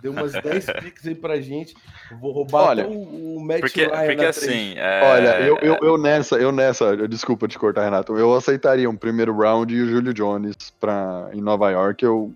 Deu 0.00 0.12
umas 0.12 0.32
10 0.32 0.66
picks 0.80 1.06
aí 1.06 1.14
pra 1.14 1.40
gente. 1.40 1.74
Eu 2.10 2.18
vou 2.18 2.32
roubar 2.32 2.68
Olha, 2.68 2.84
até 2.84 2.92
o, 2.92 3.36
o 3.36 3.44
Matt 3.44 3.60
porque, 3.60 3.84
Ryan 3.84 4.06
porque 4.06 4.22
na 4.22 4.28
assim, 4.28 4.74
é, 4.76 5.02
olha, 5.04 5.40
eu, 5.40 5.58
eu, 5.58 5.78
eu 5.82 5.98
nessa, 5.98 6.36
eu 6.36 6.50
nessa, 6.50 6.96
desculpa 7.08 7.46
te 7.46 7.58
cortar, 7.58 7.84
Renato, 7.84 8.16
eu 8.16 8.34
aceitaria 8.34 8.88
um 8.88 8.96
primeiro 8.96 9.36
round 9.36 9.74
e 9.74 9.82
o 9.82 9.86
Julio 9.86 10.14
Jones 10.14 10.56
pra, 10.80 11.28
em 11.32 11.40
Nova 11.40 11.70
York, 11.70 12.02
eu, 12.02 12.32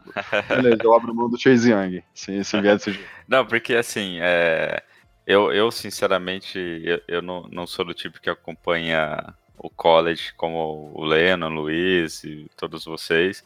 beleza, 0.49 0.83
eu 0.83 0.95
abro 0.95 1.15
mão 1.15 1.31
do 1.31 1.41
Chase 1.41 1.71
Young, 1.71 2.03
se, 2.15 2.45
se 2.45 2.61
vier 2.61 2.77
desse 2.77 2.93
jeito. 2.93 3.09
Não, 3.27 3.47
porque 3.47 3.75
assim, 3.75 4.19
é, 4.21 4.83
eu, 5.27 5.51
eu 5.51 5.71
sinceramente, 5.71 6.59
eu, 6.85 7.01
eu 7.09 7.23
não, 7.23 7.49
não 7.51 7.67
sou 7.67 7.85
do 7.85 7.95
tipo 7.95 8.21
que 8.21 8.29
acompanha 8.29 9.35
o 9.57 9.71
college 9.71 10.35
como 10.37 10.93
o 10.95 11.05
Leno, 11.05 11.47
o 11.47 11.49
Luiz 11.49 12.23
e 12.25 12.47
todos 12.57 12.85
vocês. 12.85 13.43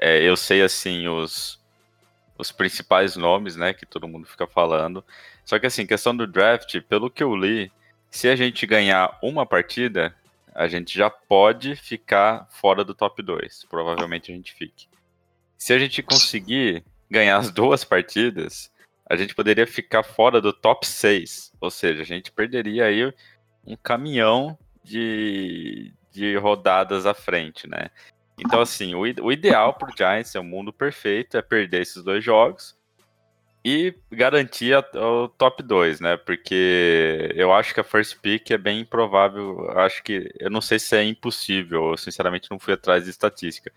É, 0.00 0.22
eu 0.22 0.36
sei, 0.36 0.62
assim, 0.62 1.08
os, 1.08 1.58
os 2.38 2.52
principais 2.52 3.16
nomes, 3.16 3.56
né, 3.56 3.72
que 3.72 3.86
todo 3.86 4.08
mundo 4.08 4.26
fica 4.26 4.46
falando. 4.46 5.04
Só 5.44 5.58
que, 5.58 5.66
assim, 5.66 5.86
questão 5.86 6.16
do 6.16 6.26
draft, 6.26 6.80
pelo 6.82 7.10
que 7.10 7.22
eu 7.22 7.34
li, 7.34 7.70
se 8.10 8.28
a 8.28 8.36
gente 8.36 8.66
ganhar 8.66 9.18
uma 9.22 9.46
partida, 9.46 10.14
a 10.54 10.66
gente 10.68 10.96
já 10.96 11.10
pode 11.10 11.76
ficar 11.76 12.46
fora 12.50 12.84
do 12.84 12.94
top 12.94 13.22
2. 13.22 13.66
Provavelmente 13.68 14.32
a 14.32 14.34
gente 14.34 14.54
fique. 14.54 14.88
Se 15.58 15.72
a 15.72 15.78
gente 15.78 16.02
conseguir 16.02 16.82
ganhar 17.10 17.36
as 17.36 17.50
duas 17.50 17.84
partidas, 17.84 18.70
a 19.08 19.16
gente 19.16 19.34
poderia 19.34 19.66
ficar 19.66 20.02
fora 20.02 20.40
do 20.40 20.52
top 20.52 20.86
6. 20.86 21.52
Ou 21.60 21.70
seja, 21.70 22.02
a 22.02 22.06
gente 22.06 22.32
perderia 22.32 22.86
aí 22.86 23.12
um 23.66 23.76
caminhão 23.76 24.58
de, 24.82 25.92
de 26.10 26.36
rodadas 26.36 27.04
à 27.04 27.12
frente, 27.12 27.68
né? 27.68 27.90
Então, 28.38 28.60
assim, 28.60 28.94
o, 28.94 29.00
o 29.00 29.32
ideal 29.32 29.74
pro 29.74 29.94
Giants 29.96 30.34
é 30.34 30.40
o 30.40 30.44
mundo 30.44 30.72
perfeito, 30.72 31.36
é 31.36 31.42
perder 31.42 31.82
esses 31.82 32.02
dois 32.02 32.22
jogos 32.22 32.76
e 33.64 33.94
garantir 34.12 34.74
a- 34.74 34.84
o 34.94 35.28
top 35.28 35.62
2, 35.62 36.00
né? 36.00 36.16
Porque 36.16 37.32
eu 37.34 37.52
acho 37.52 37.74
que 37.74 37.80
a 37.80 37.84
first 37.84 38.18
pick 38.20 38.50
é 38.52 38.58
bem 38.58 38.80
improvável. 38.80 39.70
Acho 39.78 40.02
que. 40.04 40.32
Eu 40.38 40.50
não 40.50 40.60
sei 40.60 40.78
se 40.78 40.96
é 40.96 41.02
impossível, 41.04 41.90
eu 41.90 41.96
sinceramente 41.96 42.50
não 42.50 42.58
fui 42.60 42.74
atrás 42.74 43.04
de 43.04 43.10
estatística. 43.10 43.72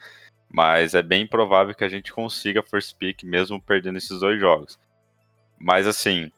Mas 0.50 0.95
é 0.95 1.02
bem 1.04 1.28
provável 1.28 1.76
que 1.76 1.84
a 1.84 1.89
gente 1.89 2.13
consiga 2.13 2.62
a 2.62 2.63
first 2.63 2.95
pick 2.98 3.24
mesmo 3.24 3.62
perdendo 3.62 3.98
esses 3.98 4.19
dois 4.19 4.39
jogos. 4.39 4.80
Mas 5.60 5.88
assim, 5.88 6.32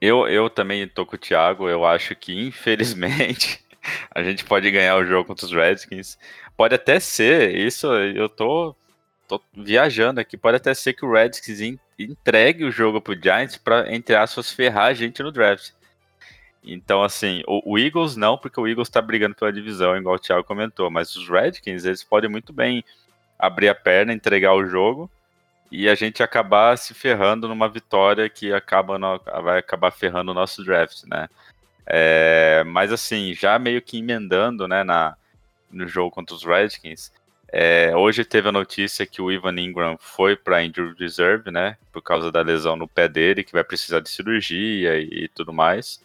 eu, 0.00 0.28
eu 0.28 0.48
também 0.50 0.86
tô 0.86 1.06
com 1.06 1.16
o 1.16 1.18
Thiago, 1.18 1.68
eu 1.68 1.84
acho 1.84 2.14
que 2.14 2.32
infelizmente 2.46 3.64
a 4.14 4.22
gente 4.22 4.44
pode 4.44 4.70
ganhar 4.70 4.96
o 4.96 5.04
jogo 5.04 5.26
contra 5.26 5.46
os 5.46 5.52
Redskins. 5.52 6.18
Pode 6.56 6.74
até 6.74 6.98
ser, 7.00 7.54
isso 7.56 7.86
eu 7.94 8.28
tô, 8.28 8.74
tô 9.28 9.40
viajando 9.54 10.20
aqui, 10.20 10.36
pode 10.36 10.56
até 10.56 10.74
ser 10.74 10.94
que 10.94 11.04
o 11.04 11.12
Redskins 11.12 11.60
en- 11.60 11.78
entregue 11.98 12.64
o 12.64 12.70
jogo 12.72 13.00
pro 13.00 13.14
Giants 13.20 13.56
pra, 13.56 13.92
entre 13.94 14.14
aspas, 14.16 14.50
ferrar 14.52 14.86
a 14.86 14.94
gente 14.94 15.22
no 15.22 15.32
draft. 15.32 15.70
Então, 16.64 17.02
assim, 17.02 17.42
o, 17.46 17.74
o 17.74 17.78
Eagles 17.78 18.16
não, 18.16 18.36
porque 18.36 18.60
o 18.60 18.66
Eagles 18.66 18.88
tá 18.88 19.00
brigando 19.00 19.36
pela 19.36 19.52
divisão, 19.52 19.96
igual 19.96 20.16
o 20.16 20.18
Thiago 20.18 20.42
comentou, 20.44 20.90
mas 20.90 21.14
os 21.14 21.28
Redskins, 21.28 21.84
eles 21.84 22.02
podem 22.02 22.28
muito 22.28 22.52
bem 22.52 22.84
abrir 23.38 23.68
a 23.68 23.74
perna, 23.74 24.12
entregar 24.12 24.54
o 24.54 24.66
jogo 24.66 25.10
e 25.70 25.88
a 25.88 25.94
gente 25.94 26.22
acabar 26.22 26.76
se 26.78 26.94
ferrando 26.94 27.48
numa 27.48 27.68
vitória 27.68 28.28
que 28.30 28.52
acaba 28.52 28.98
no- 28.98 29.18
vai 29.42 29.58
acabar 29.58 29.90
ferrando 29.90 30.30
o 30.30 30.34
nosso 30.34 30.64
draft, 30.64 31.04
né? 31.06 31.28
É, 31.86 32.64
mas 32.64 32.92
assim, 32.92 33.32
já 33.32 33.58
meio 33.58 33.80
que 33.80 33.98
emendando, 33.98 34.66
né, 34.66 34.82
na, 34.82 35.16
no 35.70 35.86
jogo 35.86 36.10
contra 36.10 36.34
os 36.34 36.44
Redskins, 36.44 37.12
é, 37.52 37.94
hoje 37.96 38.24
teve 38.24 38.48
a 38.48 38.52
notícia 38.52 39.06
que 39.06 39.22
o 39.22 39.30
Ivan 39.30 39.58
Ingram 39.60 39.96
foi 39.98 40.34
para 40.34 40.64
injured 40.64 40.98
reserve, 40.98 41.50
né, 41.50 41.76
por 41.92 42.02
causa 42.02 42.32
da 42.32 42.42
lesão 42.42 42.76
no 42.76 42.88
pé 42.88 43.08
dele, 43.08 43.44
que 43.44 43.52
vai 43.52 43.62
precisar 43.62 44.00
de 44.00 44.10
cirurgia 44.10 44.98
e, 44.98 45.24
e 45.24 45.28
tudo 45.28 45.52
mais. 45.52 46.02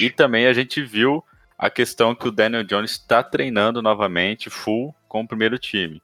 E 0.00 0.10
também 0.10 0.46
a 0.46 0.52
gente 0.52 0.82
viu 0.82 1.24
a 1.56 1.70
questão 1.70 2.14
que 2.14 2.28
o 2.28 2.30
Daniel 2.30 2.64
Jones 2.64 2.92
está 2.92 3.22
treinando 3.22 3.80
novamente 3.80 4.50
full 4.50 4.94
com 5.08 5.22
o 5.22 5.28
primeiro 5.28 5.58
time. 5.58 6.02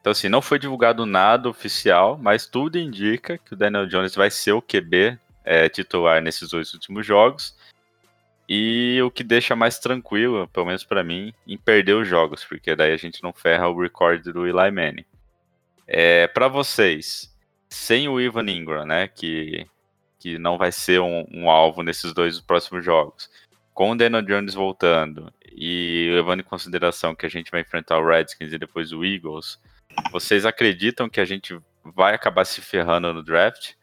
Então, 0.00 0.12
assim, 0.12 0.28
não 0.28 0.40
foi 0.40 0.58
divulgado 0.58 1.04
nada 1.04 1.48
oficial, 1.48 2.18
mas 2.18 2.46
tudo 2.46 2.78
indica 2.78 3.36
que 3.36 3.52
o 3.52 3.56
Daniel 3.56 3.86
Jones 3.86 4.14
vai 4.14 4.30
ser 4.30 4.52
o 4.52 4.62
QB 4.62 5.18
é, 5.44 5.68
titular 5.68 6.22
nesses 6.22 6.50
dois 6.50 6.72
últimos 6.72 7.04
jogos. 7.06 7.54
E 8.52 9.00
o 9.00 9.12
que 9.12 9.22
deixa 9.22 9.54
mais 9.54 9.78
tranquilo, 9.78 10.48
pelo 10.48 10.66
menos 10.66 10.82
para 10.82 11.04
mim, 11.04 11.32
em 11.46 11.56
perder 11.56 11.94
os 11.94 12.08
jogos, 12.08 12.44
porque 12.44 12.74
daí 12.74 12.92
a 12.92 12.96
gente 12.96 13.22
não 13.22 13.32
ferra 13.32 13.68
o 13.68 13.80
recorde 13.80 14.32
do 14.32 14.44
Eli 14.44 14.72
Manning. 14.72 15.04
É, 15.86 16.26
para 16.26 16.48
vocês, 16.48 17.32
sem 17.68 18.08
o 18.08 18.20
Ivan 18.20 18.50
Ingram, 18.50 18.84
né, 18.84 19.06
que, 19.06 19.68
que 20.18 20.36
não 20.36 20.58
vai 20.58 20.72
ser 20.72 21.00
um, 21.00 21.24
um 21.32 21.48
alvo 21.48 21.84
nesses 21.84 22.12
dois 22.12 22.40
próximos 22.40 22.84
jogos, 22.84 23.30
com 23.72 23.92
o 23.92 23.96
Daniel 23.96 24.22
Jones 24.22 24.54
voltando 24.54 25.32
e 25.52 26.10
levando 26.12 26.40
em 26.40 26.44
consideração 26.44 27.14
que 27.14 27.26
a 27.26 27.30
gente 27.30 27.52
vai 27.52 27.60
enfrentar 27.60 28.00
o 28.00 28.06
Redskins 28.06 28.52
e 28.52 28.58
depois 28.58 28.92
o 28.92 29.04
Eagles, 29.04 29.60
vocês 30.10 30.44
acreditam 30.44 31.08
que 31.08 31.20
a 31.20 31.24
gente 31.24 31.56
vai 31.84 32.16
acabar 32.16 32.44
se 32.44 32.60
ferrando 32.60 33.14
no 33.14 33.22
draft? 33.22 33.74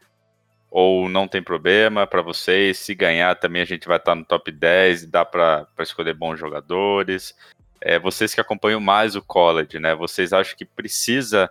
Ou 0.70 1.08
não 1.08 1.28
tem 1.28 1.42
problema 1.42 2.06
para 2.06 2.22
vocês? 2.22 2.78
Se 2.78 2.94
ganhar 2.94 3.36
também 3.36 3.62
a 3.62 3.66
gente 3.66 3.88
vai 3.88 3.98
estar 3.98 4.16
no 4.16 4.26
top 4.26 4.52
10 4.52 5.04
e 5.04 5.08
dá 5.08 5.24
para 5.24 5.68
escolher 5.80 6.14
bons 6.14 6.38
jogadores. 6.38 7.36
É, 7.80 7.98
vocês 7.98 8.34
que 8.34 8.42
acompanham 8.42 8.80
mais 8.80 9.16
o 9.16 9.22
college, 9.22 9.80
né? 9.80 9.96
Vocês 9.96 10.34
acham 10.34 10.58
que 10.58 10.66
precisa 10.66 11.50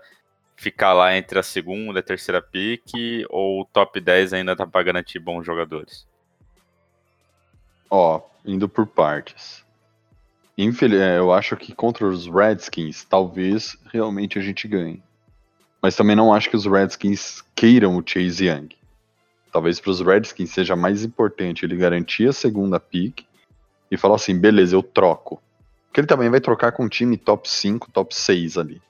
ficar 0.56 0.92
lá 0.92 1.16
entre 1.16 1.38
a 1.38 1.42
segunda 1.42 1.98
e 1.98 2.00
a 2.00 2.02
terceira 2.02 2.40
pick 2.40 2.92
ou 3.28 3.60
o 3.60 3.64
top 3.64 4.00
10 4.00 4.32
ainda 4.32 4.56
dá 4.56 4.66
para 4.66 4.82
garantir 4.82 5.18
bons 5.18 5.44
jogadores? 5.44 6.06
Ó, 7.90 8.20
indo 8.44 8.68
por 8.68 8.86
partes. 8.86 9.64
É, 10.58 11.18
eu 11.18 11.32
acho 11.32 11.54
que 11.56 11.74
contra 11.74 12.06
os 12.06 12.26
Redskins, 12.26 13.04
talvez 13.04 13.76
realmente 13.92 14.38
a 14.38 14.42
gente 14.42 14.66
ganhe. 14.66 15.02
Mas 15.82 15.94
também 15.94 16.16
não 16.16 16.32
acho 16.32 16.48
que 16.48 16.56
os 16.56 16.64
Redskins 16.64 17.44
queiram 17.54 17.96
o 17.96 18.02
Chase 18.04 18.46
Young. 18.46 18.68
Talvez 19.56 19.80
para 19.80 19.90
os 19.90 20.02
Redskins 20.02 20.50
seja 20.50 20.76
mais 20.76 21.02
importante 21.02 21.64
ele 21.64 21.74
garantir 21.76 22.28
a 22.28 22.32
segunda 22.34 22.78
pick 22.78 23.24
e 23.90 23.96
falar 23.96 24.16
assim: 24.16 24.38
beleza, 24.38 24.76
eu 24.76 24.82
troco. 24.82 25.40
Porque 25.86 26.00
ele 26.00 26.06
também 26.06 26.28
vai 26.28 26.42
trocar 26.42 26.72
com 26.72 26.84
um 26.84 26.88
time 26.90 27.16
top 27.16 27.48
5, 27.48 27.90
top 27.90 28.14
6 28.14 28.58
ali. 28.58 28.82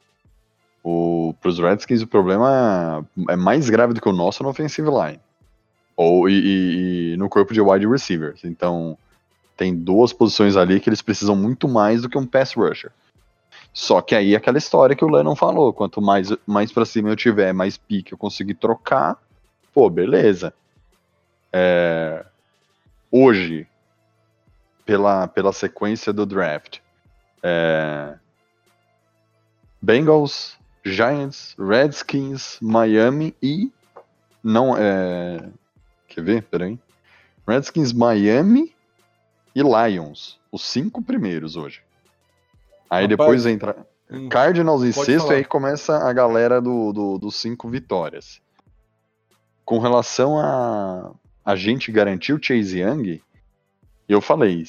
Para 1.41 1.49
os 1.49 1.61
Redskins, 1.61 2.03
o 2.03 2.07
problema 2.09 3.07
é, 3.29 3.37
mais 3.37 3.71
grave 3.71 3.95
do 3.95 4.01
que 4.01 4.09
o 4.09 4.13
nosso 4.13 4.43
no 4.43 4.49
offensive 4.49 4.89
line. 4.89 5.21
Ou 5.97 6.29
e, 6.29 6.33
e, 6.35 7.13
e 7.13 7.17
no 7.17 7.29
corpo 7.29 7.55
de 7.55 7.61
wide 7.61 7.87
receivers. 7.87 8.45
Então, 8.45 8.99
tem 9.57 9.73
duas 9.73 10.13
posições 10.13 10.57
ali 10.57 10.81
que 10.81 10.89
eles 10.89 11.01
precisam 11.01 11.37
muito 11.37 11.69
mais 11.69 12.03
do 12.03 12.09
que 12.09 12.19
um 12.19 12.27
pass 12.27 12.55
rusher. 12.55 12.91
Só 13.73 14.01
que 14.01 14.17
aí 14.17 14.35
é 14.35 14.37
aquela 14.37 14.59
história 14.59 14.97
que 14.97 15.05
o 15.05 15.09
Lennon 15.09 15.37
falou, 15.37 15.73
quanto 15.73 16.03
mais, 16.03 16.33
mais 16.45 16.73
para 16.73 16.85
cima 16.85 17.09
eu 17.09 17.15
tiver, 17.15 17.53
mais 17.53 17.77
pique 17.77 18.13
eu 18.13 18.19
conseguir 18.19 18.55
trocar, 18.55 19.17
pô, 19.77 19.91
beleza. 19.91 20.55
É, 21.53 22.25
hoje, 23.11 23.69
pela, 24.87 25.29
pela 25.29 25.53
sequência 25.53 26.15
do 26.15 26.25
draft, 26.25 26.79
é, 27.43 28.15
Bengals, 29.83 30.57
Giants, 30.83 31.55
Redskins, 31.59 32.59
Miami 32.63 33.37
e 33.43 33.71
não 34.43 34.75
é, 34.79 35.47
quer 36.09 36.25
ver? 36.25 36.43
Peraí. 36.45 36.79
Redskins, 37.47 37.93
Miami 37.93 38.75
e 39.55 39.61
Lions. 39.61 40.41
Os 40.51 40.65
cinco 40.65 41.03
primeiros 41.03 41.55
hoje. 41.55 41.83
Aí 42.89 43.03
Rapaz, 43.03 43.09
depois 43.09 43.45
entra 43.45 43.87
hum, 44.11 44.31
Cardinals 44.31 44.83
em 44.85 44.93
sexto, 44.93 45.27
falar. 45.27 45.35
e 45.35 45.37
aí 45.37 45.45
começa 45.45 45.99
a 45.99 46.13
galera 46.15 46.63
do, 46.63 46.95
do- 46.95 47.19
dos 47.19 47.37
cinco 47.37 47.69
vitórias. 47.69 48.41
Com 49.67 49.79
relação 49.79 50.39
a 50.39 51.13
a 51.45 51.55
gente 51.55 51.93
garantir 51.93 52.33
o 52.33 52.43
Chase 52.43 52.81
Young, 52.81 53.23
eu 54.09 54.21
falei, 54.21 54.65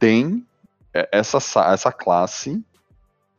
tem 0.00 0.44
é, 0.92 1.08
essa, 1.12 1.38
sa- 1.38 1.72
essa 1.72 1.92
classe 1.92 2.64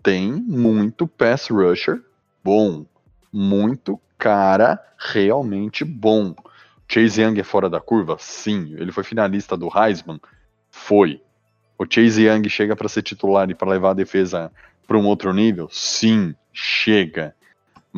tem 0.02 0.32
muito 0.32 1.06
pass 1.08 1.50
rusher 1.50 2.02
bom, 2.42 2.86
muito 3.34 4.00
cara 4.18 4.80
realmente 4.98 5.84
bom. 5.84 6.34
Chase 6.88 7.22
Young 7.22 7.40
é 7.40 7.44
fora 7.44 7.70
da 7.70 7.82
curva? 7.82 8.16
Sim. 8.20 8.74
Ele 8.78 8.92
foi 8.94 9.04
finalista 9.04 9.58
do 9.58 9.70
Heisman? 9.76 10.22
Foi. 10.72 11.22
O 11.78 11.86
Chase 11.90 12.26
Young 12.28 12.48
chega 12.48 12.76
para 12.78 12.88
ser 12.88 13.02
titular 13.02 13.50
e 13.50 13.56
para 13.56 13.70
levar 13.70 13.90
a 13.92 13.94
defesa 13.96 14.52
para 14.88 14.98
um 14.98 15.06
outro 15.06 15.34
nível? 15.34 15.68
Sim, 15.70 16.34
chega. 16.54 17.36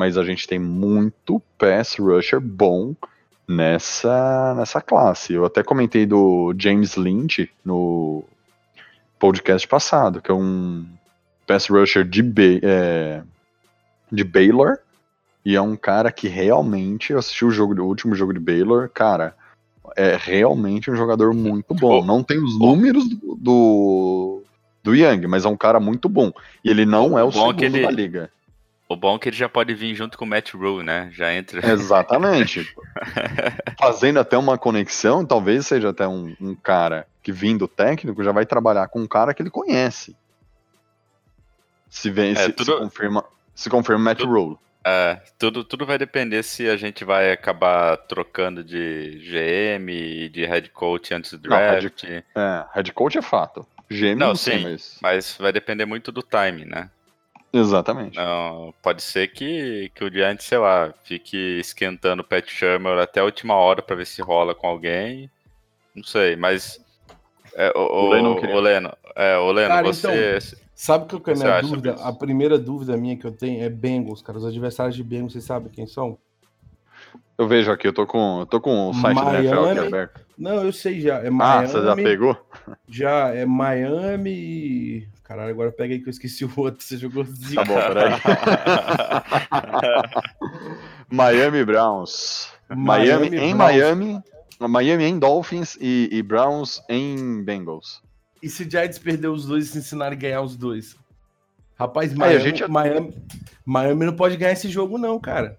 Mas 0.00 0.16
a 0.16 0.24
gente 0.24 0.48
tem 0.48 0.58
muito 0.58 1.42
pass 1.58 1.94
rusher 1.98 2.40
bom 2.40 2.94
nessa, 3.46 4.54
nessa 4.56 4.80
classe. 4.80 5.34
Eu 5.34 5.44
até 5.44 5.62
comentei 5.62 6.06
do 6.06 6.54
James 6.58 6.96
Lynch 6.96 7.50
no 7.62 8.24
podcast 9.18 9.68
passado, 9.68 10.22
que 10.22 10.30
é 10.30 10.34
um 10.34 10.86
pass 11.46 11.68
rusher 11.68 12.02
de, 12.02 12.22
é, 12.62 13.22
de 14.10 14.24
Baylor. 14.24 14.78
E 15.44 15.54
é 15.54 15.60
um 15.60 15.76
cara 15.76 16.10
que 16.10 16.28
realmente, 16.28 17.12
eu 17.12 17.18
assisti 17.18 17.44
o, 17.44 17.50
jogo, 17.50 17.78
o 17.78 17.86
último 17.86 18.14
jogo 18.14 18.32
de 18.32 18.40
Baylor, 18.40 18.88
cara, 18.88 19.34
é 19.98 20.16
realmente 20.18 20.90
um 20.90 20.96
jogador 20.96 21.34
muito 21.34 21.74
bom. 21.74 22.02
Não 22.02 22.22
tem 22.22 22.42
os 22.42 22.58
números 22.58 23.06
do, 23.06 23.36
do, 23.38 24.42
do 24.82 24.94
Young, 24.94 25.26
mas 25.26 25.44
é 25.44 25.48
um 25.48 25.58
cara 25.58 25.78
muito 25.78 26.08
bom. 26.08 26.32
E 26.64 26.70
ele 26.70 26.86
não 26.86 27.18
é 27.18 27.22
o 27.22 27.26
Bom 27.26 27.32
segundo 27.32 27.56
que 27.58 27.64
ele- 27.66 27.82
da 27.82 27.90
liga. 27.90 28.30
O 28.92 28.96
bom 28.96 29.14
é 29.14 29.18
que 29.20 29.28
ele 29.28 29.36
já 29.36 29.48
pode 29.48 29.72
vir 29.72 29.94
junto 29.94 30.18
com 30.18 30.24
o 30.24 30.28
Matt 30.28 30.52
Rule, 30.52 30.84
né? 30.84 31.10
Já 31.12 31.32
entra. 31.32 31.64
Exatamente. 31.70 32.74
Fazendo 33.78 34.18
até 34.18 34.36
uma 34.36 34.58
conexão, 34.58 35.24
talvez 35.24 35.64
seja 35.68 35.90
até 35.90 36.08
um, 36.08 36.34
um 36.40 36.56
cara 36.56 37.06
que 37.22 37.30
vindo 37.30 37.68
técnico 37.68 38.24
já 38.24 38.32
vai 38.32 38.44
trabalhar 38.44 38.88
com 38.88 38.98
um 39.00 39.06
cara 39.06 39.32
que 39.32 39.40
ele 39.42 39.48
conhece. 39.50 40.16
Se 41.88 42.10
vem, 42.10 42.32
É, 42.32 42.34
se, 42.46 42.52
tudo- 42.52 42.72
se 42.72 42.78
confirma, 42.80 43.24
se 43.54 43.70
confirma 43.70 44.02
Matt 44.04 44.18
tudo- 44.18 44.32
Rule. 44.32 44.58
É, 44.84 45.20
tudo, 45.38 45.62
tudo 45.62 45.84
vai 45.86 45.96
depender 45.98 46.42
se 46.42 46.66
a 46.68 46.76
gente 46.76 47.04
vai 47.04 47.30
acabar 47.30 47.96
trocando 47.96 48.64
de 48.64 49.20
GM 49.22 49.88
e 49.92 50.28
de 50.30 50.44
head 50.46 50.68
coach 50.70 51.12
antes 51.14 51.34
do 51.34 51.48
Não, 51.50 51.56
head- 51.56 51.80
draft. 51.80 52.04
É, 52.04 52.64
head 52.74 52.92
coach 52.92 53.18
é 53.18 53.22
fato. 53.22 53.64
GM 53.90 54.14
Não, 54.16 54.28
não, 54.28 54.34
sei, 54.36 54.58
sim. 54.58 54.64
mas. 54.64 54.98
Mas 55.02 55.36
vai 55.38 55.52
depender 55.52 55.84
muito 55.84 56.10
do 56.10 56.22
timing, 56.22 56.64
né? 56.64 56.90
Exatamente. 57.52 58.16
Não, 58.16 58.72
pode 58.82 59.02
ser 59.02 59.28
que, 59.28 59.90
que 59.94 60.04
o 60.04 60.10
Giants, 60.12 60.44
sei 60.44 60.58
lá, 60.58 60.92
fique 61.04 61.36
esquentando 61.58 62.22
o 62.22 62.24
Pat 62.24 62.48
Shermer 62.48 62.98
até 62.98 63.20
a 63.20 63.24
última 63.24 63.54
hora 63.54 63.82
pra 63.82 63.96
ver 63.96 64.06
se 64.06 64.22
rola 64.22 64.54
com 64.54 64.66
alguém. 64.68 65.28
Não 65.94 66.04
sei, 66.04 66.36
mas. 66.36 66.80
É, 67.54 67.72
o, 67.76 67.80
O 67.80 68.08
Leno 68.10 68.34
o 68.34 68.60
Leno, 68.60 68.92
é, 69.16 69.36
o 69.36 69.50
Leno, 69.50 69.68
Cara, 69.68 69.86
você. 69.86 70.38
Sabe 70.74 71.06
que 71.06 71.14
eu 71.16 71.20
que 71.20 71.30
é 71.30 71.32
a 71.34 71.36
minha 71.36 71.60
dúvida? 71.60 71.94
A 72.00 72.12
primeira 72.12 72.56
dúvida 72.58 72.96
minha 72.96 73.16
que 73.16 73.26
eu 73.26 73.32
tenho 73.32 73.62
é 73.62 73.68
Bengals, 73.68 74.22
cara. 74.22 74.38
Os 74.38 74.46
adversários 74.46 74.94
de 74.96 75.02
Bengals, 75.02 75.32
vocês 75.32 75.44
sabem 75.44 75.70
quem 75.70 75.86
são? 75.86 76.16
Eu 77.36 77.48
vejo 77.48 77.70
aqui, 77.72 77.86
eu 77.88 77.92
tô 77.92 78.06
com, 78.06 78.40
eu 78.40 78.46
tô 78.46 78.60
com 78.60 78.90
o 78.90 78.94
site 78.94 79.16
da 79.16 79.34
NFL 79.40 79.54
aqui 79.54 79.62
Miami. 79.74 79.86
aberto. 79.88 80.20
Não, 80.38 80.64
eu 80.64 80.72
sei 80.72 81.00
já. 81.00 81.18
É 81.18 81.26
Ah, 81.26 81.30
Miami. 81.30 81.68
você 81.68 81.82
já 81.82 81.96
pegou? 81.96 82.36
Já 82.88 83.28
é 83.34 83.44
Miami. 83.44 85.08
Caralho, 85.30 85.50
agora 85.52 85.70
pega 85.70 85.94
aí 85.94 86.00
que 86.00 86.08
eu 86.08 86.10
esqueci 86.10 86.44
o 86.44 86.50
outro. 86.56 86.82
Você 86.82 86.96
jogou 86.96 87.22
zica. 87.24 87.64
Tá 87.64 87.64
bom, 87.64 87.74
peraí. 87.76 88.10
Miami 91.08 91.64
Browns. 91.64 92.48
Miami, 92.68 93.30
Miami 93.30 93.36
em 93.36 93.56
Browns. 93.56 93.56
Miami. 93.56 94.20
Miami 94.58 95.04
em 95.04 95.18
Dolphins 95.20 95.78
e, 95.80 96.08
e 96.10 96.20
Browns 96.20 96.82
em 96.88 97.44
Bengals. 97.44 98.02
E 98.42 98.48
se 98.50 98.68
Giants 98.68 98.98
perder 98.98 99.28
os 99.28 99.46
dois 99.46 99.68
e 99.68 99.68
Cincinnati 99.70 100.16
ganhar 100.16 100.42
os 100.42 100.56
dois? 100.56 100.96
Rapaz, 101.78 102.12
Miami, 102.12 102.34
a 102.34 102.38
gente- 102.40 102.66
Miami, 102.68 103.14
Miami 103.64 104.06
não 104.06 104.16
pode 104.16 104.36
ganhar 104.36 104.50
esse 104.54 104.68
jogo, 104.68 104.98
não, 104.98 105.20
cara. 105.20 105.56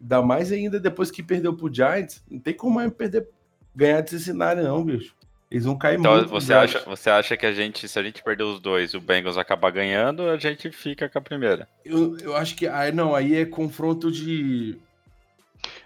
Ainda 0.00 0.22
mais 0.22 0.52
ainda 0.52 0.78
depois 0.78 1.10
que 1.10 1.20
perdeu 1.20 1.52
pro 1.56 1.68
Giants. 1.74 2.22
Não 2.30 2.38
tem 2.38 2.54
como 2.54 2.76
Miami 2.76 2.94
perder, 2.94 3.28
ganhar 3.74 4.02
de 4.02 4.10
Cincinnati, 4.10 4.62
não, 4.62 4.84
bicho. 4.84 5.16
Eles 5.50 5.64
vão 5.64 5.76
cair 5.76 5.98
Então 5.98 6.14
muito. 6.14 6.28
você 6.28 6.52
no 6.54 6.60
acha, 6.60 6.78
você 6.86 7.10
acha 7.10 7.36
que 7.36 7.44
a 7.44 7.52
gente, 7.52 7.88
se 7.88 7.98
a 7.98 8.02
gente 8.02 8.22
perder 8.22 8.44
os 8.44 8.60
dois, 8.60 8.94
o 8.94 9.00
Bengals 9.00 9.36
acabar 9.36 9.70
ganhando, 9.72 10.28
a 10.28 10.36
gente 10.38 10.70
fica 10.70 11.08
com 11.08 11.18
a 11.18 11.22
primeira. 11.22 11.66
Eu, 11.84 12.16
eu 12.18 12.36
acho 12.36 12.54
que. 12.54 12.68
Aí, 12.68 12.92
não, 12.92 13.14
aí 13.14 13.34
é 13.34 13.44
confronto 13.44 14.12
de. 14.12 14.76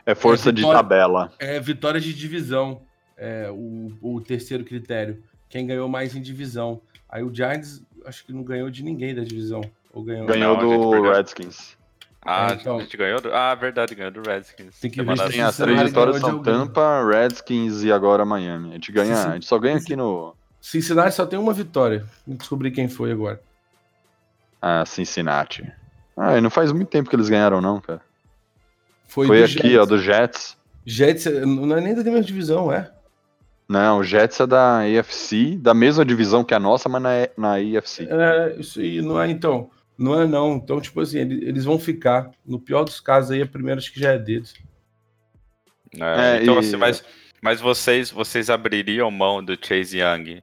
É 0.05 0.15
força 0.15 0.51
É, 0.51 0.53
de 0.53 0.61
vitória- 0.61 0.79
tabela. 0.83 1.33
É 1.39 1.59
vitória 1.61 1.99
de 2.01 2.13
divisão. 2.13 2.83
É 3.17 3.49
o, 3.51 3.93
o 4.03 4.21
terceiro 4.21 4.65
critério. 4.65 5.23
Quem 5.49 5.67
ganhou 5.67 5.89
mais 5.89 6.15
em 6.15 6.21
divisão. 6.21 6.81
Aí 7.09 7.23
o 7.23 7.33
Giants, 7.35 7.81
acho 8.05 8.25
que 8.27 8.33
não 8.33 8.43
ganhou 8.43 8.69
de 8.69 8.83
ninguém 8.83 9.15
da 9.15 9.23
divisão. 9.23 9.63
Ou 9.93 10.03
ganhou? 10.03 10.27
Ganhou 10.27 10.57
Não, 10.57 10.69
do 10.85 10.91
perdeu. 10.91 11.13
Redskins. 11.13 11.77
Ah, 12.25 12.49
É, 12.51 12.55
então- 12.55 12.79
a 12.79 12.81
gente 12.81 12.97
ganhou 12.97 13.21
do... 13.21 13.33
Ah, 13.35 13.55
verdade, 13.55 13.95
ganhou 13.95 14.11
do 14.11 14.23
Redskins. 14.23 14.81
Tem 14.81 14.91
que 14.91 15.03
ver 15.03 15.17
se 15.19 15.29
Tem 15.29 15.43
as 15.43 15.57
três 15.57 15.83
vitórias 15.83 16.17
de 16.17 16.23
são. 16.23 16.43
Tampa, 16.43 17.05
Redskins 17.07 17.83
e 17.83 17.93
agora 17.93 18.25
Miami. 18.25 18.71
A 18.71 18.73
gente 18.75 18.91
ganha, 18.91 19.15
a 19.29 19.35
gente 19.35 19.47
só 19.47 19.59
ganha 19.59 19.77
aqui 19.77 19.95
no 19.95 20.35
Cincinnati 20.61 21.15
só 21.15 21.27
tem 21.27 21.39
uma 21.39 21.53
vitória. 21.53 22.07
Vou 22.27 22.37
descobrir 22.37 22.71
quem 22.71 22.89
foi 22.89 23.13
agora. 23.13 23.41
ah, 24.63 24.85
Cincinnati. 24.87 25.71
Ah, 26.17 26.39
e 26.39 26.41
não 26.41 26.49
faz 26.49 26.73
muito 26.73 26.89
tempo 26.89 27.11
que 27.11 27.17
eles 27.17 27.29
ganharam 27.29 27.61
não, 27.61 27.81
cara. 27.81 28.01
Foi, 29.07 29.27
Foi 29.27 29.43
aqui, 29.45 29.53
Jets. 29.69 29.79
ó, 29.79 29.85
do 29.85 29.99
Jets. 29.99 30.57
Jets, 30.87 31.27
não 31.47 31.77
é 31.77 31.81
nem 31.81 31.95
da 31.95 32.03
mesma 32.03 32.23
divisão, 32.23 32.73
é? 32.73 32.91
Não, 33.69 33.99
o 33.99 34.05
Jets 34.05 34.41
é 34.41 34.47
da 34.47 34.81
AFC, 34.81 35.57
da 35.57 35.73
mesma 35.75 36.05
divisão 36.05 36.45
que 36.45 36.55
a 36.55 36.59
nossa, 36.59 36.89
mas 36.89 37.03
na, 37.03 37.11
na 37.37 37.55
AFC. 37.57 38.07
É, 38.11 38.55
isso 38.59 38.81
aí, 38.81 39.01
não 39.03 39.21
é 39.21 39.29
então. 39.31 39.71
Não 39.97 40.21
é 40.21 40.27
não. 40.27 40.57
Então, 40.57 40.81
tipo 40.81 41.01
assim, 41.01 41.19
eles 41.19 41.65
vão 41.65 41.79
ficar. 41.79 42.31
No 42.45 42.59
pior 42.59 42.85
dos 42.85 43.01
casos 43.01 43.31
aí, 43.31 43.43
a 43.43 43.47
primeira 43.47 43.79
acho 43.79 43.93
que 43.93 44.01
já 44.01 44.13
é 44.13 44.19
deles. 44.19 44.55
É, 46.01 46.39
é, 46.39 46.43
então, 46.43 46.57
e... 46.57 46.59
assim, 46.59 46.77
mas, 46.77 47.05
mas 47.41 47.61
vocês, 47.61 48.11
vocês 48.11 48.51
abririam 48.51 49.11
mão 49.11 49.45
do 49.45 49.57
Chase 49.61 50.01
Young 50.01 50.43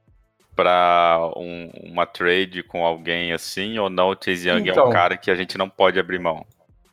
para 0.56 1.32
um, 1.36 1.70
uma 1.84 2.06
trade 2.06 2.64
com 2.64 2.86
alguém 2.86 3.34
assim, 3.34 3.78
ou 3.78 3.90
não? 3.90 4.10
O 4.10 4.16
Chase 4.16 4.48
Young 4.48 4.62
então, 4.62 4.74
é 4.74 4.78
um 4.78 4.90
então. 4.90 4.90
cara 4.90 5.18
que 5.18 5.30
a 5.30 5.36
gente 5.36 5.58
não 5.58 5.70
pode 5.70 6.00
abrir 6.00 6.20
mão. 6.20 6.46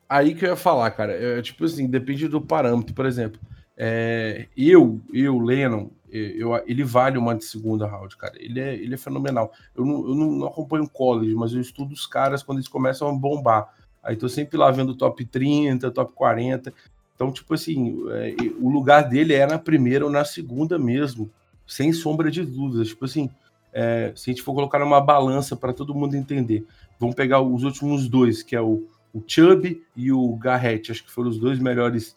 Aí 0.08 0.34
que 0.34 0.44
eu 0.44 0.50
ia 0.50 0.56
falar, 0.56 0.90
cara. 0.90 1.12
É, 1.12 1.42
tipo 1.42 1.64
assim, 1.64 1.86
depende 1.86 2.26
do 2.26 2.40
parâmetro. 2.40 2.94
Por 2.94 3.06
exemplo, 3.06 3.38
é, 3.76 4.46
eu, 4.56 5.00
eu, 5.12 5.38
Lennon, 5.38 5.90
eu, 6.10 6.62
ele 6.66 6.84
vale 6.84 7.18
uma 7.18 7.34
de 7.34 7.44
segunda 7.44 7.86
round, 7.86 8.16
cara. 8.16 8.34
Ele 8.38 8.60
é, 8.60 8.74
ele 8.74 8.94
é 8.94 8.98
fenomenal. 8.98 9.52
Eu 9.76 9.84
não, 9.84 10.08
eu 10.08 10.14
não 10.14 10.46
acompanho 10.46 10.88
college, 10.88 11.34
mas 11.34 11.52
eu 11.52 11.60
estudo 11.60 11.92
os 11.92 12.06
caras 12.06 12.42
quando 12.42 12.58
eles 12.58 12.68
começam 12.68 13.08
a 13.08 13.12
bombar. 13.12 13.74
Aí 14.02 14.16
tô 14.16 14.28
sempre 14.28 14.56
lá 14.56 14.70
vendo 14.70 14.94
top 14.94 15.24
30, 15.24 15.90
top 15.90 16.12
40. 16.14 16.72
Então, 17.14 17.32
tipo 17.32 17.52
assim, 17.52 18.04
é, 18.10 18.34
o 18.60 18.70
lugar 18.70 19.02
dele 19.02 19.34
é 19.34 19.46
na 19.46 19.58
primeira 19.58 20.04
ou 20.04 20.10
na 20.10 20.24
segunda 20.24 20.78
mesmo, 20.78 21.30
sem 21.66 21.92
sombra 21.92 22.30
de 22.30 22.44
dúvidas. 22.44 22.88
Tipo 22.88 23.04
assim, 23.04 23.28
é, 23.72 24.12
se 24.14 24.30
a 24.30 24.32
gente 24.32 24.42
for 24.42 24.54
colocar 24.54 24.78
numa 24.78 25.00
balança 25.00 25.56
para 25.56 25.72
todo 25.72 25.94
mundo 25.94 26.14
entender, 26.14 26.64
vamos 26.98 27.14
pegar 27.14 27.40
os 27.40 27.64
últimos 27.64 28.08
dois, 28.08 28.42
que 28.42 28.56
é 28.56 28.60
o, 28.60 28.86
o 29.12 29.22
Chubb 29.26 29.82
e 29.96 30.12
o 30.12 30.36
Garrett. 30.36 30.90
Acho 30.90 31.04
que 31.04 31.10
foram 31.10 31.28
os 31.28 31.38
dois 31.38 31.58
melhores 31.58 32.16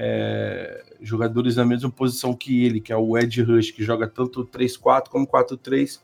é, 0.00 0.84
jogadores 1.00 1.56
na 1.56 1.64
mesma 1.64 1.90
posição 1.90 2.32
que 2.32 2.64
ele, 2.64 2.80
que 2.80 2.92
é 2.92 2.96
o 2.96 3.18
Ed 3.18 3.42
Rush, 3.42 3.72
que 3.72 3.82
joga 3.82 4.06
tanto 4.06 4.46
3-4 4.46 5.08
como 5.08 5.26
4-3, 5.26 5.98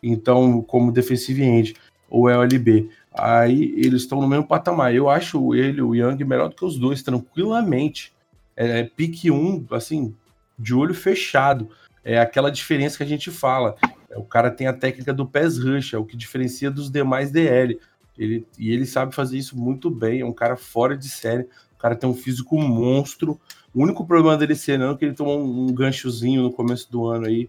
então 0.00 0.62
como 0.62 0.92
defensive 0.92 1.42
end, 1.42 1.74
ou 2.08 2.30
LB. 2.30 2.88
Aí 3.12 3.74
eles 3.76 4.02
estão 4.02 4.20
no 4.20 4.28
mesmo 4.28 4.46
patamar. 4.46 4.94
Eu 4.94 5.10
acho 5.10 5.52
ele, 5.52 5.82
o 5.82 5.96
Young, 5.96 6.22
melhor 6.24 6.48
do 6.48 6.54
que 6.54 6.64
os 6.64 6.78
dois, 6.78 7.02
tranquilamente. 7.02 8.12
É, 8.56 8.80
é 8.80 8.84
pique 8.84 9.32
1, 9.32 9.34
um, 9.34 9.66
assim, 9.72 10.14
de 10.56 10.72
olho 10.72 10.94
fechado. 10.94 11.68
É 12.04 12.20
aquela 12.20 12.50
diferença 12.50 12.96
que 12.96 13.02
a 13.02 13.06
gente 13.06 13.32
fala. 13.32 13.74
É, 14.08 14.16
o 14.16 14.22
cara 14.22 14.48
tem 14.48 14.68
a 14.68 14.72
técnica 14.72 15.12
do 15.12 15.26
pés 15.26 15.58
rush, 15.58 15.92
é 15.92 15.98
o 15.98 16.04
que 16.04 16.16
diferencia 16.16 16.70
dos 16.70 16.88
demais 16.88 17.32
DL. 17.32 17.80
Ele, 18.16 18.46
e 18.56 18.70
ele 18.70 18.86
sabe 18.86 19.12
fazer 19.12 19.38
isso 19.38 19.58
muito 19.58 19.90
bem, 19.90 20.20
é 20.20 20.26
um 20.26 20.32
cara 20.32 20.56
fora 20.56 20.96
de 20.96 21.08
série. 21.08 21.48
O 21.80 21.82
cara 21.82 21.96
tem 21.96 22.06
um 22.06 22.14
físico 22.14 22.60
monstro. 22.60 23.40
O 23.74 23.82
único 23.82 24.06
problema 24.06 24.36
dele 24.36 24.54
ser 24.54 24.78
não 24.78 24.90
é 24.90 24.96
que 24.98 25.06
ele 25.06 25.14
tomou 25.14 25.42
um, 25.42 25.72
ganchozinho 25.72 26.42
no 26.42 26.52
começo 26.52 26.92
do 26.92 27.06
ano 27.06 27.24
aí. 27.24 27.48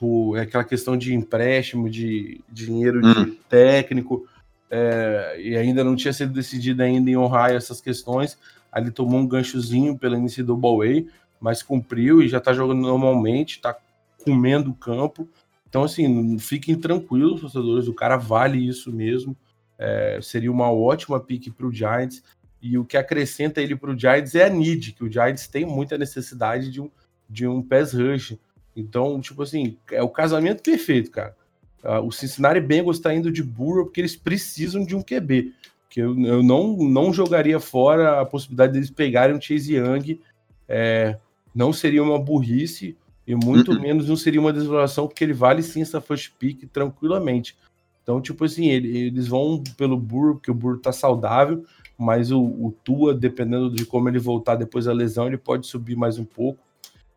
Por, 0.00 0.36
é 0.36 0.40
aquela 0.40 0.64
questão 0.64 0.96
de 0.96 1.14
empréstimo, 1.14 1.88
de, 1.88 2.40
de 2.50 2.66
dinheiro 2.66 3.00
de 3.00 3.20
hum. 3.20 3.36
técnico. 3.48 4.26
É, 4.68 5.36
e 5.40 5.56
ainda 5.56 5.84
não 5.84 5.94
tinha 5.94 6.12
sido 6.12 6.32
decidido 6.32 6.82
ainda 6.82 7.08
em 7.08 7.16
Ohio 7.16 7.54
essas 7.54 7.80
questões. 7.80 8.36
Aí 8.72 8.82
ele 8.82 8.90
tomou 8.90 9.20
um 9.20 9.28
ganchozinho 9.28 9.96
pela 9.96 10.18
NCAA, 10.18 11.04
mas 11.40 11.62
cumpriu 11.62 12.20
e 12.20 12.28
já 12.28 12.40
tá 12.40 12.52
jogando 12.52 12.80
normalmente, 12.80 13.60
tá 13.60 13.76
comendo 14.24 14.72
o 14.72 14.74
campo. 14.74 15.28
Então, 15.68 15.84
assim, 15.84 16.36
fiquem 16.36 16.74
tranquilos, 16.74 17.42
torcedores, 17.42 17.86
o 17.86 17.94
cara 17.94 18.16
vale 18.16 18.58
isso 18.58 18.90
mesmo. 18.90 19.36
É, 19.78 20.18
seria 20.20 20.50
uma 20.50 20.68
ótima 20.72 21.20
pique 21.20 21.48
para 21.48 21.64
o 21.64 21.72
Giants. 21.72 22.24
E 22.62 22.78
o 22.78 22.84
que 22.84 22.96
acrescenta 22.96 23.60
ele 23.60 23.74
para 23.74 23.90
o 23.90 23.98
Giants 23.98 24.34
é 24.36 24.44
a 24.44 24.48
need, 24.48 24.92
que 24.92 25.02
o 25.02 25.10
Giants 25.10 25.48
tem 25.48 25.66
muita 25.66 25.98
necessidade 25.98 26.70
de 26.70 26.80
um, 26.80 26.88
de 27.28 27.46
um 27.46 27.60
pass 27.60 27.92
rush. 27.92 28.38
Então, 28.74 29.20
tipo 29.20 29.42
assim, 29.42 29.76
é 29.90 30.02
o 30.02 30.08
casamento 30.08 30.62
perfeito, 30.62 31.10
cara. 31.10 31.34
Uh, 31.82 32.06
o 32.06 32.12
Cincinnati 32.12 32.60
Bengals 32.60 32.98
está 32.98 33.12
indo 33.12 33.32
de 33.32 33.42
burro 33.42 33.84
porque 33.84 34.00
eles 34.00 34.14
precisam 34.14 34.84
de 34.84 34.94
um 34.94 35.02
QB. 35.02 35.52
Que 35.90 36.00
eu, 36.00 36.18
eu 36.24 36.42
não, 36.42 36.76
não 36.76 37.12
jogaria 37.12 37.58
fora 37.58 38.20
a 38.20 38.24
possibilidade 38.24 38.72
deles 38.72 38.90
pegarem 38.90 39.36
um 39.36 39.40
Chase 39.40 39.74
Young. 39.74 40.20
É, 40.68 41.18
não 41.54 41.72
seria 41.72 42.02
uma 42.02 42.18
burrice 42.18 42.96
e 43.26 43.34
muito 43.34 43.72
uh 43.72 43.74
-uh. 43.74 43.80
menos 43.80 44.08
não 44.08 44.16
seria 44.16 44.40
uma 44.40 44.52
desvaloração, 44.52 45.06
porque 45.06 45.22
ele 45.22 45.32
vale 45.32 45.62
sim 45.62 45.82
essa 45.82 46.00
first 46.00 46.32
pick 46.38 46.66
tranquilamente. 46.72 47.56
Então, 48.02 48.20
tipo 48.20 48.44
assim, 48.44 48.66
ele, 48.66 48.96
eles 48.96 49.28
vão 49.28 49.62
pelo 49.76 49.96
burro, 49.96 50.34
porque 50.34 50.50
o 50.50 50.54
burro 50.54 50.78
tá 50.78 50.92
saudável, 50.92 51.64
mas 51.96 52.30
o, 52.32 52.40
o 52.40 52.74
Tua, 52.82 53.14
dependendo 53.14 53.70
de 53.70 53.86
como 53.86 54.08
ele 54.08 54.18
voltar 54.18 54.56
depois 54.56 54.86
da 54.86 54.92
lesão, 54.92 55.26
ele 55.26 55.38
pode 55.38 55.66
subir 55.66 55.96
mais 55.96 56.18
um 56.18 56.24
pouco. 56.24 56.58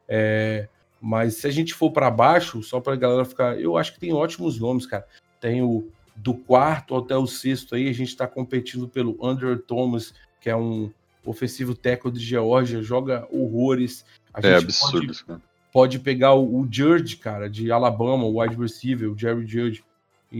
É, 0.08 0.68
mas 1.02 1.36
se 1.36 1.48
a 1.48 1.52
gente 1.52 1.74
for 1.74 1.92
para 1.92 2.12
baixo, 2.12 2.62
só 2.62 2.80
para 2.80 2.94
a 2.94 2.98
galera 2.98 3.26
ficar. 3.26 3.60
Eu 3.60 3.78
acho 3.78 3.94
que 3.94 4.00
tem 4.00 4.14
ótimos 4.14 4.60
nomes, 4.60 4.86
cara. 4.86 5.06
Tem 5.40 5.62
o 5.62 5.88
do 6.16 6.34
quarto 6.34 6.96
até 6.96 7.16
o 7.16 7.28
sexto 7.28 7.76
aí, 7.76 7.90
a 7.90 7.94
gente 7.94 8.08
está 8.08 8.26
competindo 8.26 8.88
pelo 8.88 9.18
Andrew 9.24 9.58
Thomas, 9.60 10.14
que 10.40 10.50
é 10.50 10.56
um 10.56 10.90
ofensivo 11.26 11.76
teco 11.76 12.12
de 12.12 12.20
Geórgia, 12.20 12.82
joga 12.82 13.28
horrores. 13.32 14.06
A 14.34 14.40
é 14.48 14.56
absurdo, 14.56 15.08
pode, 15.08 15.26
cara. 15.26 15.42
Pode 15.74 16.00
pegar 16.00 16.34
o, 16.34 16.62
o 16.62 16.68
Judge, 16.72 17.18
cara, 17.18 17.50
de 17.50 17.72
Alabama, 17.72 18.24
o 18.24 18.40
wide 18.40 18.56
receiver, 18.56 19.12
o 19.12 19.18
Jerry 19.18 19.46
Judge. 19.46 19.84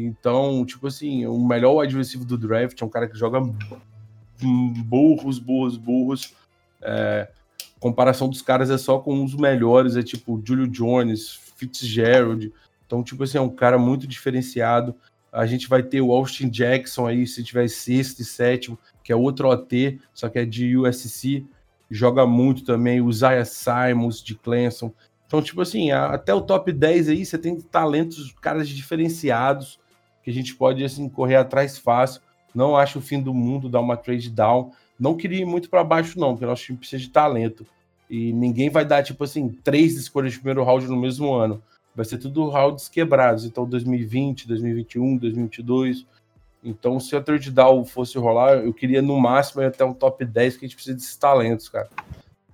Então, 0.04 0.66
tipo 0.66 0.88
assim, 0.88 1.26
o 1.26 1.40
melhor 1.40 1.86
receiver 1.88 2.28
do 2.28 2.38
draft 2.38 2.82
é 2.82 2.86
um 2.86 2.90
cara 2.90 3.08
que 3.08 3.18
joga 3.18 3.40
burros, 4.86 5.40
burros, 5.40 5.78
burros. 5.78 6.34
É, 6.82 7.30
comparação 7.80 8.28
dos 8.28 8.42
caras 8.42 8.70
é 8.70 8.78
só 8.78 9.00
com 9.00 9.24
os 9.24 9.34
melhores, 9.36 9.96
é 9.96 10.04
tipo 10.04 10.42
Julio 10.46 10.68
Jones, 10.68 11.40
Fitzgerald. 11.56 12.52
Então, 12.86 13.02
tipo 13.04 13.24
assim, 13.24 13.38
é 13.38 13.42
um 13.42 13.50
cara 13.50 13.78
muito 13.78 14.06
diferenciado. 14.06 14.94
A 15.32 15.46
gente 15.46 15.70
vai 15.70 15.82
ter 15.82 16.02
o 16.02 16.12
Austin 16.12 16.50
Jackson 16.50 17.08
aí, 17.08 17.26
se 17.26 17.42
tiver 17.42 17.68
sexto 17.70 18.20
e 18.20 18.26
sétimo, 18.26 18.78
que 19.02 19.14
é 19.14 19.16
outro 19.16 19.50
OT, 19.50 20.00
só 20.14 20.28
que 20.28 20.40
é 20.40 20.46
de 20.46 20.78
USC. 20.78 21.46
Joga 21.90 22.26
muito 22.26 22.66
também. 22.66 23.00
O 23.00 23.12
Zaya 23.14 23.46
Simons, 23.46 24.22
de 24.22 24.36
Clemson. 24.36 24.92
Então, 25.26 25.42
tipo 25.42 25.62
assim, 25.62 25.92
até 25.92 26.34
o 26.34 26.42
top 26.42 26.72
10 26.72 27.10
aí, 27.10 27.26
você 27.26 27.38
tem 27.38 27.60
talentos, 27.62 28.34
caras 28.42 28.68
diferenciados, 28.68 29.80
que 30.26 30.32
a 30.32 30.34
gente 30.34 30.56
pode, 30.56 30.84
assim, 30.84 31.08
correr 31.08 31.36
atrás 31.36 31.78
fácil. 31.78 32.20
Não 32.54 32.76
acho 32.76 32.98
o 32.98 33.02
fim 33.02 33.22
do 33.22 33.32
mundo 33.32 33.70
dar 33.70 33.80
uma 33.80 33.96
trade 33.96 34.32
down. 34.32 34.72
Não 35.00 35.16
queria 35.16 35.42
ir 35.42 35.46
muito 35.46 35.70
para 35.70 35.84
baixo, 35.84 36.20
não, 36.20 36.34
porque 36.34 36.48
nosso 36.48 36.64
time 36.64 36.80
precisa 36.80 37.04
de 37.04 37.10
talento. 37.10 37.64
E 38.10 38.34
ninguém 38.34 38.72
vai 38.72 38.84
dar, 38.84 39.04
tipo 39.04 39.24
assim, 39.24 39.50
três 39.64 39.96
escolhas 39.96 40.32
de 40.34 40.40
primeiro 40.40 40.64
round 40.64 40.88
no 40.88 40.98
mesmo 40.98 41.32
ano. 41.32 41.62
Vai 41.96 42.06
ser 42.06 42.18
tudo 42.18 42.50
rounds 42.50 42.90
quebrados. 42.90 43.46
Então, 43.46 43.70
2020, 43.70 44.48
2021, 44.48 45.18
2022. 45.18 46.08
Então, 46.64 47.00
se 47.00 47.16
a 47.16 47.22
third 47.22 47.52
down 47.52 47.86
fosse 47.86 48.18
rolar, 48.18 48.56
eu 48.56 48.74
queria 48.74 49.04
no 49.04 49.20
máximo 49.20 49.62
até 49.62 49.86
um 49.86 49.94
top 49.94 50.26
10, 50.26 50.54
porque 50.54 50.66
a 50.66 50.68
gente 50.68 50.76
precisa 50.76 50.96
desses 50.96 51.16
talentos, 51.16 51.70
cara. 51.70 51.88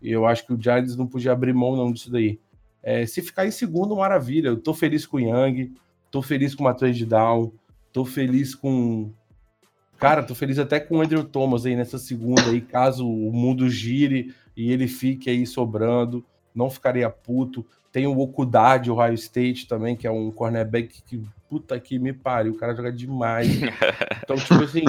E 0.02 0.12
eu 0.12 0.26
acho 0.26 0.46
que 0.46 0.52
o 0.52 0.62
Giants 0.62 0.98
não 0.98 1.08
podia 1.08 1.32
abrir 1.32 1.54
mão 1.54 1.78
não 1.78 1.90
disso 1.90 2.12
daí. 2.12 2.38
É, 2.84 3.06
se 3.06 3.22
ficar 3.22 3.46
em 3.46 3.52
segundo, 3.52 3.96
maravilha. 3.96 4.50
Eu 4.50 4.58
tô 4.58 4.74
feliz 4.74 5.06
com 5.06 5.16
o 5.16 5.20
Young, 5.22 5.72
tô 6.12 6.22
feliz 6.22 6.54
com 6.54 6.64
uma 6.64 6.74
trade 6.74 7.06
down, 7.06 7.52
tô 7.92 8.06
feliz 8.06 8.56
com. 8.56 9.12
Cara, 9.98 10.24
tô 10.24 10.34
feliz 10.34 10.58
até 10.58 10.80
com 10.80 10.98
o 10.98 11.02
Andrew 11.02 11.24
Thomas 11.24 11.66
aí 11.66 11.76
nessa 11.76 11.98
segunda 11.98 12.50
aí, 12.50 12.60
caso 12.60 13.08
o 13.08 13.32
mundo 13.32 13.70
gire 13.70 14.34
e 14.58 14.72
ele 14.72 14.88
fique 14.88 15.30
aí 15.30 15.46
sobrando, 15.46 16.26
não 16.56 16.70
ficaria 16.70 17.10
puto. 17.10 17.66
Tem 17.92 18.08
o 18.08 18.18
Okudad, 18.20 18.90
o 18.90 18.96
Ohio 18.96 19.14
State 19.14 19.68
também, 19.68 19.96
que 19.96 20.08
é 20.08 20.12
um 20.12 20.32
cornerback 20.32 21.04
que, 21.04 21.22
puta 21.50 21.80
que 21.80 22.00
me 22.00 22.14
pariu, 22.14 22.54
o 22.54 22.58
cara 22.58 22.76
joga 22.76 22.92
demais. 22.92 23.48
Então, 24.24 24.36
tipo 24.38 24.64
assim, 24.64 24.86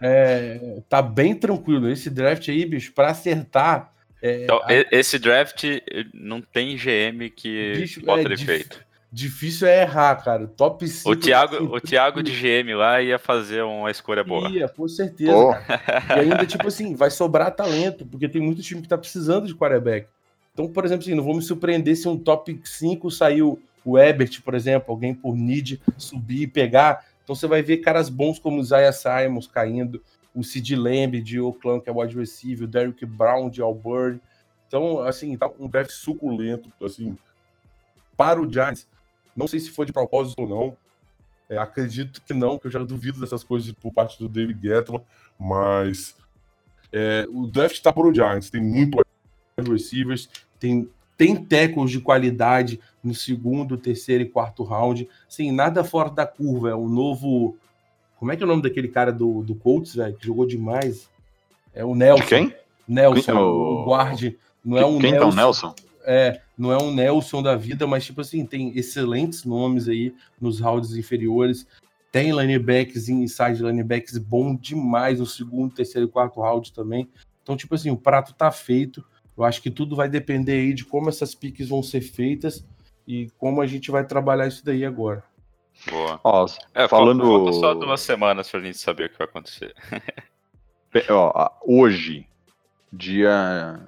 é, 0.00 0.80
tá 0.88 1.02
bem 1.02 1.34
tranquilo. 1.34 1.90
Esse 1.90 2.08
draft 2.08 2.48
aí, 2.48 2.64
bicho, 2.64 2.92
pra 2.92 3.10
acertar. 3.10 3.92
É, 4.22 4.44
então, 4.44 4.60
a... 4.62 4.72
esse 4.92 5.18
draft 5.18 5.64
não 6.14 6.40
tem 6.40 6.76
GM 6.76 7.28
que 7.34 7.72
bicho, 7.76 8.04
bota 8.04 8.22
é, 8.22 8.28
defeito. 8.28 8.85
Difícil 9.12 9.68
é 9.68 9.82
errar, 9.82 10.16
cara. 10.16 10.46
Top 10.46 10.86
5. 10.86 11.10
O 11.10 11.16
Thiago, 11.16 11.56
o 11.76 11.80
Thiago 11.80 12.22
de 12.22 12.32
GM 12.32 12.74
lá 12.74 13.00
ia 13.00 13.18
fazer 13.18 13.62
uma 13.62 13.90
escolha 13.90 14.22
boa. 14.22 14.48
Ia, 14.50 14.68
com 14.68 14.86
certeza. 14.88 15.32
Oh. 15.32 15.52
E 15.52 16.20
ainda, 16.20 16.44
tipo 16.44 16.66
assim, 16.66 16.94
vai 16.94 17.10
sobrar 17.10 17.54
talento, 17.54 18.04
porque 18.04 18.28
tem 18.28 18.42
muito 18.42 18.62
time 18.62 18.82
que 18.82 18.88
tá 18.88 18.98
precisando 18.98 19.46
de 19.46 19.54
quarterback. 19.54 20.08
Então, 20.52 20.68
por 20.68 20.84
exemplo, 20.84 21.04
assim, 21.04 21.14
não 21.14 21.22
vou 21.22 21.34
me 21.34 21.42
surpreender 21.42 21.96
se 21.96 22.08
um 22.08 22.18
top 22.18 22.60
5 22.64 23.10
saiu 23.10 23.60
o 23.84 23.98
Ebert, 23.98 24.42
por 24.42 24.54
exemplo, 24.54 24.92
alguém 24.92 25.14
por 25.14 25.36
need 25.36 25.80
subir 25.96 26.42
e 26.42 26.46
pegar. 26.46 27.04
Então 27.22 27.36
você 27.36 27.46
vai 27.46 27.62
ver 27.62 27.78
caras 27.78 28.08
bons 28.08 28.38
como 28.38 28.58
o 28.58 28.60
Isaiah 28.60 28.92
Simons 28.92 29.46
caindo, 29.46 30.02
o 30.34 30.42
Sid 30.42 30.74
Lamb 30.74 31.20
de 31.20 31.40
Oakland, 31.40 31.82
que 31.82 31.88
é 31.88 31.92
o 31.92 32.00
wide 32.00 32.16
receiver, 32.16 32.64
o 32.64 32.70
Derrick 32.70 33.06
Brown 33.06 33.48
de 33.48 33.62
Auburn. 33.62 34.20
Então, 34.66 35.00
assim, 35.00 35.36
tá 35.36 35.48
um 35.58 35.68
draft 35.68 35.90
suculento, 35.90 36.68
assim, 36.84 37.16
para 38.16 38.40
o 38.40 38.50
Giants 38.50 38.86
não 39.36 39.46
sei 39.46 39.60
se 39.60 39.70
foi 39.70 39.86
de 39.86 39.92
propósito 39.92 40.40
ou 40.40 40.48
não. 40.48 40.76
É, 41.48 41.56
acredito 41.58 42.20
que 42.22 42.34
não, 42.34 42.58
que 42.58 42.66
eu 42.66 42.70
já 42.70 42.80
duvido 42.80 43.20
dessas 43.20 43.44
coisas 43.44 43.70
por 43.72 43.92
parte 43.92 44.18
do 44.18 44.28
David 44.28 44.58
Gettman, 44.60 45.00
mas 45.38 46.16
é, 46.92 47.24
o 47.30 47.46
draft 47.46 47.74
está 47.74 47.92
por 47.92 48.06
o 48.06 48.12
Giants, 48.14 48.50
tem 48.50 48.60
muito 48.60 48.98
receivers, 49.58 50.28
tem, 50.58 50.88
tem 51.16 51.36
tackles 51.36 51.90
de 51.92 52.00
qualidade 52.00 52.80
no 53.02 53.14
segundo, 53.14 53.76
terceiro 53.76 54.24
e 54.24 54.28
quarto 54.28 54.64
round, 54.64 55.08
assim, 55.28 55.52
nada 55.52 55.84
fora 55.84 56.10
da 56.10 56.26
curva, 56.26 56.70
é 56.70 56.74
um 56.74 56.88
novo 56.88 57.56
Como 58.18 58.32
é 58.32 58.36
que 58.36 58.42
é 58.42 58.46
o 58.46 58.48
nome 58.48 58.62
daquele 58.62 58.88
cara 58.88 59.12
do, 59.12 59.42
do 59.42 59.54
Colts, 59.54 59.94
velho, 59.94 60.16
que 60.16 60.26
jogou 60.26 60.46
demais? 60.46 61.08
É 61.72 61.84
o 61.84 61.94
Nelson. 61.94 62.22
De 62.24 62.28
quem? 62.28 62.54
Nelson, 62.88 63.22
Quem 63.22 63.34
é 63.34 63.38
o- 63.38 63.82
o 63.82 63.84
guarde. 63.84 64.38
Não 64.64 64.78
é 64.78 64.84
um 64.86 64.98
quem 64.98 65.12
Nelson. 65.12 65.28
tá 65.28 65.32
o 65.32 65.36
Nelson? 65.36 65.74
É, 66.04 66.40
não 66.56 66.72
é 66.72 66.82
um 66.82 66.92
Nelson 66.92 67.42
da 67.42 67.54
vida, 67.56 67.86
mas 67.86 68.04
tipo 68.04 68.20
assim, 68.20 68.44
tem 68.46 68.76
excelentes 68.76 69.44
nomes 69.44 69.88
aí 69.88 70.14
nos 70.40 70.58
rounds 70.60 70.96
inferiores. 70.96 71.66
Tem 72.10 72.32
linebacks 72.32 73.08
e 73.08 73.12
inside 73.12 73.62
linebacks 73.62 74.16
bom 74.16 74.54
demais 74.56 75.20
no 75.20 75.26
segundo, 75.26 75.74
terceiro 75.74 76.08
e 76.08 76.10
quarto 76.10 76.40
round 76.40 76.72
também. 76.72 77.08
Então, 77.42 77.56
tipo 77.56 77.74
assim, 77.74 77.90
o 77.90 77.96
prato 77.96 78.32
tá 78.34 78.50
feito. 78.50 79.04
Eu 79.36 79.44
acho 79.44 79.60
que 79.60 79.70
tudo 79.70 79.94
vai 79.94 80.08
depender 80.08 80.52
aí 80.52 80.72
de 80.72 80.84
como 80.84 81.08
essas 81.10 81.34
piques 81.34 81.68
vão 81.68 81.82
ser 81.82 82.00
feitas 82.00 82.64
e 83.06 83.28
como 83.36 83.60
a 83.60 83.66
gente 83.66 83.90
vai 83.90 84.04
trabalhar 84.06 84.46
isso 84.48 84.64
daí 84.64 84.84
agora. 84.84 85.22
Boa. 85.90 86.18
Ó, 86.24 86.46
É, 86.74 86.88
Falando- 86.88 87.22
falta 87.22 87.52
só 87.52 87.74
duas 87.74 88.00
semanas 88.00 88.48
pra 88.50 88.60
gente 88.60 88.78
saber 88.78 89.06
o 89.06 89.10
que 89.10 89.18
vai 89.18 89.26
acontecer. 89.26 89.74
ó, 91.10 91.50
hoje, 91.66 92.26
dia 92.90 93.78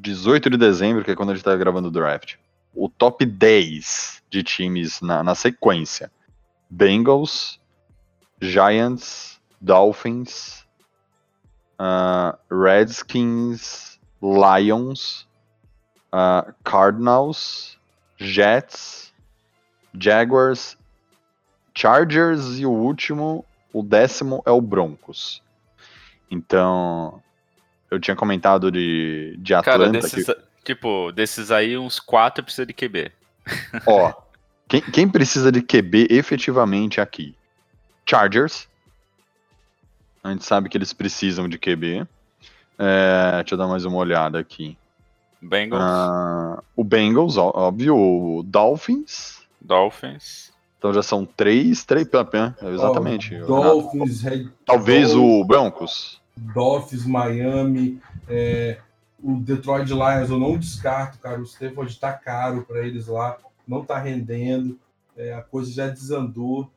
18 0.00 0.50
de 0.50 0.56
dezembro, 0.56 1.04
que 1.04 1.10
é 1.10 1.16
quando 1.16 1.30
a 1.30 1.34
gente 1.34 1.44
tá 1.44 1.56
gravando 1.56 1.88
o 1.88 1.90
draft, 1.90 2.36
o 2.74 2.88
top 2.88 3.26
10 3.26 4.22
de 4.30 4.42
times 4.42 5.00
na, 5.00 5.22
na 5.24 5.34
sequência: 5.34 6.10
Bengals, 6.70 7.60
Giants, 8.40 9.40
Dolphins, 9.60 10.64
ah, 11.78 12.38
Redskins, 12.48 13.98
Lions, 14.22 15.26
ah, 16.12 16.54
Cardinals, 16.62 17.76
Jets, 18.16 19.12
Jaguars, 19.98 20.78
Chargers 21.74 22.58
e 22.58 22.66
o 22.66 22.70
último, 22.70 23.44
o 23.72 23.82
décimo 23.82 24.42
é 24.46 24.50
o 24.50 24.60
Broncos. 24.60 25.42
Então, 26.30 27.20
eu 27.90 27.98
tinha 28.00 28.16
comentado 28.16 28.70
de, 28.70 29.36
de 29.38 29.52
Cara, 29.54 29.84
Atlanta. 29.86 29.92
desses, 30.00 30.26
que, 30.26 30.34
tipo, 30.64 31.10
desses 31.12 31.50
aí, 31.50 31.76
uns 31.78 31.98
quatro 32.00 32.42
precisa 32.44 32.66
de 32.66 32.72
QB. 32.72 33.10
ó, 33.86 34.12
quem, 34.68 34.80
quem 34.82 35.08
precisa 35.08 35.50
de 35.50 35.62
QB 35.62 36.08
efetivamente 36.10 37.00
aqui? 37.00 37.34
Chargers. 38.04 38.68
A 40.22 40.30
gente 40.30 40.44
sabe 40.44 40.68
que 40.68 40.76
eles 40.76 40.92
precisam 40.92 41.48
de 41.48 41.58
QB. 41.58 42.06
É, 42.78 43.36
deixa 43.40 43.54
eu 43.54 43.58
dar 43.58 43.66
mais 43.66 43.84
uma 43.84 43.96
olhada 43.96 44.38
aqui. 44.38 44.76
Bengals, 45.40 45.82
Ah, 45.82 46.62
o 46.74 46.82
Bengals, 46.84 47.36
óbvio. 47.36 47.96
O 47.96 48.42
Dolphins. 48.42 49.40
Dolphins. 49.60 50.52
Então 50.78 50.92
já 50.92 51.02
são 51.02 51.24
três, 51.24 51.84
três. 51.84 52.06
Exatamente. 52.62 53.30
Renato. 53.30 53.46
Dolphins, 53.46 54.22
Red- 54.22 54.48
Talvez 54.66 55.12
Dol- 55.12 55.40
o 55.40 55.44
Broncos. 55.44 56.20
Dolphins, 56.54 57.04
Miami, 57.04 58.00
é, 58.28 58.78
o 59.22 59.36
Detroit 59.36 59.88
Lions 59.88 60.30
eu 60.30 60.38
não 60.38 60.56
descarto, 60.58 61.18
cara. 61.18 61.40
O 61.40 61.44
Stafford 61.44 61.98
tá 61.98 62.12
caro 62.12 62.62
para 62.62 62.86
eles 62.86 63.06
lá, 63.06 63.36
não 63.66 63.84
tá 63.84 63.98
rendendo, 63.98 64.78
é, 65.16 65.32
a 65.34 65.42
coisa 65.42 65.70
já 65.72 65.88
desandou. 65.88 66.70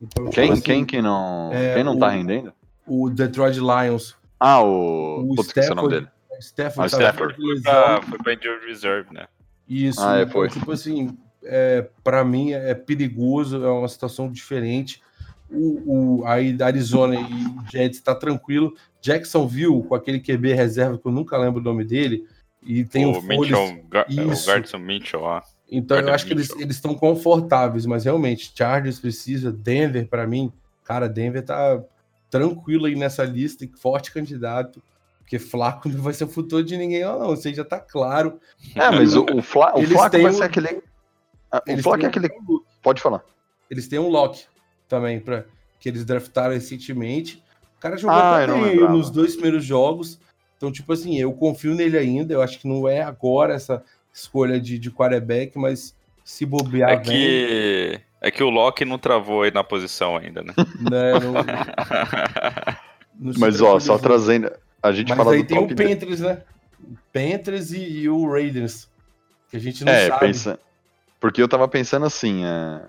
Então, 0.00 0.30
Quem, 0.30 0.50
assim, 0.52 0.62
quem 0.62 0.84
que 0.84 1.00
não, 1.00 1.50
é, 1.52 1.74
quem 1.74 1.84
não 1.84 1.98
tá 1.98 2.06
o- 2.06 2.10
rendendo? 2.10 2.52
O 2.86 3.08
Detroit 3.08 3.58
Lions, 3.58 4.16
Ah, 4.38 4.60
o. 4.62 5.20
o 5.22 5.34
Putz, 5.36 5.46
esqueci 5.48 5.70
o 5.70 5.74
nome 5.76 5.88
dele. 5.88 6.08
Stafford, 6.40 6.92
Ah, 6.94 6.98
tá 6.98 7.10
Stafford. 7.12 7.36
Ah, 7.66 8.00
foi 8.02 8.18
pra 8.18 8.34
Injured 8.34 8.66
Reserve, 8.66 9.14
né? 9.14 9.26
Isso, 9.68 10.00
Ah, 10.02 10.18
é, 10.18 10.22
então, 10.22 10.32
foi. 10.32 10.48
tipo 10.48 10.72
assim, 10.72 11.16
é, 11.44 11.88
para 12.02 12.24
mim 12.24 12.50
é 12.52 12.74
perigoso, 12.74 13.64
é 13.64 13.70
uma 13.70 13.86
situação 13.88 14.30
diferente. 14.30 15.00
O, 15.52 16.20
o 16.20 16.26
aí 16.26 16.52
da 16.52 16.66
Arizona 16.66 17.14
e 17.14 17.70
Jets 17.70 18.00
tá 18.00 18.14
tranquilo. 18.14 18.74
Jacksonville, 19.00 19.82
com 19.82 19.94
aquele 19.94 20.20
QB 20.20 20.54
reserva 20.54 20.98
que 20.98 21.06
eu 21.06 21.12
nunca 21.12 21.36
lembro 21.36 21.60
o 21.60 21.64
nome 21.64 21.84
dele, 21.84 22.26
e 22.62 22.84
tem 22.84 23.04
o, 23.04 23.18
o. 23.18 23.22
Mitchell, 23.22 23.80
o 24.74 24.78
Mitchell, 24.78 25.20
ó. 25.20 25.42
Então 25.70 25.98
eu 25.98 26.12
acho 26.12 26.26
que 26.26 26.32
eles 26.32 26.48
Mitchell. 26.48 26.62
eles 26.62 26.76
estão 26.76 26.94
confortáveis, 26.94 27.86
mas 27.86 28.04
realmente 28.04 28.52
Chargers 28.54 29.00
precisa, 29.00 29.50
Denver 29.50 30.06
para 30.06 30.26
mim, 30.26 30.52
cara, 30.84 31.08
Denver 31.08 31.44
tá 31.44 31.82
tranquilo 32.30 32.86
aí 32.86 32.94
nessa 32.94 33.24
lista, 33.24 33.64
e 33.64 33.70
forte 33.76 34.12
candidato. 34.12 34.82
Porque 35.18 35.38
Flaco 35.38 35.88
não 35.90 36.02
vai 36.02 36.12
ser 36.12 36.24
o 36.24 36.28
futuro 36.28 36.62
de 36.62 36.76
ninguém, 36.76 37.02
não. 37.02 37.34
Isso 37.34 37.48
aí 37.48 37.54
já 37.54 37.64
tá 37.64 37.80
claro. 37.80 38.38
É, 38.74 38.90
mas 38.90 39.14
o, 39.14 39.24
o, 39.24 39.42
Fla, 39.42 39.76
o 39.76 39.82
Flaco 39.82 40.20
vai 40.20 40.32
ser 40.32 40.44
aquele. 40.44 40.82
Ah, 41.50 41.62
O 41.66 41.82
Flaco 41.82 42.04
é 42.04 42.08
aquele. 42.08 42.28
Pode 42.82 43.02
falar. 43.02 43.24
Eles 43.70 43.88
têm 43.88 43.98
um 43.98 44.08
lock 44.08 44.44
também, 44.92 45.18
para 45.18 45.46
que 45.80 45.88
eles 45.88 46.04
draftaram 46.04 46.52
recentemente. 46.52 47.42
O 47.78 47.80
cara 47.80 47.96
jogou 47.96 48.14
Ah, 48.18 48.46
bem 48.46 48.76
nos 48.90 49.10
dois 49.10 49.32
primeiros 49.34 49.64
jogos. 49.64 50.20
Então, 50.58 50.70
tipo 50.70 50.92
assim, 50.92 51.18
eu 51.18 51.32
confio 51.32 51.74
nele 51.74 51.96
ainda. 51.96 52.34
Eu 52.34 52.42
acho 52.42 52.58
que 52.60 52.68
não 52.68 52.86
é 52.86 53.00
agora 53.02 53.54
essa 53.54 53.82
escolha 54.12 54.60
de, 54.60 54.78
de 54.78 54.90
quarterback, 54.90 55.58
mas 55.58 55.96
se 56.22 56.44
bobear, 56.44 56.90
É 56.90 56.96
vem, 56.96 57.04
que, 57.04 58.00
é 58.20 58.30
que 58.30 58.42
o 58.44 58.50
Loki 58.50 58.84
não 58.84 58.98
travou 58.98 59.42
aí 59.42 59.50
na 59.50 59.64
posição 59.64 60.14
ainda, 60.18 60.42
né? 60.42 60.52
né, 60.78 61.18
não- 61.18 61.32
não 63.18 63.32
Mas 63.38 63.60
ó, 63.62 63.80
só 63.80 63.96
trazendo. 63.98 64.52
A 64.82 64.92
gente 64.92 65.08
Mas 65.08 65.16
fala 65.16 65.32
aí 65.32 65.42
do 65.42 65.46
tem 65.48 65.58
top 65.58 65.72
o 65.72 65.76
Panthers, 65.76 66.20
né? 66.20 66.42
O 66.80 66.96
Panthers 67.12 67.72
e, 67.72 67.80
e 68.02 68.08
o 68.10 68.30
Raiders. 68.30 68.88
Que 69.50 69.56
a 69.56 69.60
gente 69.60 69.84
não 69.84 69.92
É, 69.92 70.08
sabe. 70.08 70.20
pensa... 70.26 70.58
porque 71.18 71.40
eu 71.42 71.48
tava 71.48 71.66
pensando 71.66 72.04
assim, 72.06 72.44
é, 72.44 72.82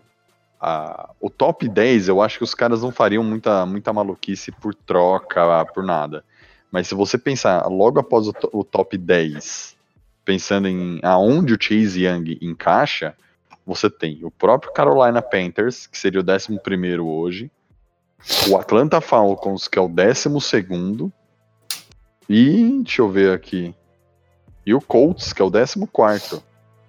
a- 0.63 1.09
o 1.19 1.29
top 1.29 1.67
10, 1.67 2.07
eu 2.07 2.21
acho 2.21 2.37
que 2.37 2.43
os 2.45 2.55
caras 2.55 2.81
não 2.81 2.91
fariam 2.91 3.23
muita, 3.23 3.65
muita 3.65 3.91
maluquice 3.91 4.49
por 4.49 4.73
troca, 4.73 5.65
por 5.73 5.83
nada. 5.83 6.23
Mas 6.71 6.87
se 6.87 6.95
você 6.95 7.17
pensar 7.17 7.67
logo 7.67 7.99
após 7.99 8.27
o, 8.27 8.33
o 8.53 8.63
top 8.63 8.97
10, 8.97 9.75
pensando 10.23 10.69
em 10.69 11.01
aonde 11.03 11.53
o 11.53 11.57
Chase 11.59 12.05
Young 12.05 12.37
encaixa, 12.41 13.13
você 13.65 13.89
tem 13.89 14.23
o 14.23 14.31
próprio 14.31 14.71
Carolina 14.71 15.21
Panthers, 15.21 15.85
que 15.85 15.97
seria 15.97 16.21
o 16.21 16.23
11 16.23 16.99
hoje, 16.99 17.51
o 18.49 18.57
Atlanta 18.57 19.01
Falcons, 19.01 19.67
que 19.67 19.77
é 19.77 19.81
o 19.81 19.89
12, 19.89 21.11
e 22.29 22.81
deixa 22.83 23.01
eu 23.01 23.09
ver 23.09 23.33
aqui. 23.33 23.75
E 24.65 24.73
o 24.73 24.79
Colts, 24.79 25.33
que 25.33 25.41
é 25.41 25.45
o 25.45 25.51
14 25.51 25.77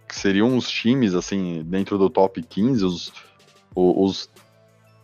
que 0.09 0.15
seriam 0.15 0.57
os 0.57 0.71
times, 0.71 1.13
assim, 1.13 1.65
dentro 1.67 1.99
do 1.99 2.09
top 2.09 2.41
15, 2.41 2.85
os, 2.85 3.13
o- 3.75 4.05
os 4.05 4.29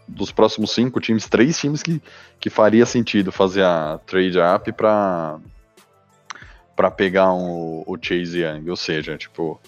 dos 0.06 0.32
próximos 0.32 0.72
cinco 0.72 1.00
times, 1.00 1.28
três 1.28 1.58
times 1.58 1.82
que, 1.82 2.02
que 2.40 2.50
faria 2.50 2.84
sentido 2.84 3.30
fazer 3.30 3.62
a 3.64 4.00
trade 4.06 4.38
up 4.40 4.72
pra, 4.72 5.38
pra 6.74 6.90
pegar 6.90 7.32
um- 7.32 7.82
o 7.86 7.96
Chase 8.00 8.40
Young. 8.42 8.68
Ou 8.70 8.76
seja, 8.76 9.16
tipo, 9.16 9.60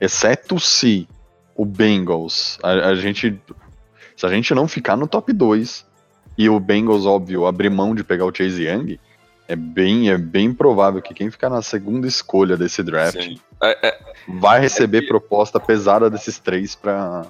exceto 0.00 0.58
se 0.58 1.08
o 1.54 1.64
Bengals, 1.64 2.58
a, 2.62 2.70
a 2.88 2.94
gente. 2.94 3.38
Se 4.16 4.26
a 4.26 4.28
gente 4.28 4.54
não 4.54 4.66
ficar 4.68 4.96
no 4.96 5.06
top 5.06 5.32
2 5.32 5.84
e 6.38 6.48
o 6.48 6.58
Bengals, 6.60 7.06
óbvio, 7.06 7.46
abrir 7.46 7.70
mão 7.70 7.94
de 7.94 8.02
pegar 8.04 8.24
o 8.24 8.34
Chase 8.34 8.64
Young, 8.66 8.98
é 9.48 9.56
bem, 9.56 10.10
é 10.10 10.16
bem 10.16 10.52
provável 10.52 11.02
que 11.02 11.12
quem 11.14 11.30
ficar 11.30 11.50
na 11.50 11.60
segunda 11.62 12.06
escolha 12.06 12.56
desse 12.56 12.82
draft. 12.82 13.16
É, 13.62 13.88
é, 13.88 14.00
vai 14.40 14.60
receber 14.60 15.06
proposta 15.06 15.60
pesada 15.60 16.08
desses 16.10 16.38
três 16.38 16.74
pra. 16.74 17.26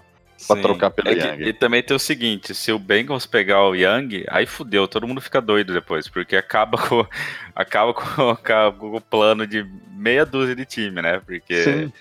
Pra 0.47 0.57
sim. 0.57 0.63
trocar 0.63 0.91
pelo 0.91 1.09
É 1.09 1.15
que- 1.15 1.27
Young. 1.27 1.49
E 1.49 1.53
também 1.53 1.83
tem 1.83 1.97
o 1.97 2.01
seguinte, 2.01 2.55
se 2.55 2.73
o 2.73 2.79
Bengals 2.79 3.27
pegar 3.27 3.63
o 3.65 3.75
Young, 3.75 4.25
aí 4.29 4.47
fudeu, 4.47 4.89
todo 4.89 5.07
mundo 5.07 5.21
fica 5.21 5.41
doido 5.41 5.73
depois, 5.73 6.09
porque 6.09 6.37
acaba 6.37 6.77
com, 6.79 7.07
acaba 7.55 7.95
com, 7.95 8.37
com 8.37 8.97
o 8.97 9.01
plano 9.01 9.47
de 9.47 9.65
meia 9.93 10.25
dúzia 10.27 10.55
de 10.57 10.65
time, 10.65 11.01
né? 11.03 11.21
Porque 11.25 11.63
Sim. 11.63 11.93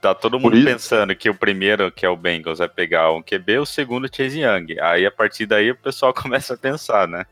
tá 0.00 0.14
todo 0.14 0.40
mundo 0.40 0.62
pensando 0.64 1.14
que 1.14 1.30
o 1.30 1.34
primeiro, 1.34 1.90
que 1.92 2.04
é 2.04 2.08
o 2.08 2.16
Bengals, 2.16 2.58
vai 2.58 2.68
pegar 2.68 3.12
um 3.12 3.22
QB, 3.22 3.58
o 3.60 3.66
segundo 3.66 4.06
o 4.06 4.10
Chase 4.14 4.40
Young. 4.40 4.78
Aí 4.80 5.06
a 5.06 5.10
partir 5.10 5.46
daí 5.46 5.70
o 5.70 5.76
pessoal 5.76 6.12
começa 6.14 6.54
a 6.54 6.56
pensar, 6.56 7.06
né? 7.06 7.24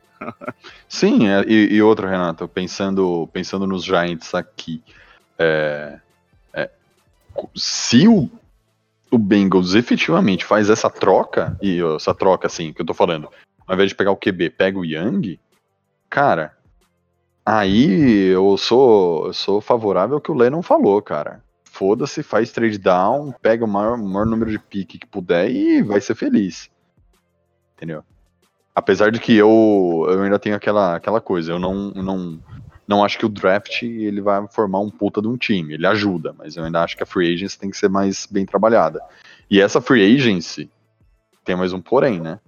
Sim, 0.88 1.28
é, 1.28 1.42
e, 1.48 1.74
e 1.76 1.82
outro, 1.82 2.06
Renato, 2.06 2.46
pensando, 2.46 3.28
pensando 3.32 3.66
nos 3.66 3.82
Giants 3.84 4.34
aqui. 4.34 4.82
é, 5.38 5.98
é, 6.52 6.68
se 7.56 8.06
o, 8.06 8.30
o 9.10 9.18
Bengals 9.18 9.74
efetivamente 9.74 10.44
faz 10.44 10.70
essa 10.70 10.88
troca, 10.88 11.56
e 11.60 11.80
essa 11.96 12.14
troca 12.14 12.46
assim, 12.46 12.72
que 12.72 12.80
eu 12.80 12.86
tô 12.86 12.94
falando, 12.94 13.28
ao 13.66 13.74
invés 13.74 13.90
de 13.90 13.96
pegar 13.96 14.12
o 14.12 14.16
QB, 14.16 14.50
pega 14.50 14.78
o 14.78 14.84
Young, 14.84 15.38
cara, 16.08 16.56
aí 17.44 18.28
eu 18.28 18.56
sou, 18.56 19.26
eu 19.26 19.32
sou 19.32 19.60
favorável 19.60 20.16
ao 20.16 20.20
que 20.20 20.30
o 20.30 20.34
Lennon 20.34 20.62
falou, 20.62 21.00
cara. 21.02 21.42
Foda-se, 21.64 22.22
faz 22.22 22.50
trade 22.50 22.78
down, 22.78 23.32
pega 23.40 23.64
o 23.64 23.68
maior, 23.68 23.96
maior 23.96 24.26
número 24.26 24.50
de 24.50 24.58
pique 24.58 24.98
que 24.98 25.06
puder 25.06 25.50
e 25.50 25.82
vai 25.82 26.00
ser 26.00 26.14
feliz. 26.14 26.68
Entendeu? 27.76 28.04
Apesar 28.74 29.10
de 29.10 29.20
que 29.20 29.36
eu, 29.36 30.06
eu 30.08 30.22
ainda 30.22 30.38
tenho 30.38 30.56
aquela, 30.56 30.96
aquela 30.96 31.20
coisa, 31.20 31.52
eu 31.52 31.58
não, 31.58 31.90
não, 31.90 32.40
não 32.90 33.04
acho 33.04 33.18
que 33.18 33.24
o 33.24 33.28
draft 33.30 33.82
ele 33.82 34.20
vai 34.20 34.46
formar 34.48 34.80
um 34.80 34.90
puta 34.90 35.22
de 35.22 35.28
um 35.28 35.36
time, 35.36 35.74
ele 35.74 35.86
ajuda, 35.86 36.34
mas 36.36 36.56
eu 36.56 36.64
ainda 36.64 36.82
acho 36.82 36.96
que 36.96 37.02
a 37.02 37.06
free 37.06 37.32
agency 37.32 37.58
tem 37.58 37.70
que 37.70 37.76
ser 37.76 37.88
mais 37.88 38.26
bem 38.26 38.44
trabalhada. 38.44 39.00
E 39.48 39.60
essa 39.60 39.80
free 39.80 40.14
agency 40.14 40.68
tem 41.44 41.56
mais 41.56 41.72
um 41.72 41.80
porém, 41.80 42.20
né? 42.20 42.38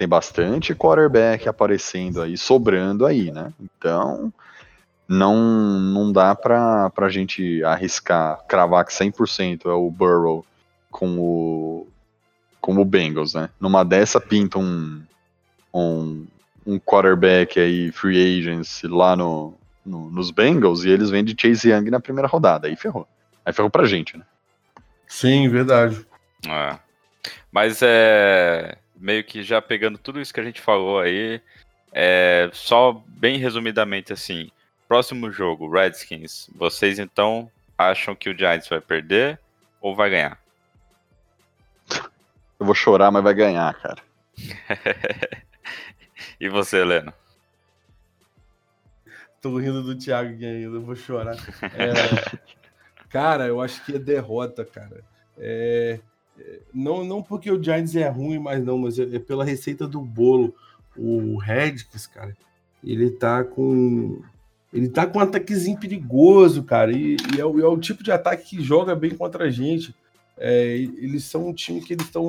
tem 0.00 0.08
bastante 0.08 0.74
quarterback 0.74 1.46
aparecendo 1.46 2.22
aí, 2.22 2.34
sobrando 2.38 3.04
aí, 3.04 3.30
né? 3.30 3.52
Então, 3.60 4.32
não, 5.06 5.36
não 5.78 6.10
dá 6.10 6.34
pra, 6.34 6.88
pra 6.88 7.10
gente 7.10 7.62
arriscar, 7.64 8.42
cravar 8.48 8.86
que 8.86 8.94
100% 8.94 9.66
é 9.66 9.74
o 9.74 9.90
Burrow 9.90 10.42
com 10.90 11.18
o, 11.18 11.86
com 12.62 12.78
o 12.78 12.84
Bengals, 12.84 13.34
né? 13.34 13.50
Numa 13.60 13.84
dessa 13.84 14.18
pinta 14.18 14.58
um, 14.58 15.02
um, 15.74 16.26
um 16.66 16.78
quarterback 16.78 17.60
aí, 17.60 17.92
free 17.92 18.38
agents 18.38 18.80
lá 18.84 19.14
no, 19.14 19.52
no, 19.84 20.10
nos 20.10 20.30
Bengals 20.30 20.84
e 20.84 20.90
eles 20.90 21.10
vêm 21.10 21.24
de 21.24 21.34
Chase 21.40 21.70
Young 21.70 21.90
na 21.90 22.00
primeira 22.00 22.28
rodada, 22.28 22.68
aí 22.68 22.76
ferrou. 22.76 23.06
Aí 23.44 23.52
ferrou 23.52 23.70
pra 23.70 23.84
gente, 23.84 24.16
né? 24.16 24.24
Sim, 25.06 25.48
verdade. 25.48 26.06
É. 26.46 26.78
Mas 27.50 27.80
é 27.82 28.76
meio 28.96 29.24
que 29.24 29.42
já 29.42 29.60
pegando 29.62 29.98
tudo 29.98 30.20
isso 30.20 30.32
que 30.32 30.40
a 30.40 30.44
gente 30.44 30.60
falou 30.60 31.00
aí, 31.00 31.40
é, 31.92 32.50
só 32.52 33.02
bem 33.06 33.38
resumidamente 33.38 34.12
assim, 34.12 34.50
próximo 34.86 35.32
jogo, 35.32 35.70
Redskins, 35.70 36.50
vocês 36.54 36.98
então 36.98 37.50
acham 37.76 38.14
que 38.14 38.28
o 38.28 38.36
Giants 38.36 38.68
vai 38.68 38.80
perder 38.80 39.40
ou 39.80 39.96
vai 39.96 40.10
ganhar? 40.10 40.38
Eu 42.58 42.66
vou 42.66 42.74
chorar, 42.74 43.10
mas 43.10 43.22
vai 43.22 43.32
ganhar, 43.32 43.72
cara. 43.74 44.02
e 46.38 46.48
você, 46.48 46.78
Helena? 46.78 47.14
Tô 49.40 49.56
rindo 49.58 49.82
do 49.82 49.96
Thiago 49.96 50.34
aqui 50.34 50.44
ainda, 50.44 50.76
eu 50.76 50.82
vou 50.82 50.96
chorar. 50.96 51.36
É, 51.74 52.38
cara, 53.08 53.46
eu 53.46 53.60
acho 53.60 53.84
que 53.84 53.96
é 53.96 53.98
derrota, 53.98 54.64
cara. 54.64 55.02
É, 55.38 55.98
não, 56.72 57.04
não 57.04 57.22
porque 57.22 57.50
o 57.50 57.62
Giants 57.62 57.96
é 57.96 58.08
ruim, 58.08 58.38
mas 58.38 58.62
não, 58.62 58.78
mas 58.78 58.98
é, 58.98 59.16
é 59.16 59.18
pela 59.18 59.44
receita 59.44 59.86
do 59.86 60.00
bolo. 60.00 60.54
O 60.96 61.38
Redskins, 61.38 62.06
cara, 62.06 62.36
ele 62.84 63.10
tá 63.10 63.42
com 63.44 64.22
ele 64.72 64.88
tá 64.88 65.06
com 65.06 65.18
um 65.18 65.22
ataquezinho 65.22 65.78
perigoso, 65.78 66.62
cara. 66.62 66.92
E, 66.92 67.16
e 67.34 67.40
é, 67.40 67.44
o, 67.44 67.60
é, 67.60 67.66
o, 67.66 67.78
tipo 67.78 68.04
de 68.04 68.12
ataque 68.12 68.56
que 68.56 68.62
joga 68.62 68.94
bem 68.94 69.10
contra 69.10 69.44
a 69.44 69.50
gente. 69.50 69.94
É, 70.36 70.76
eles 70.76 71.24
são 71.24 71.48
um 71.48 71.52
time 71.52 71.80
que 71.80 71.94
eles 71.94 72.06
estão. 72.06 72.28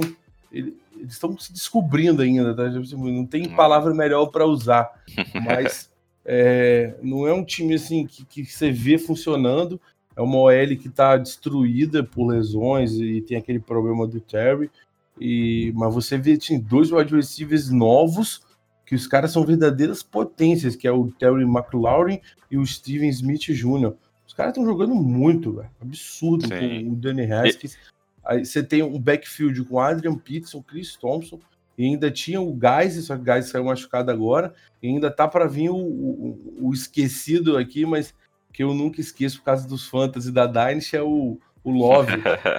Eles 0.51 0.73
estão 1.07 1.37
se 1.37 1.53
descobrindo 1.53 2.21
ainda, 2.21 2.53
tá? 2.53 2.67
Não 2.69 3.25
tem 3.25 3.47
hum. 3.47 3.55
palavra 3.55 3.93
melhor 3.93 4.27
para 4.27 4.45
usar. 4.45 4.89
Mas 5.45 5.90
é, 6.33 6.95
não 7.03 7.27
é 7.27 7.33
um 7.33 7.43
time 7.43 7.73
assim 7.73 8.07
que, 8.07 8.23
que 8.23 8.45
você 8.45 8.71
vê 8.71 8.97
funcionando. 8.97 9.81
É 10.15 10.21
uma 10.21 10.37
OL 10.37 10.77
que 10.79 10.87
está 10.87 11.17
destruída 11.17 12.05
por 12.05 12.25
lesões 12.27 12.93
e 12.93 13.19
tem 13.19 13.35
aquele 13.35 13.59
problema 13.59 14.07
do 14.07 14.21
Terry. 14.21 14.71
E, 15.19 15.73
mas 15.75 15.93
você 15.93 16.17
vê 16.17 16.37
tem 16.37 16.57
dois 16.57 16.89
wide 16.89 17.13
receivers 17.13 17.69
novos 17.69 18.41
que 18.85 18.95
os 18.95 19.07
caras 19.07 19.31
são 19.31 19.45
verdadeiras 19.45 20.01
potências, 20.01 20.73
que 20.73 20.87
é 20.87 20.91
o 20.91 21.11
Terry 21.11 21.43
McLaurin 21.43 22.21
e 22.49 22.57
o 22.57 22.65
Steven 22.65 23.09
Smith 23.09 23.41
Jr. 23.41 23.93
Os 24.25 24.33
caras 24.33 24.51
estão 24.51 24.65
jogando 24.65 24.95
muito, 24.95 25.51
velho. 25.51 25.69
Absurdo 25.81 26.47
Sim. 26.47 26.85
com 26.85 26.91
o 26.93 26.95
Danny 26.95 27.29
Haskins. 27.29 27.73
E... 27.73 27.77
Aí 28.23 28.45
você 28.45 28.63
tem 28.63 28.81
um 28.83 28.97
backfield 28.97 29.65
com 29.65 29.79
Adrian 29.79 30.15
Peterson, 30.15 30.61
Chris 30.61 30.95
Thompson, 30.95 31.41
e 31.81 31.85
ainda 31.85 32.11
tinha 32.11 32.39
o 32.39 32.55
Geis, 32.61 33.03
só 33.03 33.15
que 33.15 33.23
o 33.23 33.25
Geis 33.25 33.47
saiu 33.47 33.63
machucado 33.63 34.11
agora, 34.11 34.53
e 34.83 34.87
ainda 34.87 35.09
tá 35.09 35.27
para 35.27 35.47
vir 35.47 35.71
o, 35.71 35.75
o, 35.75 36.67
o, 36.67 36.71
esquecido 36.71 37.57
aqui, 37.57 37.87
mas 37.87 38.13
que 38.53 38.61
eu 38.61 38.71
nunca 38.75 39.01
esqueço 39.01 39.39
por 39.39 39.45
causa 39.45 39.67
dos 39.67 39.87
fantasy 39.87 40.31
da 40.31 40.45
Dynasty, 40.45 40.95
é 40.95 41.01
o, 41.01 41.39
o 41.63 41.71
Love, 41.71 42.11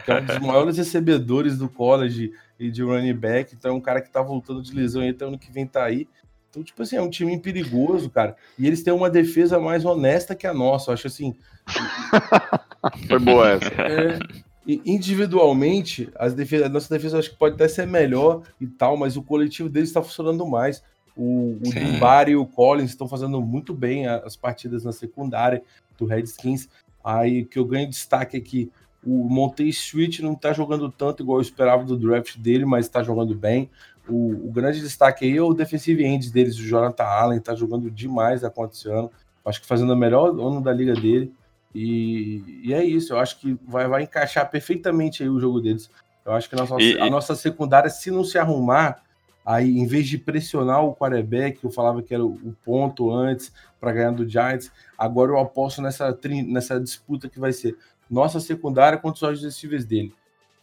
que 0.05 0.11
é 0.11 0.21
um 0.21 0.25
dos 0.25 0.39
maiores 0.41 0.77
recebedores 0.77 1.57
do 1.57 1.69
college 1.69 2.33
e 2.59 2.69
de 2.69 2.83
running 2.83 3.15
back, 3.15 3.55
então 3.55 3.71
é 3.71 3.75
um 3.75 3.81
cara 3.81 4.01
que 4.01 4.11
tá 4.11 4.21
voltando 4.21 4.61
de 4.61 4.75
lesão 4.75 5.05
e 5.05 5.11
até 5.11 5.25
ano 5.25 5.39
que 5.39 5.53
vem 5.53 5.69
tá 5.69 5.85
aí. 5.85 6.09
Então, 6.51 6.65
tipo 6.65 6.83
assim, 6.83 6.97
é 6.97 7.01
um 7.01 7.09
time 7.09 7.39
perigoso, 7.39 8.11
cara. 8.11 8.35
E 8.59 8.67
eles 8.67 8.83
têm 8.83 8.93
uma 8.93 9.09
defesa 9.09 9.61
mais 9.61 9.85
honesta 9.85 10.35
que 10.35 10.49
a 10.49 10.53
nossa. 10.53 10.91
Eu 10.91 10.95
acho 10.95 11.07
assim. 11.07 11.35
Foi 13.09 13.19
boa 13.21 13.51
essa. 13.51 13.69
É, 13.69 14.19
individualmente, 14.67 16.09
as 16.15 16.35
defesas, 16.35 16.67
a 16.67 16.69
nossa 16.69 16.93
defesa 16.93 17.19
acho 17.19 17.31
que 17.31 17.37
pode 17.37 17.55
até 17.55 17.67
ser 17.67 17.87
melhor 17.87 18.43
e 18.61 18.67
tal, 18.67 18.97
mas 18.97 19.17
o 19.17 19.23
coletivo 19.23 19.69
deles 19.69 19.89
está 19.89 20.03
funcionando 20.03 20.47
mais. 20.47 20.83
O, 21.17 21.59
o 21.61 21.73
Dumbari 21.75 22.33
e 22.33 22.37
o 22.37 22.47
Collins 22.47 22.91
estão 22.91 23.09
fazendo 23.09 23.41
muito 23.41 23.75
bem 23.75 24.07
as 24.07 24.37
partidas 24.37 24.85
na 24.85 24.93
secundária 24.93 25.63
do 25.99 26.07
Redskins. 26.07 26.69
Aí 27.05 27.45
que 27.45 27.59
eu 27.59 27.65
ganho 27.65 27.89
destaque 27.89 28.37
aqui. 28.37 28.71
O 29.05 29.29
Montei 29.29 29.69
Street 29.69 30.21
não 30.21 30.35
está 30.35 30.53
jogando 30.53 30.91
tanto 30.91 31.23
igual 31.23 31.39
eu 31.39 31.43
esperava 31.43 31.85
do 31.85 31.99
draft 31.99 32.39
dele, 32.39 32.65
mas 32.65 32.87
está 32.87 33.03
jogando 33.03 33.35
bem. 33.35 33.69
O, 34.09 34.49
o, 34.49 34.53
grande 34.53 34.81
destaque 34.81 35.25
aí 35.25 35.37
é 35.37 35.43
o 35.43 35.53
defensive 35.53 36.05
end 36.05 36.31
deles, 36.33 36.57
o 36.57 36.63
Jonathan 36.63 37.05
Allen, 37.05 37.41
tá 37.41 37.55
jogando 37.55 37.91
demais 37.91 38.45
acontecendo. 38.45 39.11
Acho 39.45 39.61
que 39.61 39.67
fazendo 39.67 39.93
o 39.93 39.97
melhor 39.97 40.29
ano 40.29 40.61
da 40.61 40.73
liga 40.73 40.95
dele. 40.95 41.33
E, 41.75 42.61
e, 42.65 42.75
é 42.75 42.85
isso, 42.85 43.15
eu 43.15 43.19
acho 43.19 43.39
que 43.41 43.59
vai, 43.67 43.89
vai 43.89 44.03
encaixar 44.03 44.51
perfeitamente 44.51 45.23
aí 45.23 45.29
o 45.29 45.41
jogo 45.41 45.61
deles. 45.61 45.91
Eu 46.25 46.33
acho 46.33 46.49
que 46.49 46.55
a 46.55 46.59
nossa, 46.59 46.83
e, 46.83 47.01
a 47.01 47.11
nossa 47.11 47.35
secundária, 47.35 47.89
se 47.89 48.11
não 48.11 48.25
se 48.25 48.39
arrumar, 48.39 49.03
aí 49.45 49.79
em 49.79 49.87
vez 49.87 50.07
de 50.07 50.19
pressionar 50.19 50.85
o 50.85 50.95
quarterback, 50.95 51.65
eu 51.65 51.71
falava 51.71 52.03
que 52.03 52.15
era 52.15 52.25
o 52.25 52.55
ponto 52.65 53.11
antes 53.11 53.53
para 53.81 53.93
ganhar 53.93 54.13
do 54.13 54.29
Giants, 54.29 54.71
agora 54.97 55.33
eu 55.33 55.39
aposto 55.39 55.83
nessa, 55.83 56.17
nessa 56.47 56.79
disputa 56.79 57.29
que 57.29 57.41
vai 57.41 57.53
ser 57.53 57.77
nossa 58.09 58.39
secundária 58.39 58.99
contra 58.99 59.31
os 59.31 59.43
receivers 59.43 59.85
dele. 59.85 60.15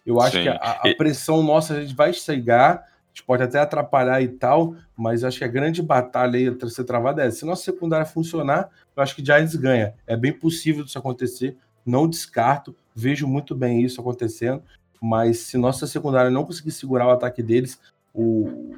Eu 0.06 0.22
acho 0.22 0.38
Sim. 0.38 0.44
que 0.44 0.50
a, 0.50 0.56
a, 0.56 0.96
pressão 0.96 1.44
nossa 1.44 1.74
a 1.74 1.82
gente 1.82 1.96
vai 1.96 2.14
chegar 2.14 2.88
gente 3.20 3.24
pode 3.24 3.44
até 3.44 3.60
atrapalhar 3.60 4.22
e 4.22 4.28
tal, 4.28 4.76
mas 4.96 5.24
acho 5.24 5.40
que 5.40 5.44
a 5.44 5.48
grande 5.48 5.82
batalha 5.82 6.38
aí 6.38 6.48
a 6.48 6.70
ser 6.70 6.86
travada 6.86 7.24
é 7.24 7.30
se 7.30 7.46
nossa 7.46 7.64
secundária 7.64 8.06
funcionar, 8.06 8.70
eu 8.96 9.04
acho 9.04 9.16
que 9.16 9.26
Giants 9.26 9.56
ganha. 9.56 9.94
É 10.08 10.16
bem 10.16 10.32
possível 10.32 10.86
isso 10.86 10.98
acontecer, 10.98 11.58
não 11.86 12.08
descarto, 12.08 12.76
vejo 12.96 13.28
muito 13.28 13.54
bem 13.54 13.82
isso 13.82 14.00
acontecendo, 14.00 14.64
mas 15.02 15.40
se 15.40 15.58
nossa 15.58 15.86
secundária 15.86 16.32
não 16.32 16.46
conseguir 16.46 16.72
segurar 16.72 17.08
o 17.08 17.12
ataque 17.12 17.44
deles, 17.44 17.80
o, 18.14 18.76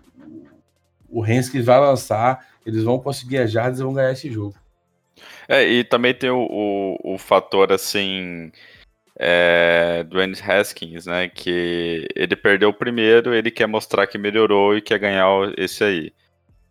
o 1.09 1.25
Henskins 1.25 1.65
vai 1.65 1.79
lançar, 1.79 2.47
eles 2.65 2.83
vão 2.83 2.99
conseguir 2.99 3.37
as 3.37 3.51
jardas 3.51 3.79
e 3.79 3.83
vão 3.83 3.93
ganhar 3.93 4.11
esse 4.11 4.31
jogo. 4.31 4.55
É, 5.47 5.67
e 5.67 5.83
também 5.83 6.13
tem 6.13 6.29
o, 6.29 6.47
o, 6.49 7.13
o 7.13 7.17
fator 7.17 7.71
assim 7.71 8.51
é, 9.17 10.03
Dwayne 10.03 10.35
Haskins, 10.41 11.05
né? 11.05 11.27
Que 11.29 12.07
ele 12.15 12.35
perdeu 12.35 12.69
o 12.69 12.73
primeiro, 12.73 13.33
ele 13.33 13.51
quer 13.51 13.67
mostrar 13.67 14.07
que 14.07 14.17
melhorou 14.17 14.75
e 14.75 14.81
quer 14.81 14.99
ganhar 14.99 15.27
esse 15.57 15.83
aí. 15.83 16.13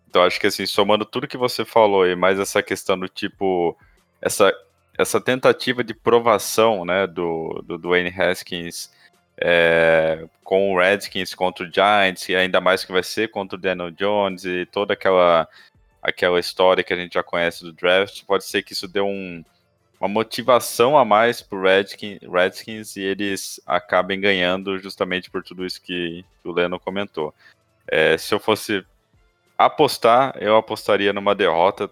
Então 0.09 0.23
acho 0.23 0.41
que 0.41 0.47
assim, 0.49 0.67
somando 0.67 1.05
tudo 1.05 1.29
que 1.29 1.37
você 1.37 1.65
falou 1.65 2.07
e 2.07 2.17
mais 2.17 2.39
essa 2.41 2.63
questão 2.63 2.99
do 2.99 3.09
tipo, 3.09 3.77
essa, 4.21 4.53
essa 4.99 5.21
tentativa 5.21 5.85
de 5.85 5.95
provação, 5.95 6.85
né, 6.85 7.07
do, 7.07 7.63
do 7.65 7.79
Dwayne 7.79 8.11
Haskins 8.11 8.91
é, 9.41 10.27
com 10.45 10.73
o 10.73 10.79
Redskins 10.79 11.35
contra 11.35 11.65
o 11.65 11.73
Giants, 11.73 12.29
e 12.29 12.37
ainda 12.37 12.61
mais 12.61 12.85
que 12.85 12.93
vai 12.93 13.03
ser 13.03 13.31
contra 13.31 13.57
o 13.57 13.61
Daniel 13.61 13.91
Jones 13.91 14.45
e 14.45 14.67
toda 14.67 14.93
aquela, 14.93 15.49
aquela 16.03 16.39
história 16.39 16.85
que 16.85 16.93
a 16.93 16.97
gente 16.97 17.15
já 17.15 17.23
conhece 17.23 17.65
do 17.65 17.73
draft, 17.73 18.25
pode 18.25 18.45
ser 18.45 18.63
que 18.63 18.73
isso 18.75 18.87
dê 18.87 19.01
um, 19.01 19.43
uma 20.01 20.09
motivação 20.09 20.97
a 20.97 21.05
mais 21.05 21.43
pro 21.43 21.61
Redskins, 21.61 22.21
Redskins 22.23 22.97
e 22.97 23.03
eles 23.03 23.61
acabem 23.67 24.19
ganhando 24.19 24.79
justamente 24.79 25.31
por 25.31 25.43
tudo 25.43 25.67
isso 25.67 25.81
que, 25.83 26.25
que 26.43 26.49
o 26.49 26.53
Leno 26.53 26.81
comentou. 26.81 27.35
É, 27.87 28.17
se 28.17 28.35
eu 28.35 28.41
fosse 28.41 28.85
apostar, 29.59 30.35
eu 30.41 30.57
apostaria 30.57 31.13
numa 31.13 31.35
derrota, 31.35 31.91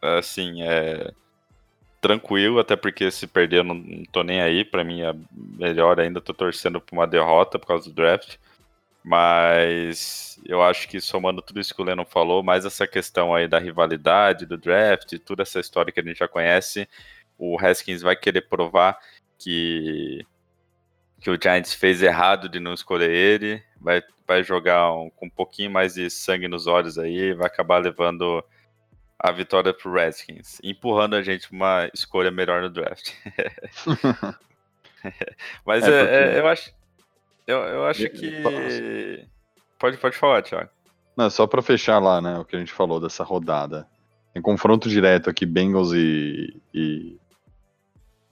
assim, 0.00 0.62
é, 0.62 1.12
tranquilo, 2.00 2.58
até 2.58 2.74
porque 2.74 3.10
se 3.10 3.26
perder 3.26 3.58
eu 3.58 3.64
não, 3.64 3.74
não 3.74 4.04
tô 4.06 4.22
nem 4.22 4.40
aí, 4.40 4.64
para 4.64 4.82
mim 4.82 5.02
é 5.02 5.14
melhor 5.30 6.00
ainda, 6.00 6.22
tô 6.22 6.32
torcendo 6.32 6.80
por 6.80 6.94
uma 6.94 7.06
derrota 7.06 7.58
por 7.58 7.66
causa 7.66 7.88
do 7.90 7.94
draft. 7.94 8.36
Mas 9.04 10.40
eu 10.46 10.62
acho 10.62 10.88
que 10.88 11.00
somando 11.00 11.42
tudo 11.42 11.60
isso 11.60 11.74
que 11.74 11.82
o 11.82 11.84
Leno 11.84 12.04
falou, 12.06 12.42
mais 12.42 12.64
essa 12.64 12.86
questão 12.86 13.34
aí 13.34 13.48
da 13.48 13.58
rivalidade, 13.58 14.46
do 14.46 14.56
draft, 14.56 15.18
toda 15.18 15.42
essa 15.42 15.60
história 15.60 15.92
que 15.92 16.00
a 16.00 16.02
gente 16.02 16.18
já 16.18 16.28
conhece, 16.28 16.88
o 17.42 17.58
Haskins 17.58 18.02
vai 18.02 18.14
querer 18.14 18.42
provar 18.42 18.96
que, 19.36 20.24
que 21.20 21.28
o 21.28 21.36
Giants 21.40 21.74
fez 21.74 22.00
errado 22.00 22.48
de 22.48 22.60
não 22.60 22.72
escolher 22.72 23.10
ele, 23.10 23.60
vai, 23.80 24.00
vai 24.24 24.44
jogar 24.44 24.92
um, 24.92 25.10
com 25.10 25.26
um 25.26 25.30
pouquinho 25.30 25.68
mais 25.68 25.94
de 25.94 26.08
sangue 26.08 26.46
nos 26.46 26.68
olhos 26.68 26.98
aí, 26.98 27.34
vai 27.34 27.48
acabar 27.48 27.78
levando 27.78 28.44
a 29.18 29.32
vitória 29.32 29.74
pro 29.74 29.92
Redskins, 29.92 30.60
empurrando 30.62 31.16
a 31.16 31.22
gente 31.22 31.50
uma 31.50 31.90
escolha 31.92 32.30
melhor 32.30 32.62
no 32.62 32.70
draft. 32.70 33.10
Mas 35.66 35.82
é, 35.82 35.88
é, 35.88 36.04
porque... 36.04 36.14
é, 36.14 36.38
eu 36.38 36.46
acho, 36.46 36.72
eu, 37.44 37.58
eu 37.58 37.86
acho 37.86 38.08
que 38.08 39.26
pode, 39.80 39.96
pode 39.96 40.16
falar, 40.16 40.42
Thiago. 40.42 40.70
Não, 41.16 41.28
só 41.28 41.44
para 41.48 41.60
fechar 41.60 41.98
lá, 41.98 42.20
né, 42.20 42.38
o 42.38 42.44
que 42.44 42.54
a 42.54 42.58
gente 42.60 42.72
falou 42.72 43.00
dessa 43.00 43.24
rodada. 43.24 43.88
Em 44.32 44.40
confronto 44.40 44.88
direto 44.88 45.28
aqui, 45.28 45.44
Bengals 45.44 45.92
e, 45.92 46.56
e 46.72 47.20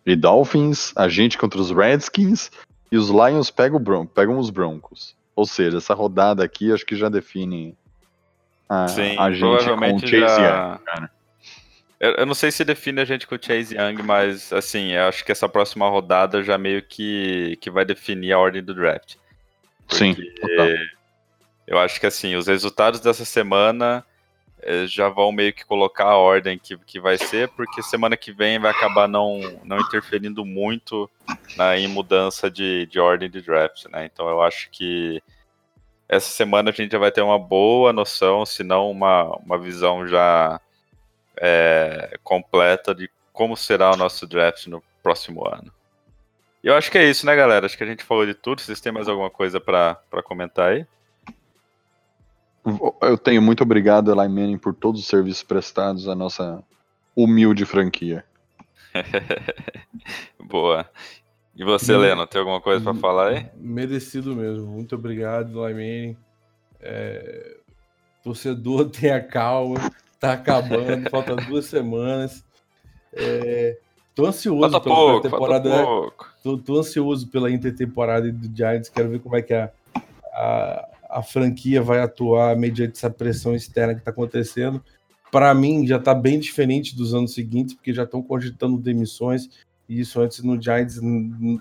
e 0.06 0.16
Dolphins, 0.16 0.92
a 0.96 1.08
gente 1.08 1.36
contra 1.38 1.60
os 1.60 1.70
Redskins 1.70 2.50
e 2.90 2.96
os 2.96 3.08
Lions 3.08 3.50
pegam, 3.50 3.78
Bron 3.80 4.06
pegam 4.06 4.38
os 4.38 4.50
Broncos. 4.50 5.14
Ou 5.36 5.46
seja, 5.46 5.78
essa 5.78 5.94
rodada 5.94 6.44
aqui 6.44 6.72
acho 6.72 6.84
que 6.84 6.96
já 6.96 7.08
define 7.08 7.76
a, 8.68 8.88
Sim, 8.88 9.16
a 9.18 9.30
gente 9.32 9.64
com 9.68 9.96
o 9.96 9.98
Chase 10.00 10.10
já- 10.18 10.72
Young, 10.74 10.78
cara. 10.84 11.10
Eu, 11.98 12.12
eu 12.14 12.26
não 12.26 12.34
sei 12.34 12.50
se 12.50 12.64
define 12.64 13.00
a 13.00 13.04
gente 13.04 13.26
com 13.26 13.34
o 13.34 13.38
Chase 13.40 13.76
Young, 13.76 14.02
mas 14.02 14.52
assim, 14.52 14.92
eu 14.92 15.04
acho 15.04 15.24
que 15.24 15.32
essa 15.32 15.48
próxima 15.48 15.88
rodada 15.88 16.42
já 16.42 16.56
meio 16.56 16.82
que, 16.82 17.58
que 17.60 17.70
vai 17.70 17.84
definir 17.84 18.32
a 18.32 18.38
ordem 18.38 18.62
do 18.62 18.74
draft. 18.74 19.16
Sim, 19.88 20.14
Porque 20.14 20.30
total. 20.40 20.68
eu 21.66 21.78
acho 21.78 22.00
que 22.00 22.06
assim, 22.06 22.36
os 22.36 22.46
resultados 22.46 23.00
dessa 23.00 23.24
semana 23.24 24.04
já 24.86 25.08
vão 25.08 25.32
meio 25.32 25.52
que 25.52 25.64
colocar 25.64 26.04
a 26.06 26.16
ordem 26.16 26.58
que, 26.58 26.76
que 26.78 27.00
vai 27.00 27.16
ser, 27.16 27.48
porque 27.50 27.82
semana 27.82 28.16
que 28.16 28.32
vem 28.32 28.58
vai 28.58 28.70
acabar 28.70 29.08
não, 29.08 29.40
não 29.64 29.78
interferindo 29.78 30.44
muito 30.44 31.10
em 31.76 31.88
mudança 31.88 32.50
de, 32.50 32.86
de 32.86 32.98
ordem 32.98 33.30
de 33.30 33.40
draft, 33.40 33.86
né? 33.86 34.04
Então 34.04 34.28
eu 34.28 34.42
acho 34.42 34.70
que 34.70 35.22
essa 36.08 36.28
semana 36.28 36.70
a 36.70 36.72
gente 36.72 36.92
já 36.92 36.98
vai 36.98 37.12
ter 37.12 37.22
uma 37.22 37.38
boa 37.38 37.92
noção, 37.92 38.44
se 38.44 38.64
não 38.64 38.90
uma, 38.90 39.24
uma 39.36 39.58
visão 39.58 40.06
já 40.08 40.60
é, 41.36 42.18
completa 42.24 42.94
de 42.94 43.08
como 43.32 43.56
será 43.56 43.92
o 43.92 43.96
nosso 43.96 44.26
draft 44.26 44.66
no 44.66 44.82
próximo 45.02 45.46
ano. 45.48 45.72
E 46.62 46.66
eu 46.66 46.74
acho 46.74 46.90
que 46.90 46.98
é 46.98 47.08
isso, 47.08 47.24
né, 47.24 47.34
galera? 47.34 47.64
Acho 47.64 47.76
que 47.76 47.84
a 47.84 47.86
gente 47.86 48.04
falou 48.04 48.26
de 48.26 48.34
tudo. 48.34 48.60
Vocês 48.60 48.80
têm 48.80 48.92
mais 48.92 49.08
alguma 49.08 49.30
coisa 49.30 49.58
pra 49.58 49.96
comentar 50.22 50.72
aí? 50.72 50.86
Eu 53.00 53.16
tenho 53.16 53.40
muito 53.40 53.62
obrigado, 53.62 54.10
Eli 54.10 54.28
Manning, 54.28 54.58
por 54.58 54.74
todos 54.74 55.00
os 55.00 55.06
serviços 55.06 55.42
prestados 55.42 56.08
à 56.08 56.14
nossa 56.14 56.62
humilde 57.16 57.64
franquia. 57.64 58.24
Boa. 60.40 60.88
E 61.56 61.64
você. 61.64 61.96
Leno, 61.96 62.26
tem 62.26 62.38
alguma 62.40 62.60
coisa 62.60 62.82
pra 62.82 62.94
falar 62.94 63.28
aí? 63.28 63.46
Merecido 63.56 64.34
mesmo. 64.34 64.66
Muito 64.66 64.94
obrigado, 64.94 65.66
Lyman. 65.66 66.16
É... 66.80 67.56
Torcedor, 68.22 68.88
tenha 68.90 69.20
calma. 69.22 69.90
Tá 70.18 70.32
acabando, 70.32 71.08
falta 71.10 71.36
duas 71.36 71.66
semanas. 71.66 72.44
É... 73.12 73.78
Tô 74.14 74.26
ansioso 74.26 74.70
Falta 74.70 74.80
pela 74.80 74.94
pouco, 74.96 75.20
temporada. 75.22 75.70
falta 75.70 75.86
pouco. 75.86 76.34
Tô, 76.42 76.58
tô 76.58 76.78
ansioso 76.78 77.28
pela 77.28 77.50
intertemporada 77.50 78.30
do 78.30 78.54
Giants. 78.54 78.88
Quero 78.88 79.08
ver 79.08 79.20
como 79.20 79.36
é 79.36 79.42
que 79.42 79.54
a, 79.54 79.70
a, 80.34 80.88
a 81.10 81.22
franquia 81.22 81.82
vai 81.82 82.00
atuar 82.00 82.56
mediante 82.56 82.92
essa 82.92 83.10
pressão 83.10 83.54
externa 83.54 83.94
que 83.94 84.00
está 84.00 84.10
acontecendo. 84.10 84.82
Para 85.30 85.52
mim, 85.54 85.86
já 85.86 85.96
está 85.96 86.14
bem 86.14 86.38
diferente 86.40 86.96
dos 86.96 87.14
anos 87.14 87.34
seguintes, 87.34 87.74
porque 87.74 87.92
já 87.92 88.04
estão 88.04 88.22
cogitando 88.22 88.78
demissões. 88.78 89.48
E 89.88 90.00
isso 90.00 90.20
antes 90.20 90.42
no 90.42 90.60
Giants 90.60 91.00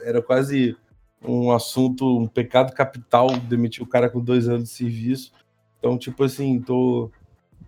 era 0.04 0.22
quase 0.22 0.76
um 1.24 1.52
assunto, 1.52 2.20
um 2.20 2.28
pecado 2.28 2.74
capital 2.74 3.28
demitir 3.38 3.84
o 3.84 3.88
cara 3.88 4.10
com 4.10 4.22
dois 4.22 4.47
anos 4.47 4.70
de 4.70 4.70
serviço. 4.70 5.34
Então, 5.78 5.97
tipo 5.97 6.24
assim, 6.24 6.60
tô, 6.60 7.12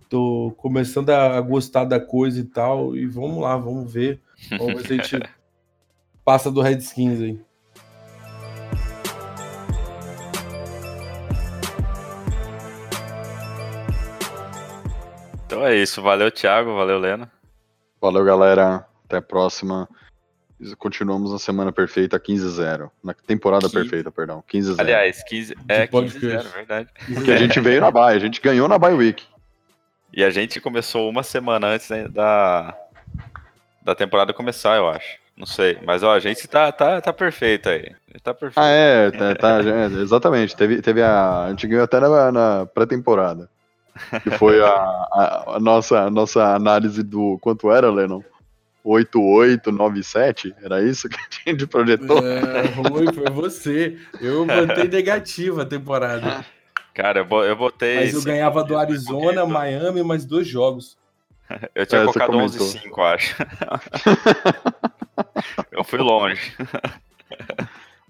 tô 0.08 0.54
começando 0.56 1.10
a 1.10 1.40
gostar 1.40 1.84
da 1.84 2.00
coisa 2.00 2.40
e 2.40 2.44
tal. 2.44 2.96
E 2.96 3.06
vamos 3.06 3.42
lá, 3.42 3.56
vamos 3.56 3.92
ver. 3.92 4.20
Vamos 4.58 4.74
ver 4.74 4.86
se 4.86 4.92
a 4.92 4.96
gente 4.96 5.30
passa 6.24 6.50
do 6.50 6.60
Redskins 6.60 7.20
aí. 7.20 7.40
Então 15.52 15.66
é 15.66 15.76
isso. 15.76 16.00
Valeu, 16.00 16.30
Thiago. 16.30 16.74
Valeu, 16.74 16.98
Leno. 16.98 17.30
Valeu, 18.00 18.24
galera. 18.24 18.86
Até 19.04 19.18
a 19.18 19.22
próxima. 19.22 19.86
Continuamos 20.78 21.30
na 21.30 21.38
semana 21.38 21.70
perfeita 21.70 22.18
15-0. 22.18 22.90
Na 23.04 23.12
temporada 23.12 23.68
15. 23.68 23.74
perfeita, 23.74 24.10
perdão. 24.10 24.42
15-0. 24.50 24.76
Aliás, 24.78 25.22
15, 25.24 25.54
é 25.68 25.86
pode 25.86 26.06
15 26.06 26.20
crer. 26.20 26.40
0, 26.40 26.48
verdade. 26.54 26.88
Porque 27.12 27.30
a 27.32 27.36
gente 27.36 27.60
veio 27.60 27.82
na 27.82 27.90
bye, 27.90 28.16
a 28.16 28.18
gente 28.18 28.40
ganhou 28.40 28.66
na 28.66 28.78
bye 28.78 28.94
week. 28.94 29.26
E 30.10 30.24
a 30.24 30.30
gente 30.30 30.58
começou 30.58 31.10
uma 31.10 31.22
semana 31.22 31.66
antes 31.66 31.90
né, 31.90 32.08
da, 32.08 32.74
da 33.82 33.94
temporada 33.94 34.32
começar, 34.32 34.76
eu 34.76 34.88
acho. 34.88 35.18
Não 35.36 35.46
sei. 35.46 35.78
Mas 35.84 36.02
ó, 36.02 36.14
a 36.14 36.20
gente 36.20 36.48
tá, 36.48 36.72
tá, 36.72 36.98
tá 37.00 37.12
perfeito 37.12 37.68
aí. 37.68 37.94
Tá 38.22 38.32
perfeito. 38.32 38.64
Ah, 38.64 38.68
é, 38.68 39.10
tá, 39.10 39.34
tá, 39.34 39.60
é, 39.68 40.00
exatamente. 40.00 40.56
Teve, 40.56 40.80
teve 40.80 41.02
a. 41.02 41.44
A 41.44 41.50
gente 41.50 41.66
ganhou 41.66 41.84
até 41.84 42.00
na, 42.00 42.32
na 42.32 42.66
pré-temporada. 42.66 43.50
Que 44.22 44.30
foi 44.38 44.62
a, 44.62 44.68
a, 44.68 45.56
a 45.56 45.60
nossa, 45.60 46.00
a 46.02 46.10
nossa 46.10 46.54
análise 46.54 47.02
do. 47.02 47.38
Quanto 47.40 47.70
era, 47.70 47.90
Lennon? 47.90 48.22
8897? 48.84 50.54
Era 50.62 50.82
isso 50.82 51.08
que 51.08 51.16
a 51.16 51.50
gente 51.50 51.66
projetou? 51.66 52.18
É, 52.26 52.62
ruim, 52.68 53.12
foi 53.12 53.30
você. 53.30 53.96
Eu 54.20 54.44
botei 54.46 54.88
negativa 54.88 55.62
a 55.62 55.66
temporada. 55.66 56.44
Cara, 56.94 57.20
eu, 57.20 57.24
bo- 57.24 57.44
eu 57.44 57.56
botei. 57.56 57.96
Mas 58.00 58.14
eu 58.14 58.22
ganhava 58.22 58.62
do 58.64 58.76
Arizona, 58.76 59.46
Miami, 59.46 60.02
mais 60.02 60.24
dois 60.24 60.46
jogos. 60.48 60.96
Eu 61.74 61.84
tinha 61.86 62.00
É, 62.00 62.04
colocado 62.04 62.30
comentou. 62.32 62.66
11 62.66 62.78
5, 62.80 63.02
acho. 63.02 63.36
eu 65.70 65.84
fui 65.84 65.98
longe. 66.00 66.52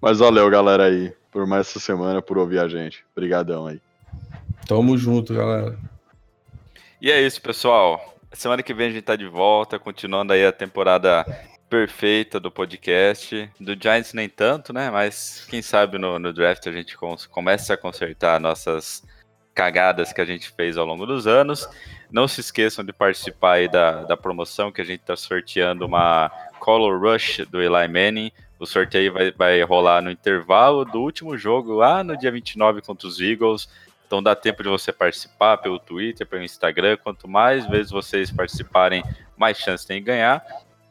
Mas 0.01 0.19
valeu, 0.19 0.49
galera, 0.51 0.85
aí, 0.87 1.13
por 1.31 1.47
mais 1.47 1.69
essa 1.69 1.81
semana, 1.81 2.21
por 2.23 2.39
ouvir 2.39 2.59
a 2.61 2.69
gente. 2.69 3.05
Obrigadão 3.17 3.67
aí. 3.67 3.81
Tamo 4.67 4.97
junto, 4.97 5.35
galera. 5.35 5.79
E 7.01 7.11
é 7.11 7.21
isso, 7.21 7.41
pessoal. 7.43 8.17
Semana 8.33 8.63
que 8.63 8.73
vem 8.73 8.89
a 8.89 8.91
gente 8.91 9.03
tá 9.03 9.17
de 9.17 9.27
volta, 9.27 9.79
continuando 9.79 10.33
aí 10.33 10.45
a 10.47 10.53
temporada 10.53 11.25
perfeita 11.69 12.39
do 12.39 12.51
podcast. 12.51 13.51
Do 13.59 13.75
Giants 13.75 14.13
nem 14.13 14.29
tanto, 14.29 14.73
né? 14.73 14.91
Mas 14.91 15.47
quem 15.49 15.63
sabe 15.63 15.99
no, 15.99 16.19
no 16.19 16.33
draft 16.33 16.67
a 16.67 16.73
gente 16.73 16.97
começa 17.31 17.75
a 17.75 17.77
consertar 17.77 18.41
nossas 18.41 19.03
cagadas 19.55 20.13
que 20.13 20.21
a 20.21 20.25
gente 20.25 20.51
fez 20.51 20.77
ao 20.77 20.87
longo 20.87 21.07
dos 21.07 21.27
anos. 21.27 21.69
Não 22.11 22.29
se 22.29 22.41
esqueçam 22.41 22.85
de 22.85 22.93
participar 22.93 23.55
aí 23.55 23.69
da, 23.69 24.05
da 24.05 24.17
promoção 24.17 24.71
que 24.71 24.81
a 24.81 24.85
gente 24.85 25.01
tá 25.01 25.17
sorteando 25.17 25.87
uma 25.87 26.31
Color 26.61 27.01
Rush 27.01 27.39
do 27.51 27.61
Eli 27.61 27.89
Manning. 27.89 28.31
O 28.59 28.67
sorteio 28.67 29.13
vai, 29.13 29.33
vai 29.33 29.63
rolar 29.63 30.03
no 30.03 30.11
intervalo 30.11 30.85
do 30.85 31.01
último 31.01 31.37
jogo, 31.37 31.75
lá 31.75 32.05
no 32.05 32.17
dia 32.17 32.31
29 32.31 32.81
contra 32.83 33.09
os 33.09 33.19
Eagles. 33.19 33.69
Então 34.13 34.23
dá 34.23 34.37
tempo 34.37 34.63
de 34.63 34.69
você 34.69 34.93
participar 34.93 35.57
pelo 35.57 35.79
Twitter, 35.79 36.27
pelo 36.27 36.43
Instagram. 36.43 36.99
Quanto 36.99 37.27
mais 37.27 37.67
vezes 37.67 37.91
vocês 37.91 38.31
participarem, 38.31 39.03
mais 39.39 39.57
chance 39.57 39.87
tem 39.87 40.01
de 40.01 40.05
ganhar. 40.05 40.45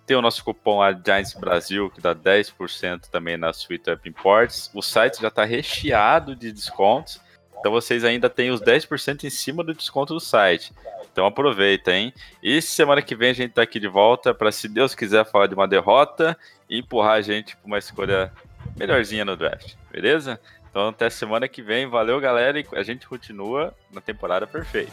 Tem 0.07 0.17
o 0.17 0.23
nosso 0.23 0.43
cupom 0.43 0.79
lá, 0.79 0.91
Giants 0.91 1.35
Brasil, 1.35 1.91
que 1.91 2.01
dá 2.01 2.15
10% 2.15 3.11
também 3.11 3.37
na 3.37 3.51
Sweet 3.51 3.91
Up 3.91 4.09
Imports. 4.09 4.71
O 4.73 4.81
site 4.81 5.21
já 5.21 5.27
está 5.27 5.45
recheado 5.45 6.35
de 6.35 6.51
descontos. 6.51 7.21
Então 7.59 7.71
vocês 7.71 8.03
ainda 8.03 8.27
têm 8.27 8.49
os 8.49 8.59
10% 8.59 9.23
em 9.23 9.29
cima 9.29 9.63
do 9.63 9.75
desconto 9.75 10.15
do 10.15 10.19
site. 10.19 10.73
Então 11.11 11.27
aproveita, 11.27 11.93
hein? 11.93 12.11
E 12.41 12.59
semana 12.59 13.03
que 13.03 13.15
vem 13.15 13.29
a 13.29 13.33
gente 13.33 13.51
tá 13.51 13.61
aqui 13.61 13.79
de 13.79 13.87
volta 13.87 14.33
para, 14.33 14.51
se 14.51 14.67
Deus 14.67 14.95
quiser, 14.95 15.25
falar 15.25 15.45
de 15.45 15.53
uma 15.53 15.67
derrota 15.67 16.35
e 16.67 16.79
empurrar 16.79 17.17
a 17.17 17.21
gente 17.21 17.55
para 17.55 17.67
uma 17.67 17.77
escolha 17.77 18.33
melhorzinha 18.75 19.23
no 19.23 19.37
draft, 19.37 19.75
beleza? 19.91 20.39
Então 20.71 20.87
até 20.87 21.09
semana 21.09 21.47
que 21.47 21.61
vem. 21.61 21.85
Valeu, 21.85 22.19
galera. 22.19 22.59
E 22.59 22.65
a 22.73 22.81
gente 22.81 23.07
continua 23.07 23.75
na 23.91 24.01
temporada 24.01 24.47
perfeita. 24.47 24.91